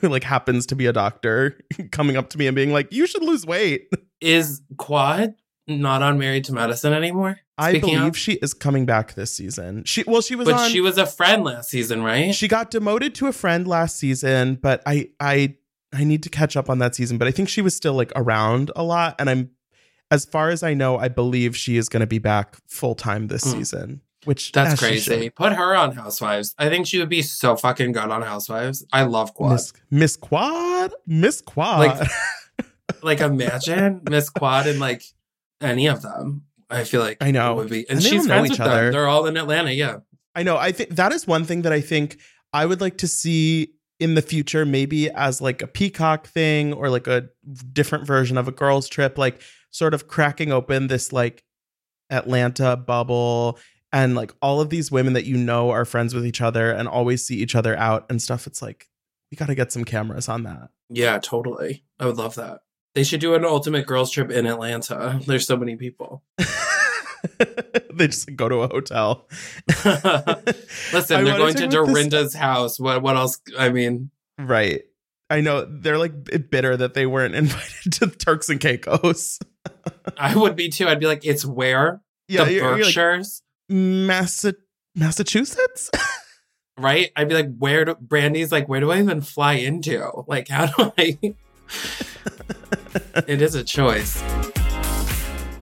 who 0.00 0.08
like 0.08 0.24
happens 0.24 0.66
to 0.66 0.76
be 0.76 0.86
a 0.86 0.92
doctor 0.92 1.58
coming 1.92 2.16
up 2.16 2.30
to 2.30 2.38
me 2.38 2.46
and 2.46 2.54
being 2.56 2.72
like, 2.72 2.92
you 2.92 3.06
should 3.06 3.22
lose 3.22 3.46
weight. 3.46 3.88
Is 4.20 4.60
Quad 4.76 5.34
not 5.66 6.02
on 6.02 6.18
Married 6.18 6.44
to 6.46 6.52
Medicine 6.52 6.92
anymore? 6.92 7.38
I 7.58 7.70
Speaking 7.72 7.94
believe 7.96 8.08
of- 8.10 8.16
she 8.18 8.32
is 8.34 8.54
coming 8.54 8.86
back 8.86 9.14
this 9.14 9.32
season. 9.32 9.84
She 9.84 10.04
well, 10.06 10.22
she 10.22 10.34
was 10.36 10.46
but 10.46 10.54
on. 10.54 10.70
she 10.70 10.80
was 10.80 10.96
a 10.98 11.06
friend 11.06 11.44
last 11.44 11.70
season, 11.70 12.02
right? 12.02 12.34
she 12.34 12.48
got 12.48 12.70
demoted 12.70 13.14
to 13.16 13.26
a 13.26 13.32
friend 13.32 13.66
last 13.66 13.96
season, 13.98 14.54
but 14.56 14.82
I 14.86 15.10
I 15.20 15.56
I 15.92 16.04
need 16.04 16.22
to 16.22 16.28
catch 16.28 16.56
up 16.56 16.70
on 16.70 16.78
that 16.78 16.94
season. 16.94 17.18
But 17.18 17.28
I 17.28 17.30
think 17.32 17.48
she 17.48 17.60
was 17.62 17.74
still 17.74 17.94
like 17.94 18.12
around 18.14 18.70
a 18.76 18.82
lot, 18.82 19.16
and 19.18 19.28
I'm 19.28 19.50
as 20.10 20.24
far 20.24 20.50
as 20.50 20.62
I 20.62 20.72
know, 20.74 20.96
I 20.98 21.08
believe 21.08 21.56
she 21.56 21.76
is 21.76 21.88
going 21.90 22.00
to 22.00 22.06
be 22.06 22.18
back 22.18 22.56
full 22.66 22.94
time 22.94 23.26
this 23.28 23.44
Hmm. 23.44 23.50
season. 23.58 24.00
Which 24.24 24.52
That's 24.52 24.78
crazy. 24.80 25.30
Put 25.30 25.52
her 25.52 25.76
on 25.76 25.92
Housewives. 25.92 26.54
I 26.58 26.68
think 26.68 26.86
she 26.86 26.98
would 26.98 27.08
be 27.08 27.22
so 27.22 27.56
fucking 27.56 27.92
good 27.92 28.10
on 28.10 28.22
Housewives. 28.22 28.84
I 28.92 29.02
love 29.02 29.32
Quad. 29.34 29.52
Miss 29.52 29.72
Miss 29.90 30.16
Quad, 30.16 30.92
Miss 31.06 31.40
Quad. 31.40 31.78
Like- 31.98 32.08
like 33.02 33.20
imagine 33.20 34.00
Miss 34.10 34.28
Quad 34.30 34.66
and 34.66 34.80
like 34.80 35.02
any 35.60 35.86
of 35.86 36.02
them. 36.02 36.42
I 36.70 36.84
feel 36.84 37.00
like 37.00 37.18
I 37.20 37.30
know. 37.30 37.52
it 37.52 37.56
would 37.56 37.70
be, 37.70 37.88
and, 37.88 37.98
And 37.98 38.02
she's 38.02 38.26
friends 38.26 38.46
each 38.46 38.50
with 38.52 38.58
them. 38.58 38.68
other. 38.68 38.90
They're 38.92 39.08
all 39.08 39.26
in 39.26 39.36
Atlanta. 39.36 39.72
Yeah, 39.72 39.98
I 40.34 40.42
know. 40.42 40.56
I 40.56 40.72
think 40.72 40.90
that 40.90 41.12
is 41.12 41.26
one 41.26 41.44
thing 41.44 41.62
that 41.62 41.72
I 41.72 41.80
think 41.80 42.18
I 42.52 42.66
would 42.66 42.80
like 42.80 42.98
to 42.98 43.08
see 43.08 43.72
in 44.00 44.14
the 44.14 44.22
future, 44.22 44.64
maybe 44.64 45.10
as 45.10 45.40
like 45.40 45.60
a 45.62 45.66
peacock 45.66 46.26
thing 46.28 46.72
or 46.72 46.88
like 46.90 47.06
a 47.06 47.28
different 47.72 48.06
version 48.06 48.36
of 48.38 48.46
a 48.48 48.52
girls' 48.52 48.88
trip, 48.88 49.18
like 49.18 49.40
sort 49.70 49.94
of 49.94 50.08
cracking 50.08 50.52
open 50.52 50.86
this 50.86 51.12
like 51.12 51.42
Atlanta 52.10 52.76
bubble 52.76 53.58
and 53.92 54.14
like 54.14 54.32
all 54.42 54.60
of 54.60 54.70
these 54.70 54.90
women 54.92 55.14
that 55.14 55.24
you 55.24 55.36
know 55.36 55.70
are 55.70 55.84
friends 55.84 56.14
with 56.14 56.26
each 56.26 56.40
other 56.40 56.70
and 56.70 56.88
always 56.88 57.24
see 57.24 57.36
each 57.38 57.54
other 57.54 57.76
out 57.76 58.06
and 58.10 58.20
stuff. 58.22 58.46
It's 58.46 58.62
like 58.62 58.88
we 59.30 59.36
got 59.36 59.46
to 59.46 59.54
get 59.54 59.72
some 59.72 59.84
cameras 59.84 60.28
on 60.28 60.42
that. 60.44 60.68
yeah, 60.88 61.18
totally. 61.18 61.84
I 61.98 62.06
would 62.06 62.16
love 62.16 62.34
that. 62.36 62.60
They 62.94 63.04
should 63.04 63.20
do 63.20 63.34
an 63.34 63.44
ultimate 63.44 63.86
girls 63.86 64.10
trip 64.10 64.30
in 64.30 64.46
Atlanta. 64.46 65.20
There's 65.26 65.46
so 65.46 65.56
many 65.56 65.76
people. 65.76 66.22
they 67.92 68.06
just 68.08 68.34
go 68.36 68.48
to 68.48 68.56
a 68.62 68.68
hotel. 68.68 69.28
Listen, 69.84 69.86
I 69.94 71.22
they're 71.22 71.36
going 71.38 71.54
to 71.54 71.64
about 71.64 71.70
this- 71.70 71.74
Dorinda's 71.74 72.34
house. 72.34 72.78
What? 72.80 73.02
What 73.02 73.16
else? 73.16 73.40
I 73.58 73.68
mean, 73.70 74.10
Right. 74.38 74.82
I 75.30 75.40
know 75.42 75.66
they're 75.68 75.98
like 75.98 76.12
bitter 76.50 76.76
that 76.76 76.94
they 76.94 77.04
weren't 77.06 77.34
invited 77.34 77.92
to 77.94 78.06
Turks 78.06 78.48
and 78.48 78.58
Caicos. 78.60 79.38
I 80.16 80.34
would 80.34 80.56
be 80.56 80.68
too. 80.70 80.88
I'd 80.88 81.00
be 81.00 81.06
like, 81.06 81.24
it's 81.24 81.44
where 81.44 82.00
Yeah, 82.28 82.44
the 82.44 82.52
you're- 82.52 82.62
you're 82.64 82.72
like, 82.76 82.84
Berkshires, 82.84 83.42
Massa- 83.68 84.54
Massachusetts? 84.94 85.90
right? 86.78 87.10
I'd 87.14 87.28
be 87.28 87.34
like, 87.34 87.54
where 87.58 87.84
do 87.84 87.94
Brandi's 87.96 88.50
like, 88.52 88.68
where 88.68 88.80
do 88.80 88.90
I 88.90 89.00
even 89.00 89.20
fly 89.20 89.54
into? 89.54 90.24
Like, 90.26 90.48
how 90.48 90.66
do 90.66 90.92
I? 90.96 91.18
It 93.26 93.42
is 93.42 93.54
a 93.54 93.64
choice. 93.64 94.22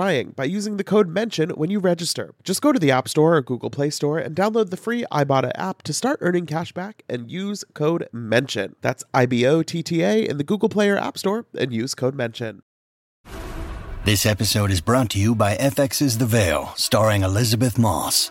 by 0.00 0.44
using 0.44 0.76
the 0.76 0.84
code 0.84 1.08
MENTION 1.08 1.50
when 1.50 1.68
you 1.68 1.78
register. 1.78 2.34
Just 2.42 2.62
go 2.62 2.72
to 2.72 2.78
the 2.78 2.90
App 2.90 3.06
Store 3.06 3.36
or 3.36 3.42
Google 3.42 3.68
Play 3.68 3.90
Store 3.90 4.18
and 4.18 4.34
download 4.34 4.70
the 4.70 4.76
free 4.76 5.04
Ibotta 5.12 5.50
app 5.56 5.82
to 5.82 5.92
start 5.92 6.18
earning 6.22 6.46
cash 6.46 6.72
back 6.72 7.02
and 7.08 7.30
use 7.30 7.64
code 7.74 8.08
MENTION. 8.12 8.76
That's 8.80 9.04
I 9.12 9.26
B 9.26 9.46
O 9.46 9.62
T 9.62 9.82
T 9.82 10.02
A 10.02 10.26
in 10.26 10.38
the 10.38 10.44
Google 10.44 10.70
Play 10.70 10.88
or 10.88 10.96
App 10.96 11.18
Store 11.18 11.44
and 11.58 11.72
use 11.72 11.94
code 11.94 12.14
MENTION. 12.14 12.62
This 14.04 14.24
episode 14.24 14.70
is 14.70 14.80
brought 14.80 15.10
to 15.10 15.18
you 15.18 15.34
by 15.34 15.56
FX's 15.56 16.16
The 16.16 16.24
Veil, 16.24 16.72
starring 16.76 17.22
Elisabeth 17.22 17.78
Moss. 17.78 18.30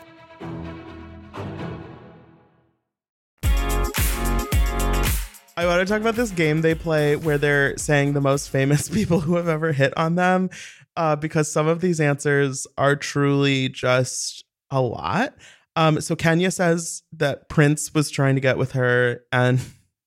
I 5.57 5.65
want 5.65 5.85
to 5.85 5.91
talk 5.91 6.01
about 6.01 6.15
this 6.15 6.31
game 6.31 6.61
they 6.61 6.73
play 6.75 7.15
where 7.15 7.37
they're 7.37 7.77
saying 7.77 8.13
the 8.13 8.21
most 8.21 8.49
famous 8.49 8.89
people 8.93 9.19
who 9.19 9.35
have 9.35 9.47
ever 9.47 9.71
hit 9.73 9.95
on 9.97 10.15
them, 10.15 10.49
uh, 10.95 11.15
because 11.15 11.51
some 11.51 11.67
of 11.67 11.81
these 11.81 11.99
answers 11.99 12.65
are 12.77 12.95
truly 12.95 13.69
just 13.69 14.43
a 14.69 14.81
lot. 14.81 15.33
Um, 15.75 16.01
so 16.01 16.15
Kenya 16.15 16.51
says 16.51 17.03
that 17.13 17.49
Prince 17.49 17.93
was 17.93 18.09
trying 18.09 18.35
to 18.35 18.41
get 18.41 18.57
with 18.57 18.71
her, 18.73 19.21
and 19.31 19.59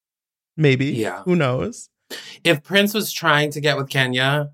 maybe, 0.57 0.87
Yeah. 0.87 1.23
who 1.23 1.37
knows? 1.37 1.89
If 2.43 2.63
Prince 2.63 2.95
was 2.95 3.13
trying 3.13 3.51
to 3.53 3.61
get 3.61 3.77
with 3.77 3.89
Kenya, 3.89 4.51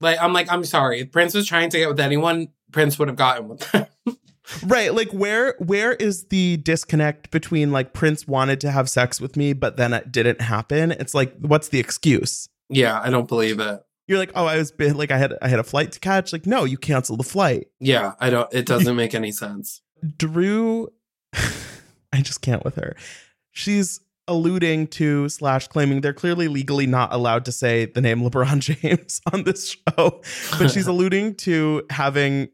like 0.00 0.20
I'm 0.20 0.32
like, 0.32 0.50
I'm 0.50 0.64
sorry. 0.64 1.00
If 1.00 1.12
Prince 1.12 1.34
was 1.34 1.46
trying 1.46 1.70
to 1.70 1.78
get 1.78 1.88
with 1.88 2.00
anyone, 2.00 2.48
Prince 2.72 2.98
would 2.98 3.08
have 3.08 3.16
gotten 3.16 3.48
with 3.48 3.70
them. 3.72 3.86
Right, 4.64 4.94
like 4.94 5.10
where 5.10 5.54
where 5.58 5.92
is 5.94 6.24
the 6.24 6.56
disconnect 6.58 7.30
between 7.30 7.72
like 7.72 7.92
Prince 7.92 8.26
wanted 8.26 8.60
to 8.62 8.70
have 8.70 8.88
sex 8.90 9.20
with 9.20 9.36
me, 9.36 9.52
but 9.52 9.76
then 9.76 9.92
it 9.92 10.10
didn't 10.12 10.40
happen? 10.40 10.92
It's 10.92 11.14
like, 11.14 11.34
what's 11.38 11.68
the 11.68 11.78
excuse? 11.78 12.48
yeah, 12.70 13.00
I 13.00 13.10
don't 13.10 13.28
believe 13.28 13.60
it. 13.60 13.80
You're 14.06 14.18
like, 14.18 14.32
oh, 14.34 14.46
I 14.46 14.56
was 14.56 14.72
bit 14.72 14.96
like 14.96 15.10
I 15.10 15.18
had 15.18 15.36
I 15.42 15.48
had 15.48 15.58
a 15.58 15.64
flight 15.64 15.92
to 15.92 16.00
catch. 16.00 16.32
Like, 16.32 16.46
no, 16.46 16.64
you 16.64 16.78
canceled 16.78 17.20
the 17.20 17.24
flight. 17.24 17.68
Yeah, 17.78 18.14
I 18.18 18.30
don't 18.30 18.52
it 18.52 18.66
doesn't 18.66 18.96
make 18.96 19.14
any 19.14 19.32
sense. 19.32 19.82
Drew, 20.16 20.88
I 21.34 22.22
just 22.22 22.40
can't 22.40 22.64
with 22.64 22.76
her. 22.76 22.96
She's 23.52 24.00
alluding 24.26 24.86
to 24.86 25.28
slash 25.28 25.66
claiming 25.66 26.00
they're 26.00 26.12
clearly 26.12 26.46
legally 26.46 26.86
not 26.86 27.12
allowed 27.12 27.44
to 27.44 27.52
say 27.52 27.86
the 27.86 28.00
name 28.00 28.20
LeBron 28.22 28.58
James 28.82 29.20
on 29.32 29.42
this 29.42 29.76
show, 29.76 30.22
but 30.58 30.70
she's 30.70 30.86
alluding 30.86 31.34
to 31.36 31.84
having 31.90 32.48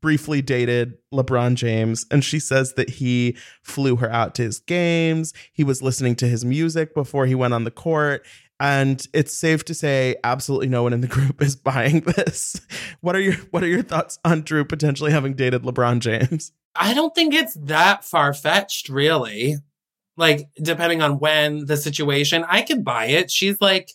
briefly 0.00 0.42
dated 0.42 0.94
LeBron 1.12 1.54
James, 1.54 2.06
and 2.10 2.24
she 2.24 2.38
says 2.38 2.74
that 2.74 2.90
he 2.90 3.36
flew 3.62 3.96
her 3.96 4.10
out 4.10 4.34
to 4.36 4.42
his 4.42 4.60
games. 4.60 5.32
He 5.52 5.64
was 5.64 5.82
listening 5.82 6.16
to 6.16 6.28
his 6.28 6.44
music 6.44 6.94
before 6.94 7.26
he 7.26 7.34
went 7.34 7.54
on 7.54 7.64
the 7.64 7.70
court. 7.70 8.26
And 8.58 9.06
it's 9.14 9.34
safe 9.34 9.64
to 9.66 9.74
say 9.74 10.16
absolutely 10.22 10.68
no 10.68 10.82
one 10.82 10.92
in 10.92 11.00
the 11.00 11.06
group 11.06 11.40
is 11.40 11.56
buying 11.56 12.00
this. 12.00 12.60
What 13.00 13.16
are 13.16 13.20
your 13.20 13.34
what 13.50 13.62
are 13.62 13.68
your 13.68 13.82
thoughts 13.82 14.18
on 14.24 14.42
Drew 14.42 14.64
potentially 14.64 15.12
having 15.12 15.32
dated 15.34 15.62
LeBron 15.62 16.00
James? 16.00 16.52
I 16.74 16.94
don't 16.94 17.14
think 17.14 17.34
it's 17.34 17.54
that 17.54 18.04
far 18.04 18.32
fetched, 18.34 18.88
really. 18.88 19.56
Like, 20.16 20.48
depending 20.62 21.00
on 21.00 21.18
when 21.18 21.64
the 21.64 21.76
situation, 21.76 22.44
I 22.46 22.62
could 22.62 22.84
buy 22.84 23.06
it. 23.06 23.30
She's 23.30 23.56
like, 23.60 23.90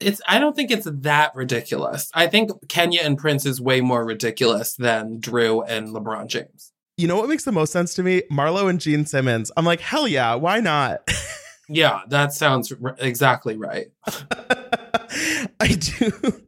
it's, 0.00 0.20
I 0.26 0.38
don't 0.38 0.56
think 0.56 0.70
it's 0.70 0.88
that 0.90 1.34
ridiculous. 1.34 2.10
I 2.14 2.26
think 2.26 2.68
Kenya 2.68 3.02
and 3.02 3.18
Prince 3.18 3.46
is 3.46 3.60
way 3.60 3.80
more 3.80 4.04
ridiculous 4.04 4.74
than 4.74 5.20
Drew 5.20 5.62
and 5.62 5.88
LeBron 5.88 6.26
James. 6.26 6.72
You 6.96 7.06
know 7.06 7.16
what 7.16 7.28
makes 7.28 7.44
the 7.44 7.52
most 7.52 7.72
sense 7.72 7.94
to 7.94 8.02
me? 8.02 8.22
Marlo 8.30 8.68
and 8.68 8.80
Gene 8.80 9.06
Simmons. 9.06 9.50
I'm 9.56 9.64
like, 9.64 9.80
hell 9.80 10.06
yeah, 10.08 10.34
why 10.34 10.60
not? 10.60 11.08
Yeah, 11.72 12.00
that 12.08 12.32
sounds 12.32 12.72
r- 12.72 12.96
exactly 12.98 13.56
right. 13.56 13.92
I 15.60 15.68
do. 15.68 16.42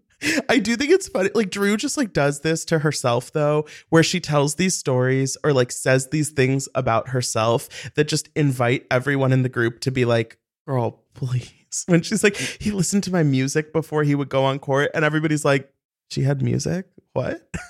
I 0.49 0.59
do 0.59 0.77
think 0.77 0.91
it's 0.91 1.07
funny. 1.07 1.31
Like 1.33 1.51
Drew 1.51 1.77
just 1.77 1.97
like 1.97 2.13
does 2.13 2.41
this 2.41 2.65
to 2.67 2.81
herself 2.81 3.33
though, 3.33 3.67
where 3.89 4.03
she 4.03 4.19
tells 4.19 4.57
these 4.57 4.77
stories 4.77 5.37
or 5.45 5.53
like 5.53 5.71
says 5.71 6.09
these 6.09 6.31
things 6.31 6.69
about 6.75 7.11
herself 7.11 7.69
that 7.95 8.09
just 8.09 8.31
invite 8.35 8.85
everyone 8.91 9.33
in 9.33 9.43
the 9.43 9.49
group 9.49 9.79
to 9.81 9.93
be 9.93 10.05
like, 10.05 10.39
girl, 10.67 11.05
please. 11.15 11.53
When 11.87 12.03
she's 12.03 12.23
like, 12.23 12.37
he 12.37 12.71
listened 12.71 13.05
to 13.05 13.13
my 13.13 13.23
music 13.23 13.73
before 13.73 14.03
he 14.03 14.15
would 14.15 14.29
go 14.29 14.45
on 14.45 14.59
court, 14.59 14.91
and 14.95 15.05
everybody's 15.05 15.45
like, 15.45 15.73
she 16.11 16.23
had 16.23 16.43
music? 16.43 16.87
What? 17.13 17.43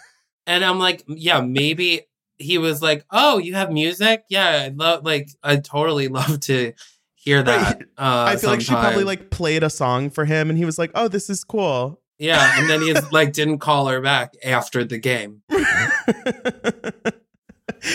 And 0.44 0.64
I'm 0.64 0.80
like, 0.80 1.04
yeah, 1.06 1.40
maybe 1.40 2.08
he 2.36 2.58
was 2.58 2.82
like, 2.82 3.04
"Oh, 3.12 3.38
you 3.38 3.54
have 3.54 3.70
music? 3.70 4.24
Yeah, 4.28 4.64
I 4.64 4.68
love 4.74 5.04
like 5.04 5.28
I 5.40 5.54
totally 5.54 6.08
love 6.08 6.40
to 6.40 6.72
hear 7.14 7.44
that." 7.44 7.76
Right. 7.76 7.86
Uh, 7.96 8.24
I 8.30 8.36
feel 8.36 8.50
like 8.50 8.60
she 8.60 8.72
probably 8.74 9.04
like 9.04 9.30
played 9.30 9.62
a 9.62 9.70
song 9.70 10.10
for 10.10 10.24
him 10.24 10.50
and 10.50 10.58
he 10.58 10.64
was 10.64 10.76
like, 10.78 10.90
oh, 10.96 11.06
this 11.06 11.30
is 11.30 11.44
cool. 11.44 12.00
yeah, 12.18 12.58
and 12.58 12.68
then 12.68 12.82
he 12.82 12.92
like 13.12 13.32
didn't 13.32 13.58
call 13.58 13.86
her 13.86 14.00
back 14.00 14.34
after 14.44 14.82
the 14.82 14.98
game. 14.98 15.42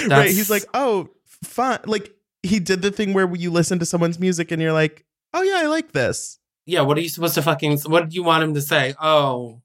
right. 0.07 0.29
He's 0.29 0.49
like, 0.49 0.63
oh, 0.73 1.09
fun. 1.25 1.79
Like 1.85 2.13
he 2.43 2.59
did 2.59 2.81
the 2.81 2.91
thing 2.91 3.13
where 3.13 3.33
you 3.35 3.51
listen 3.51 3.79
to 3.79 3.85
someone's 3.85 4.19
music 4.19 4.51
and 4.51 4.61
you're 4.61 4.71
like, 4.71 5.03
oh 5.33 5.41
yeah, 5.41 5.57
I 5.57 5.67
like 5.67 5.91
this. 5.91 6.39
Yeah, 6.65 6.81
what 6.81 6.97
are 6.97 7.01
you 7.01 7.09
supposed 7.09 7.35
to 7.35 7.41
fucking? 7.41 7.79
What 7.81 8.09
do 8.09 8.15
you 8.15 8.23
want 8.23 8.43
him 8.43 8.53
to 8.53 8.61
say? 8.61 8.93
Oh, 9.01 9.61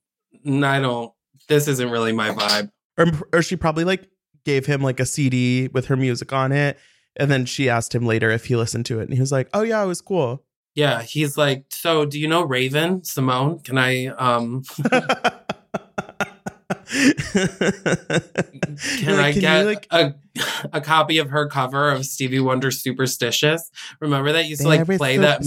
I 0.46 0.80
don't. 0.80 1.12
This 1.48 1.68
isn't 1.68 1.90
really 1.90 2.12
my 2.12 2.30
vibe. 2.30 2.70
Or, 2.96 3.06
or 3.32 3.42
she 3.42 3.56
probably 3.56 3.84
like 3.84 4.08
gave 4.44 4.66
him 4.66 4.82
like 4.82 5.00
a 5.00 5.06
CD 5.06 5.68
with 5.68 5.86
her 5.86 5.96
music 5.96 6.32
on 6.32 6.52
it. 6.52 6.78
And 7.16 7.30
then 7.30 7.44
she 7.44 7.68
asked 7.68 7.94
him 7.94 8.06
later 8.06 8.30
if 8.30 8.46
he 8.46 8.56
listened 8.56 8.86
to 8.86 9.00
it. 9.00 9.04
And 9.04 9.14
he 9.14 9.20
was 9.20 9.32
like, 9.32 9.48
oh 9.52 9.62
yeah, 9.62 9.82
it 9.82 9.86
was 9.86 10.00
cool. 10.00 10.44
Yeah, 10.74 11.02
he's 11.02 11.36
like, 11.36 11.66
so 11.68 12.06
do 12.06 12.18
you 12.18 12.28
know 12.28 12.42
Raven-Symoné? 12.42 13.62
Can 13.64 13.78
I 13.78 14.06
um 14.06 14.62
can 19.05 19.18
I 19.18 19.33
get 19.33 19.66
like, 19.66 19.87
a 19.91 20.14
a 20.73 20.81
copy 20.81 21.18
of 21.18 21.31
her 21.31 21.49
cover 21.49 21.91
of 21.91 22.07
Stevie 22.07 22.41
Wonder's 22.41 22.81
Superstitious? 22.81 23.70
Remember 24.01 24.33
that 24.33 24.47
used 24.47 24.62
to 24.62 24.68
like 24.68 24.87
play 24.87 25.18
that 25.18 25.45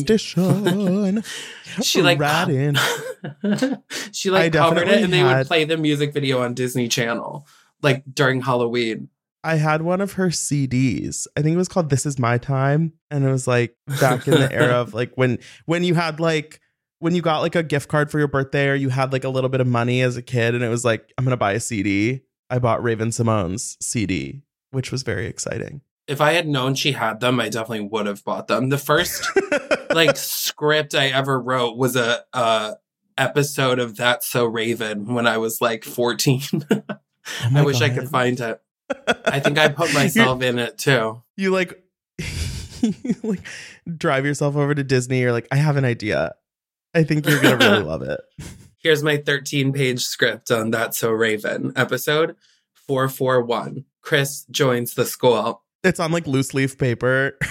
she 1.81 2.01
like 2.01 2.19
riding. 2.19 2.75
she 4.11 4.29
I 4.29 4.33
like 4.33 4.53
covered 4.53 4.87
it 4.87 5.03
and 5.03 5.11
they 5.11 5.23
would 5.23 5.47
play 5.47 5.63
the 5.65 5.77
music 5.77 6.13
video 6.13 6.41
on 6.41 6.53
Disney 6.53 6.87
Channel 6.87 7.47
like 7.81 8.03
during 8.13 8.41
Halloween. 8.41 9.09
I 9.43 9.57
had 9.57 9.83
one 9.83 10.01
of 10.01 10.13
her 10.13 10.29
CDs. 10.29 11.27
I 11.37 11.43
think 11.43 11.53
it 11.53 11.57
was 11.57 11.67
called 11.67 11.91
This 11.91 12.07
Is 12.07 12.17
My 12.17 12.39
Time. 12.39 12.93
And 13.11 13.23
it 13.23 13.29
was 13.29 13.47
like 13.47 13.75
back 14.01 14.27
in 14.27 14.33
the 14.33 14.51
era 14.51 14.81
of 14.81 14.95
like 14.95 15.11
when 15.15 15.37
when 15.65 15.83
you 15.83 15.93
had 15.93 16.19
like 16.19 16.59
when 17.05 17.13
you 17.13 17.21
got 17.21 17.41
like 17.41 17.53
a 17.53 17.61
gift 17.61 17.87
card 17.87 18.09
for 18.09 18.17
your 18.17 18.27
birthday 18.27 18.67
or 18.67 18.73
you 18.73 18.89
had 18.89 19.13
like 19.13 19.23
a 19.23 19.29
little 19.29 19.47
bit 19.47 19.61
of 19.61 19.67
money 19.67 20.01
as 20.01 20.17
a 20.17 20.23
kid 20.23 20.55
and 20.55 20.63
it 20.63 20.69
was 20.69 20.83
like, 20.83 21.13
I'm 21.19 21.23
gonna 21.23 21.37
buy 21.37 21.51
a 21.51 21.59
CD. 21.59 22.21
I 22.49 22.57
bought 22.57 22.81
Raven-Symoné's 22.81 23.77
CD, 23.79 24.41
which 24.71 24.91
was 24.91 25.03
very 25.03 25.27
exciting. 25.27 25.81
If 26.07 26.19
I 26.19 26.33
had 26.33 26.47
known 26.47 26.73
she 26.73 26.93
had 26.93 27.19
them, 27.19 27.39
I 27.39 27.49
definitely 27.49 27.87
would 27.89 28.07
have 28.07 28.23
bought 28.23 28.47
them. 28.47 28.69
The 28.69 28.79
first 28.79 29.23
like 29.91 30.17
script 30.17 30.95
I 30.95 31.09
ever 31.09 31.39
wrote 31.39 31.77
was 31.77 31.95
a, 31.95 32.23
a 32.33 32.77
episode 33.19 33.77
of 33.77 33.97
That's 33.97 34.27
So 34.27 34.45
Raven 34.45 35.13
when 35.13 35.27
I 35.27 35.37
was 35.37 35.61
like 35.61 35.83
14. 35.83 36.41
Oh 37.43 37.49
I 37.55 37.63
wish 37.63 37.81
I 37.81 37.89
could 37.89 38.07
find 38.07 38.39
it. 38.39 38.61
I 39.25 39.39
think 39.39 39.57
I 39.57 39.69
put 39.69 39.91
myself 39.95 40.43
in 40.43 40.59
it 40.59 40.77
too. 40.79 41.23
you 41.37 41.51
like 41.51 41.83
you 42.81 43.15
like 43.23 43.41
drive 43.97 44.25
yourself 44.25 44.55
over 44.55 44.73
to 44.73 44.83
Disney. 44.83 45.21
You're 45.21 45.31
like, 45.31 45.47
I 45.51 45.55
have 45.55 45.75
an 45.75 45.85
idea. 45.85 46.33
I 46.95 47.03
think 47.03 47.27
you're 47.27 47.41
gonna 47.41 47.57
really 47.57 47.83
love 47.83 48.01
it. 48.01 48.21
Here's 48.81 49.03
my 49.03 49.17
13 49.17 49.73
page 49.73 50.03
script 50.05 50.49
on 50.49 50.71
That's 50.71 50.97
So 50.97 51.11
Raven 51.11 51.73
episode 51.75 52.35
441. 52.87 53.83
Chris 54.01 54.45
joins 54.49 54.93
the 54.93 55.05
school. 55.05 55.63
It's 55.83 55.99
on 55.99 56.11
like 56.11 56.25
loose 56.25 56.53
leaf 56.53 56.77
paper. 56.77 57.37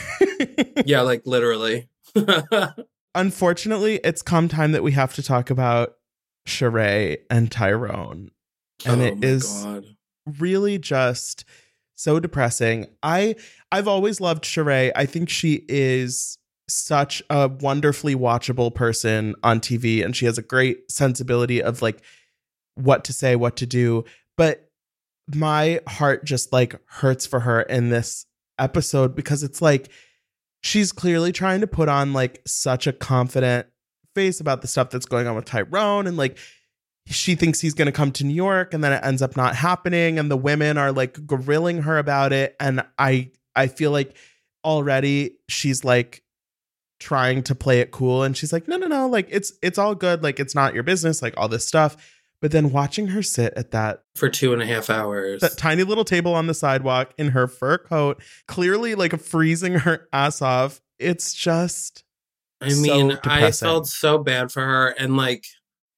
Yeah, 0.87 1.01
like 1.03 1.23
literally. 1.25 1.89
Unfortunately, 3.15 4.01
it's 4.05 4.21
come 4.23 4.49
time 4.49 4.73
that 4.73 4.83
we 4.83 4.93
have 4.93 5.15
to 5.15 5.23
talk 5.23 5.49
about 5.49 5.95
Sheree 6.47 7.19
and 7.31 7.51
Tyrone. 7.51 8.31
And 8.85 9.01
oh 9.01 9.05
it 9.05 9.25
is 9.25 9.63
God. 9.65 9.85
really 10.39 10.79
just 10.79 11.45
so 11.95 12.21
depressing. 12.21 12.87
I 13.03 13.37
I've 13.73 13.89
always 13.89 14.21
loved 14.21 14.45
Sheree. 14.45 14.93
I 14.95 15.07
think 15.07 15.31
she 15.31 15.65
is 15.69 16.39
such 16.69 17.23
a 17.29 17.49
wonderfully 17.49 18.15
watchable 18.15 18.75
person 18.75 19.35
on 19.43 19.61
TV 19.61 20.05
and 20.05 20.17
she 20.17 20.27
has 20.27 20.39
a 20.39 20.43
great 20.43 20.91
sensibility 20.91 21.63
of 21.63 21.83
like 21.83 22.03
what 22.75 23.05
to 23.05 23.13
say, 23.13 23.37
what 23.37 23.57
to 23.57 23.67
do. 23.67 24.05
But 24.37 24.71
my 25.35 25.81
heart 25.89 26.25
just 26.25 26.53
like 26.53 26.81
hurts 26.87 27.27
for 27.27 27.41
her 27.41 27.63
in 27.63 27.91
this 27.91 28.27
episode 28.59 29.15
because 29.15 29.43
it's 29.43 29.63
like 29.63 29.89
she's 30.63 30.93
clearly 30.93 31.33
trying 31.33 31.61
to 31.61 31.67
put 31.67 31.89
on 31.89 32.13
like 32.13 32.41
such 32.47 32.87
a 32.87 32.93
confident 32.93 33.67
face 34.15 34.41
about 34.41 34.63
the 34.63 34.69
stuff 34.69 34.91
that's 34.91 35.07
going 35.07 35.27
on 35.27 35.35
with 35.35 35.45
Tyrone 35.45 36.07
and 36.07 36.17
like 36.17 36.39
she 37.07 37.35
thinks 37.35 37.61
he's 37.61 37.75
going 37.75 37.87
to 37.87 37.93
come 37.93 38.13
to 38.13 38.25
New 38.25 38.35
York 38.35 38.73
and 38.73 38.83
then 38.83 38.93
it 38.93 39.05
ends 39.05 39.21
up 39.21 39.37
not 39.37 39.55
happening 39.55 40.19
and 40.19 40.31
the 40.31 40.37
women 40.37 40.79
are 40.79 40.93
like 40.93 41.27
grilling 41.27 41.83
her 41.83 41.99
about 41.99 42.33
it 42.33 42.57
and 42.59 42.85
I 42.99 43.31
I 43.55 43.67
feel 43.67 43.91
like 43.91 44.17
already 44.65 45.37
she's 45.49 45.85
like 45.85 46.24
trying 47.05 47.43
to 47.43 47.55
play 47.55 47.81
it 47.81 47.91
cool 47.91 48.23
and 48.23 48.35
she's 48.35 48.51
like 48.53 48.67
no 48.67 48.79
no 48.79 48.87
no 48.87 49.07
like 49.07 49.29
it's 49.31 49.53
it's 49.63 49.77
all 49.79 49.95
good 49.95 50.23
like 50.23 50.41
it's 50.41 50.55
not 50.55 50.73
your 50.73 50.83
business 50.83 51.21
like 51.21 51.35
all 51.37 51.49
this 51.49 51.67
stuff 51.67 51.97
but 52.41 52.51
then 52.51 52.73
watching 52.73 53.09
her 53.09 53.23
sit 53.23 53.53
at 53.57 53.71
that 53.73 54.03
For 54.17 54.29
two 54.29 54.53
and 54.55 54.63
a 54.63 54.67
half 54.67 54.89
hours. 54.89 55.43
that 55.43 55.59
tiny 55.59 55.83
little 55.83 56.05
table 56.05 56.35
on 56.35 56.47
the 56.47 56.55
sidewalk 56.55 57.13
in 57.19 57.29
her 57.29 57.47
fur 57.47 57.77
coat 57.77 58.23
clearly 58.49 58.95
like 58.95 59.19
freezing 59.21 59.75
her 59.75 60.09
ass 60.15 60.41
off 60.41 60.81
it's 60.99 61.35
just 61.35 62.05
I 62.63 62.69
so 62.71 62.81
mean, 62.81 63.19
I 63.25 63.51
felt 63.51 63.87
so 63.87 64.19
bad 64.19 64.51
for 64.51 64.63
her, 64.63 64.89
and 64.89 65.19
like, 65.19 65.45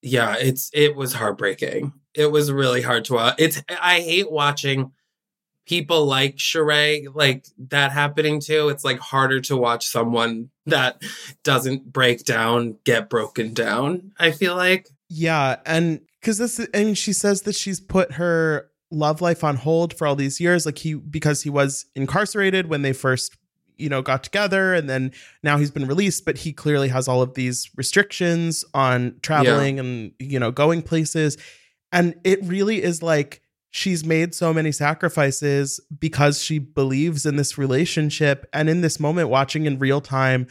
yeah, 0.01 0.35
it's 0.37 0.69
it 0.73 0.95
was 0.97 1.13
heartbreaking. 1.13 1.93
It 2.13 2.29
was 2.29 2.51
really 2.51 2.81
hard 2.81 3.05
to 3.05 3.13
watch. 3.13 3.35
It's 3.37 3.61
I 3.69 4.01
hate 4.01 4.29
watching 4.29 4.91
people 5.67 6.05
like 6.05 6.37
Sheree 6.37 7.07
like 7.13 7.45
that 7.69 7.91
happening 7.91 8.39
too. 8.39 8.69
It's 8.69 8.83
like 8.83 8.99
harder 8.99 9.39
to 9.41 9.57
watch 9.57 9.87
someone 9.87 10.49
that 10.65 11.01
doesn't 11.43 11.91
break 11.93 12.23
down 12.25 12.77
get 12.83 13.09
broken 13.09 13.53
down. 13.53 14.11
I 14.19 14.31
feel 14.31 14.55
like 14.55 14.89
Yeah, 15.09 15.57
and 15.65 16.01
because 16.19 16.37
this, 16.39 16.59
is- 16.59 16.67
I 16.73 16.83
mean, 16.83 16.93
she 16.95 17.13
says 17.13 17.43
that 17.43 17.55
she's 17.55 17.79
put 17.79 18.13
her 18.13 18.69
love 18.89 19.21
life 19.21 19.43
on 19.43 19.55
hold 19.57 19.93
for 19.93 20.07
all 20.07 20.15
these 20.15 20.39
years, 20.39 20.65
like 20.65 20.77
he 20.79 20.93
because 20.95 21.43
he 21.43 21.49
was 21.49 21.85
incarcerated 21.95 22.67
when 22.67 22.81
they 22.81 22.93
first, 22.93 23.37
you 23.77 23.89
know, 23.89 24.01
got 24.01 24.23
together, 24.23 24.73
and 24.73 24.89
then 24.89 25.11
now 25.43 25.57
he's 25.57 25.71
been 25.71 25.85
released, 25.87 26.25
but 26.25 26.37
he 26.39 26.51
clearly 26.53 26.87
has 26.87 27.07
all 27.07 27.21
of 27.21 27.33
these 27.35 27.69
restrictions 27.75 28.63
on 28.73 29.15
traveling 29.21 29.79
and 29.79 30.11
you 30.19 30.39
know 30.39 30.51
going 30.51 30.81
places, 30.81 31.37
and 31.91 32.15
it 32.23 32.39
really 32.43 32.81
is 32.81 33.03
like 33.03 33.41
she's 33.69 34.03
made 34.05 34.33
so 34.33 34.53
many 34.53 34.71
sacrifices 34.71 35.79
because 35.99 36.41
she 36.41 36.59
believes 36.59 37.25
in 37.25 37.35
this 37.35 37.57
relationship, 37.57 38.45
and 38.53 38.69
in 38.69 38.81
this 38.81 38.99
moment, 38.99 39.29
watching 39.29 39.65
in 39.65 39.79
real 39.79 40.01
time, 40.01 40.47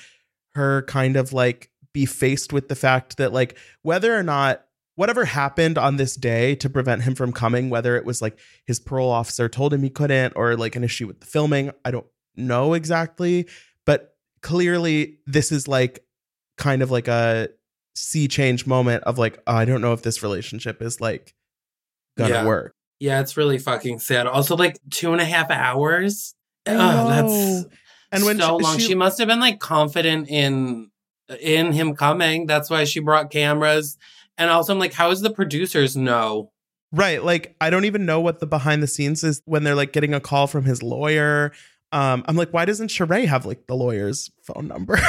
her 0.55 0.83
kind 0.83 1.17
of 1.17 1.33
like 1.33 1.71
be 1.93 2.07
faced 2.07 2.53
with 2.53 2.69
the 2.69 2.75
fact 2.75 3.17
that 3.17 3.33
like 3.33 3.57
whether 3.83 4.17
or 4.17 4.23
not 4.23 4.65
whatever 4.97 5.27
happened 5.27 5.77
on 5.77 5.97
this 5.97 6.17
day 6.17 6.55
to 6.55 6.71
prevent 6.71 7.03
him 7.03 7.15
from 7.15 7.33
coming, 7.33 7.69
whether 7.69 7.97
it 7.97 8.05
was 8.05 8.23
like 8.23 8.39
his 8.67 8.81
parole 8.81 9.11
officer 9.11 9.49
told 9.49 9.73
him 9.75 9.83
he 9.83 9.91
couldn't 9.91 10.33
or 10.37 10.57
like 10.57 10.75
an 10.77 10.85
issue 10.85 11.07
with 11.07 11.21
the 11.21 11.27
filming, 11.27 11.71
I 11.85 11.91
don't 11.91 12.07
know 12.35 12.73
exactly. 12.75 13.47
But 13.85 14.17
clearly, 14.43 15.19
this 15.27 15.53
is 15.53 15.69
like 15.69 16.05
kind 16.57 16.81
of 16.83 16.91
like 16.91 17.09
a 17.09 17.49
sea 17.95 18.29
change 18.29 18.67
moment 18.67 19.05
of 19.05 19.19
like, 19.19 19.39
oh, 19.47 19.55
I 19.55 19.65
don't 19.67 19.81
know 19.83 19.93
if 19.93 20.03
this 20.03 20.23
relationship 20.23 20.81
is 20.81 21.01
like 21.01 21.35
gonna 22.17 22.31
Yeah. 22.31 22.47
work. 22.47 22.73
Yeah, 23.01 23.21
it's 23.21 23.37
really 23.37 23.59
fucking 23.59 23.99
sad. 23.99 24.27
Also, 24.27 24.57
like 24.57 24.79
two 24.91 25.13
and 25.13 25.21
a 25.21 25.25
half 25.25 25.51
hours. 25.51 26.35
Know. 26.67 27.09
that's 27.09 27.67
And 28.13 28.25
when 28.25 28.39
so 28.39 28.59
she- 28.59 28.65
long. 28.65 28.79
she- 28.79 28.85
She, 28.89 28.95
must 28.95 29.19
have 29.19 29.29
been 29.29 29.41
like 29.41 29.61
confident 29.61 30.29
in 30.29 30.91
in 31.41 31.73
him 31.73 31.95
coming. 31.97 32.47
That's 32.47 32.71
why 32.71 32.85
she 32.85 33.01
brought 33.01 33.31
cameras. 33.31 33.97
And 34.39 34.51
also, 34.51 34.73
I'm 34.73 34.79
like, 34.79 34.93
how 34.93 35.09
does 35.11 35.21
the 35.23 35.31
producers 35.31 35.97
know? 35.97 36.51
Right. 36.93 37.23
Like, 37.25 37.57
I 37.61 37.71
don't 37.71 37.85
even 37.85 38.07
know 38.07 38.21
what 38.21 38.39
the 38.41 38.47
behind 38.47 38.83
the 38.83 38.87
scenes 38.87 39.25
is 39.25 39.43
when 39.45 39.65
they're 39.65 39.75
like 39.75 39.93
getting 39.93 40.15
a 40.15 40.21
call 40.21 40.47
from 40.47 40.65
his 40.65 40.83
lawyer. 40.83 41.53
Um, 41.93 42.25
I'm 42.29 42.37
like, 42.37 42.51
why 42.53 42.65
doesn't 42.65 42.89
Sheree 42.89 43.27
have 43.27 43.47
like 43.47 43.67
the 43.67 43.75
lawyer's 43.75 44.31
phone 44.43 44.69
number? 44.69 44.99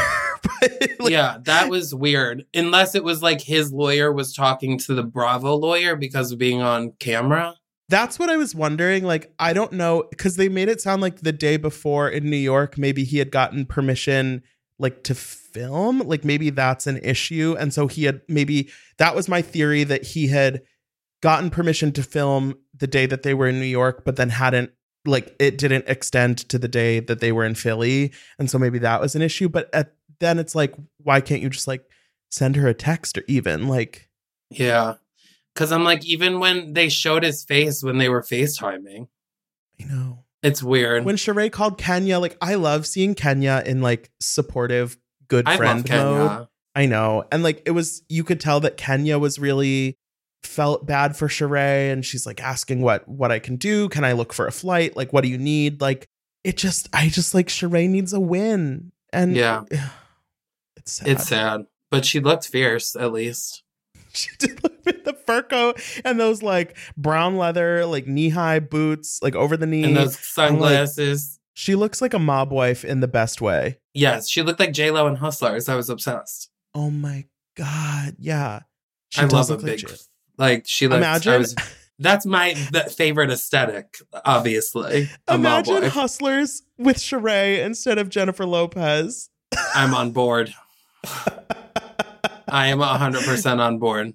But, 0.61 0.71
like, 0.99 1.11
yeah, 1.11 1.37
that 1.43 1.67
was 1.69 1.93
weird. 1.93 2.45
Unless 2.53 2.93
it 2.95 3.03
was 3.03 3.21
like 3.23 3.41
his 3.41 3.71
lawyer 3.73 4.11
was 4.13 4.33
talking 4.33 4.77
to 4.79 4.93
the 4.93 5.03
Bravo 5.03 5.55
lawyer 5.55 5.95
because 5.95 6.31
of 6.31 6.37
being 6.37 6.61
on 6.61 6.93
camera. 6.99 7.55
That's 7.89 8.19
what 8.19 8.29
I 8.29 8.35
was 8.35 8.53
wondering. 8.53 9.03
Like, 9.03 9.33
I 9.39 9.53
don't 9.53 9.73
know, 9.73 10.03
because 10.09 10.35
they 10.35 10.49
made 10.49 10.69
it 10.69 10.81
sound 10.81 11.01
like 11.01 11.21
the 11.21 11.31
day 11.31 11.57
before 11.57 12.09
in 12.09 12.29
New 12.29 12.37
York, 12.37 12.77
maybe 12.77 13.03
he 13.03 13.19
had 13.19 13.31
gotten 13.31 13.65
permission 13.65 14.43
like 14.79 15.03
to 15.03 15.15
film. 15.15 15.99
Like, 15.99 16.23
maybe 16.23 16.49
that's 16.49 16.85
an 16.85 16.97
issue. 16.97 17.55
And 17.57 17.73
so 17.73 17.87
he 17.87 18.03
had 18.03 18.21
maybe 18.27 18.69
that 18.97 19.15
was 19.15 19.29
my 19.29 19.41
theory 19.41 19.83
that 19.85 20.03
he 20.03 20.27
had 20.27 20.61
gotten 21.21 21.49
permission 21.49 21.91
to 21.93 22.03
film 22.03 22.55
the 22.77 22.87
day 22.87 23.05
that 23.05 23.23
they 23.23 23.33
were 23.33 23.47
in 23.47 23.59
New 23.59 23.65
York, 23.65 24.03
but 24.05 24.17
then 24.17 24.29
hadn't 24.29 24.71
like 25.05 25.35
it 25.39 25.57
didn't 25.57 25.85
extend 25.87 26.37
to 26.49 26.59
the 26.59 26.67
day 26.67 26.99
that 26.99 27.21
they 27.21 27.31
were 27.31 27.45
in 27.45 27.55
Philly. 27.55 28.11
And 28.37 28.51
so 28.51 28.59
maybe 28.59 28.79
that 28.79 29.01
was 29.01 29.15
an 29.15 29.21
issue. 29.21 29.49
But 29.49 29.69
at, 29.73 29.93
then 30.19 30.37
it's 30.39 30.55
like, 30.55 30.75
why 30.97 31.21
can't 31.21 31.41
you 31.41 31.49
just 31.49 31.67
like 31.67 31.85
send 32.29 32.57
her 32.57 32.67
a 32.67 32.73
text 32.73 33.17
or 33.17 33.23
even 33.27 33.67
like 33.67 34.09
Yeah. 34.49 34.95
Cause 35.57 35.71
I'm 35.71 35.83
like, 35.83 36.05
even 36.05 36.39
when 36.39 36.73
they 36.73 36.87
showed 36.87 37.23
his 37.23 37.43
face 37.43 37.81
when 37.81 37.97
they 37.97 38.09
were 38.09 38.21
FaceTiming, 38.21 39.07
you 39.77 39.85
know 39.87 40.23
it's 40.43 40.61
weird. 40.61 41.03
when 41.03 41.15
Sheree 41.15 41.51
called 41.51 41.79
Kenya, 41.79 42.19
like 42.19 42.37
I 42.39 42.55
love 42.55 42.85
seeing 42.85 43.15
Kenya 43.15 43.63
in 43.65 43.81
like 43.81 44.11
supportive, 44.19 44.97
good 45.27 45.47
I 45.47 45.57
friend 45.57 45.89
mode. 45.89 46.47
I 46.75 46.85
know. 46.85 47.25
And 47.31 47.41
like 47.41 47.63
it 47.65 47.71
was 47.71 48.03
you 48.07 48.23
could 48.23 48.39
tell 48.39 48.59
that 48.59 48.77
Kenya 48.77 49.17
was 49.17 49.39
really 49.39 49.97
felt 50.43 50.85
bad 50.85 51.17
for 51.17 51.27
Sheree 51.27 51.91
and 51.91 52.05
she's 52.05 52.27
like 52.27 52.39
asking 52.39 52.81
what 52.81 53.07
what 53.07 53.31
I 53.31 53.39
can 53.39 53.55
do. 53.55 53.89
Can 53.89 54.03
I 54.03 54.11
look 54.11 54.33
for 54.33 54.45
a 54.45 54.51
flight? 54.51 54.95
Like 54.95 55.11
what 55.11 55.21
do 55.21 55.27
you 55.27 55.39
need? 55.39 55.81
Like 55.81 56.07
it 56.43 56.55
just 56.55 56.87
I 56.93 57.09
just 57.09 57.33
like 57.33 57.47
Sheree 57.47 57.89
needs 57.89 58.13
a 58.13 58.19
win. 58.19 58.91
And 59.11 59.35
Yeah. 59.35 59.63
it's 60.77 60.93
sad. 60.93 61.07
It's 61.07 61.27
sad. 61.27 61.61
But 61.89 62.05
she 62.05 62.19
looked 62.19 62.47
fierce, 62.47 62.95
at 62.95 63.11
least. 63.11 63.63
She 64.13 64.29
did 64.39 64.63
look 64.63 64.73
with 64.85 65.03
the 65.03 65.13
fur 65.13 65.43
coat 65.43 65.79
and 66.05 66.19
those 66.19 66.41
like 66.41 66.75
brown 66.97 67.37
leather, 67.37 67.85
like 67.85 68.07
knee 68.07 68.29
high 68.29 68.59
boots, 68.59 69.19
like 69.21 69.35
over 69.35 69.55
the 69.57 69.65
knee. 69.67 69.83
And 69.83 69.95
those 69.97 70.17
sunglasses. 70.19 71.39
she 71.53 71.75
looks 71.75 72.01
like 72.01 72.13
a 72.13 72.19
mob 72.19 72.51
wife 72.51 72.83
in 72.85 72.99
the 73.01 73.07
best 73.07 73.41
way. 73.41 73.79
yes, 73.93 74.27
she 74.29 74.41
looked 74.41 74.59
like 74.59 74.73
J 74.73 74.91
Lo 74.91 75.07
and 75.07 75.17
Hustlers. 75.17 75.69
I 75.69 75.75
was 75.75 75.89
obsessed. 75.89 76.49
Oh 76.73 76.89
my 76.89 77.25
god, 77.55 78.15
yeah. 78.19 78.61
She 79.09 79.21
I 79.21 79.25
love 79.25 79.49
a 79.49 79.55
like 79.55 79.65
big 79.65 79.79
J- 79.79 79.95
like 80.37 80.63
she 80.67 80.87
looked 80.87 80.97
Imagine- 80.97 81.33
I 81.33 81.37
was, 81.37 81.55
that's 81.99 82.25
my 82.25 82.53
the 82.71 82.81
favorite 82.83 83.31
aesthetic, 83.31 83.97
obviously. 84.25 85.09
Imagine 85.29 85.83
hustlers 85.83 86.61
with 86.77 86.97
Sheree 86.97 87.59
instead 87.63 87.97
of 87.97 88.09
Jennifer 88.09 88.45
Lopez. 88.45 89.29
I'm 89.73 89.93
on 89.95 90.11
board. 90.11 90.53
I 92.47 92.67
am 92.67 92.79
100% 92.79 93.59
on 93.59 93.79
board. 93.79 94.13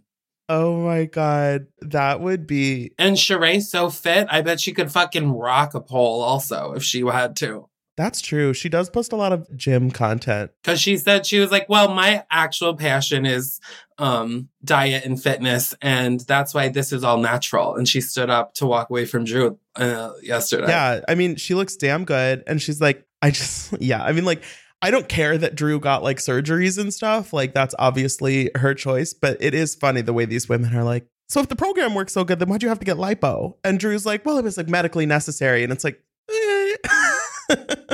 Oh 0.49 0.85
my 0.85 1.05
god, 1.07 1.66
that 1.80 2.20
would 2.20 2.47
be 2.47 2.93
And 2.99 3.16
Sheree's 3.16 3.70
so 3.70 3.89
fit, 3.91 4.26
I 4.30 4.43
bet 4.43 4.61
she 4.61 4.72
could 4.72 4.91
fucking 4.93 5.33
rock 5.33 5.74
a 5.74 5.80
pole 5.80 6.20
also 6.20 6.72
if 6.72 6.83
she 6.83 7.07
had 7.07 7.37
to. 7.37 7.68
that's 7.97 8.20
true. 8.20 8.53
She 8.53 8.68
does 8.68 8.91
post 8.91 9.12
a 9.12 9.16
lot 9.16 9.33
of 9.33 9.47
gym 9.57 9.91
content. 9.91 10.51
Because 10.62 10.80
she 10.80 10.97
said 10.97 11.26
she 11.26 11.39
was 11.39 11.51
like, 11.51 11.68
well, 11.68 11.95
my 11.95 12.24
actual 12.30 12.74
passion 12.74 13.24
is 13.24 13.61
um, 13.99 14.49
diet 14.64 15.05
and 15.05 15.22
fitness, 15.22 15.74
and 15.80 16.20
that's 16.20 16.53
why 16.53 16.68
this 16.68 16.93
is 16.93 17.05
all 17.05 17.18
natural. 17.18 17.76
And 17.76 17.87
she 17.87 18.01
stood 18.01 18.28
up 18.28 18.55
to 18.55 18.66
walk 18.66 18.91
away 18.91 19.05
from 19.05 19.24
Drew 19.24 19.59
uh, 19.76 20.12
yesterday. 20.22 20.68
Yeah, 20.68 21.01
I 21.09 21.14
mean, 21.14 21.37
she 21.37 21.55
looks 21.55 21.76
damn 21.76 22.05
good, 22.05 22.43
and 22.47 22.61
she's 22.61 22.80
like, 22.80 23.07
I 23.22 23.30
just, 23.30 23.74
yeah, 23.80 24.03
I 24.03 24.12
mean, 24.12 24.24
like, 24.24 24.43
I 24.83 24.91
don't 24.91 25.09
care 25.09 25.39
that 25.39 25.55
Drew 25.55 25.78
got 25.78 26.03
like 26.03 26.18
surgeries 26.18 26.76
and 26.76 26.93
stuff. 26.93 27.33
Like 27.33 27.55
that's 27.55 27.74
obviously 27.78 28.51
her 28.57 28.74
choice, 28.74 29.14
but 29.14 29.37
it 29.41 29.55
is 29.55 29.76
funny 29.76 30.01
the 30.01 30.12
way 30.12 30.24
these 30.24 30.49
women 30.49 30.74
are 30.76 30.83
like, 30.85 31.07
so 31.28 31.41
if 31.41 31.49
the 31.49 31.57
program 31.57 31.95
works 31.95 32.12
so 32.12 32.24
good, 32.24 32.41
then 32.41 32.49
why'd 32.49 32.62
you 32.62 32.68
have 32.68 32.80
to 32.80 32.85
get 32.85 32.97
lipo? 32.97 33.55
And 33.64 33.78
Drew's 33.78 34.05
like, 34.05 34.26
well, 34.26 34.39
it 34.39 34.45
was 34.45 34.57
like 34.57 34.68
medically 34.68 35.07
necessary. 35.07 35.62
And 35.62 35.72
it's 35.72 35.85
like, 35.85 36.03
eh. 36.30 36.76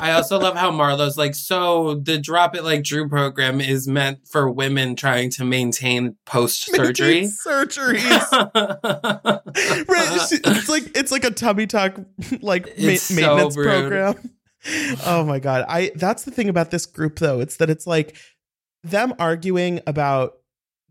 I 0.00 0.12
also 0.12 0.38
love 0.38 0.56
how 0.56 0.70
Marlo's 0.70 1.18
like, 1.18 1.34
so 1.34 1.96
the 1.96 2.18
Drop 2.18 2.56
It 2.56 2.64
Like 2.64 2.84
Drew 2.84 3.08
program 3.08 3.60
is 3.60 3.86
meant 3.86 4.26
for 4.26 4.50
women 4.50 4.96
trying 4.96 5.30
to 5.30 5.44
maintain 5.44 6.16
post 6.24 6.66
surgery. 6.74 7.28
surgeries. 7.46 8.32
right. 9.88 10.08
It's, 10.16 10.32
it's 10.32 10.68
like 10.68 10.96
it's 10.96 11.10
like 11.12 11.24
a 11.24 11.30
tummy 11.30 11.66
tuck 11.66 11.98
like 12.40 12.66
ma- 12.78 12.94
so 12.94 13.14
maintenance 13.14 13.56
program. 13.56 14.30
Oh 15.06 15.24
my 15.24 15.38
god. 15.38 15.64
I 15.68 15.92
that's 15.94 16.24
the 16.24 16.30
thing 16.30 16.48
about 16.48 16.70
this 16.70 16.86
group 16.86 17.18
though. 17.18 17.40
It's 17.40 17.56
that 17.56 17.70
it's 17.70 17.86
like 17.86 18.16
them 18.82 19.14
arguing 19.18 19.80
about 19.86 20.34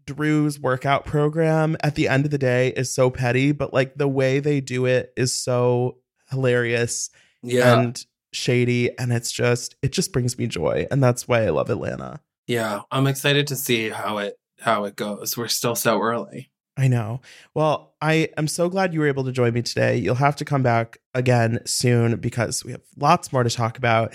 Drew's 0.05 0.59
workout 0.59 1.05
program 1.05 1.75
at 1.83 1.95
the 1.95 2.07
end 2.07 2.25
of 2.25 2.31
the 2.31 2.37
day 2.37 2.69
is 2.69 2.93
so 2.93 3.09
petty, 3.09 3.51
but 3.51 3.73
like 3.73 3.95
the 3.95 4.07
way 4.07 4.39
they 4.39 4.61
do 4.61 4.85
it 4.85 5.11
is 5.17 5.35
so 5.35 5.97
hilarious 6.29 7.09
yeah. 7.43 7.79
and 7.79 8.05
shady 8.33 8.97
and 8.97 9.11
it's 9.11 9.31
just 9.31 9.75
it 9.81 9.91
just 9.91 10.11
brings 10.11 10.37
me 10.37 10.47
joy 10.47 10.85
and 10.91 11.01
that's 11.03 11.27
why 11.27 11.45
I 11.45 11.49
love 11.49 11.69
Atlanta. 11.69 12.21
yeah. 12.45 12.81
I'm 12.91 13.07
excited 13.07 13.47
to 13.47 13.55
see 13.55 13.89
how 13.89 14.19
it 14.19 14.39
how 14.59 14.85
it 14.85 14.95
goes. 14.95 15.37
We're 15.37 15.47
still 15.47 15.75
so 15.75 15.99
early. 16.01 16.49
I 16.77 16.87
know. 16.87 17.21
Well, 17.55 17.95
I 18.01 18.29
am 18.37 18.47
so 18.47 18.69
glad 18.69 18.93
you 18.93 18.99
were 18.99 19.07
able 19.07 19.23
to 19.23 19.31
join 19.31 19.53
me 19.53 19.63
today. 19.63 19.97
You'll 19.97 20.15
have 20.15 20.35
to 20.37 20.45
come 20.45 20.61
back 20.61 20.99
again 21.15 21.59
soon 21.65 22.17
because 22.17 22.63
we 22.63 22.71
have 22.71 22.83
lots 22.95 23.33
more 23.33 23.43
to 23.43 23.49
talk 23.49 23.77
about. 23.77 24.13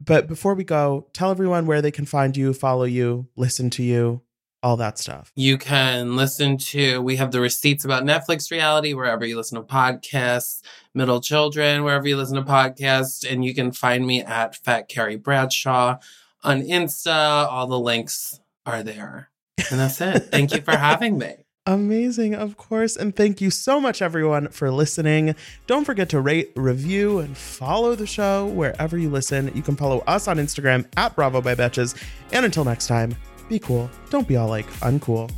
But 0.00 0.28
before 0.28 0.54
we 0.54 0.64
go, 0.64 1.08
tell 1.12 1.30
everyone 1.30 1.66
where 1.66 1.82
they 1.82 1.90
can 1.90 2.06
find 2.06 2.36
you, 2.36 2.52
follow 2.52 2.84
you, 2.84 3.26
listen 3.36 3.68
to 3.70 3.82
you, 3.82 4.22
all 4.62 4.76
that 4.76 4.98
stuff. 4.98 5.32
You 5.34 5.58
can 5.58 6.16
listen 6.16 6.56
to, 6.58 7.00
we 7.02 7.16
have 7.16 7.32
the 7.32 7.40
receipts 7.40 7.84
about 7.84 8.04
Netflix 8.04 8.50
reality 8.50 8.94
wherever 8.94 9.26
you 9.26 9.36
listen 9.36 9.56
to 9.56 9.64
podcasts, 9.64 10.62
Middle 10.94 11.20
Children, 11.20 11.84
wherever 11.84 12.06
you 12.06 12.16
listen 12.16 12.36
to 12.36 12.42
podcasts. 12.42 13.30
And 13.30 13.44
you 13.44 13.54
can 13.54 13.72
find 13.72 14.06
me 14.06 14.22
at 14.22 14.56
Fat 14.56 14.88
Carrie 14.88 15.16
Bradshaw 15.16 15.98
on 16.42 16.62
Insta. 16.62 17.46
All 17.46 17.66
the 17.66 17.78
links 17.78 18.40
are 18.64 18.82
there. 18.82 19.30
And 19.70 19.80
that's 19.80 20.00
it. 20.00 20.30
Thank 20.30 20.54
you 20.54 20.60
for 20.60 20.76
having 20.76 21.18
me. 21.18 21.43
Amazing, 21.66 22.34
of 22.34 22.58
course. 22.58 22.94
And 22.94 23.16
thank 23.16 23.40
you 23.40 23.50
so 23.50 23.80
much, 23.80 24.02
everyone, 24.02 24.48
for 24.48 24.70
listening. 24.70 25.34
Don't 25.66 25.86
forget 25.86 26.10
to 26.10 26.20
rate, 26.20 26.52
review, 26.56 27.20
and 27.20 27.34
follow 27.34 27.94
the 27.94 28.06
show 28.06 28.46
wherever 28.48 28.98
you 28.98 29.08
listen. 29.08 29.50
You 29.54 29.62
can 29.62 29.74
follow 29.74 30.00
us 30.00 30.28
on 30.28 30.36
Instagram 30.36 30.86
at 30.98 31.16
Bravo 31.16 31.40
by 31.40 31.54
Betches. 31.54 31.94
And 32.32 32.44
until 32.44 32.66
next 32.66 32.86
time, 32.86 33.16
be 33.48 33.58
cool. 33.58 33.88
Don't 34.10 34.28
be 34.28 34.36
all 34.36 34.48
like 34.48 34.70
uncool. 34.80 35.30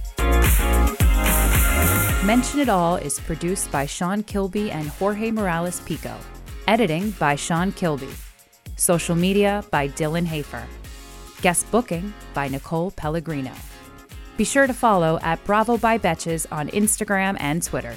Mention 2.26 2.58
It 2.58 2.68
All 2.68 2.96
is 2.96 3.20
produced 3.20 3.70
by 3.70 3.86
Sean 3.86 4.24
Kilby 4.24 4.72
and 4.72 4.88
Jorge 4.88 5.30
Morales 5.30 5.78
Pico. 5.82 6.12
Editing 6.66 7.12
by 7.12 7.36
Sean 7.36 7.70
Kilby. 7.70 8.10
Social 8.74 9.14
media 9.14 9.62
by 9.70 9.86
Dylan 9.86 10.26
Hafer. 10.26 10.66
Guest 11.40 11.70
booking 11.70 12.12
by 12.34 12.48
Nicole 12.48 12.90
Pellegrino. 12.90 13.52
Be 14.36 14.44
sure 14.44 14.66
to 14.66 14.74
follow 14.74 15.18
at 15.22 15.42
Bravo 15.44 15.78
by 15.78 15.98
Betches 15.98 16.46
on 16.50 16.68
Instagram 16.68 17.36
and 17.40 17.62
Twitter. 17.62 17.96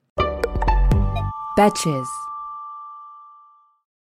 Betches. 1.55 2.30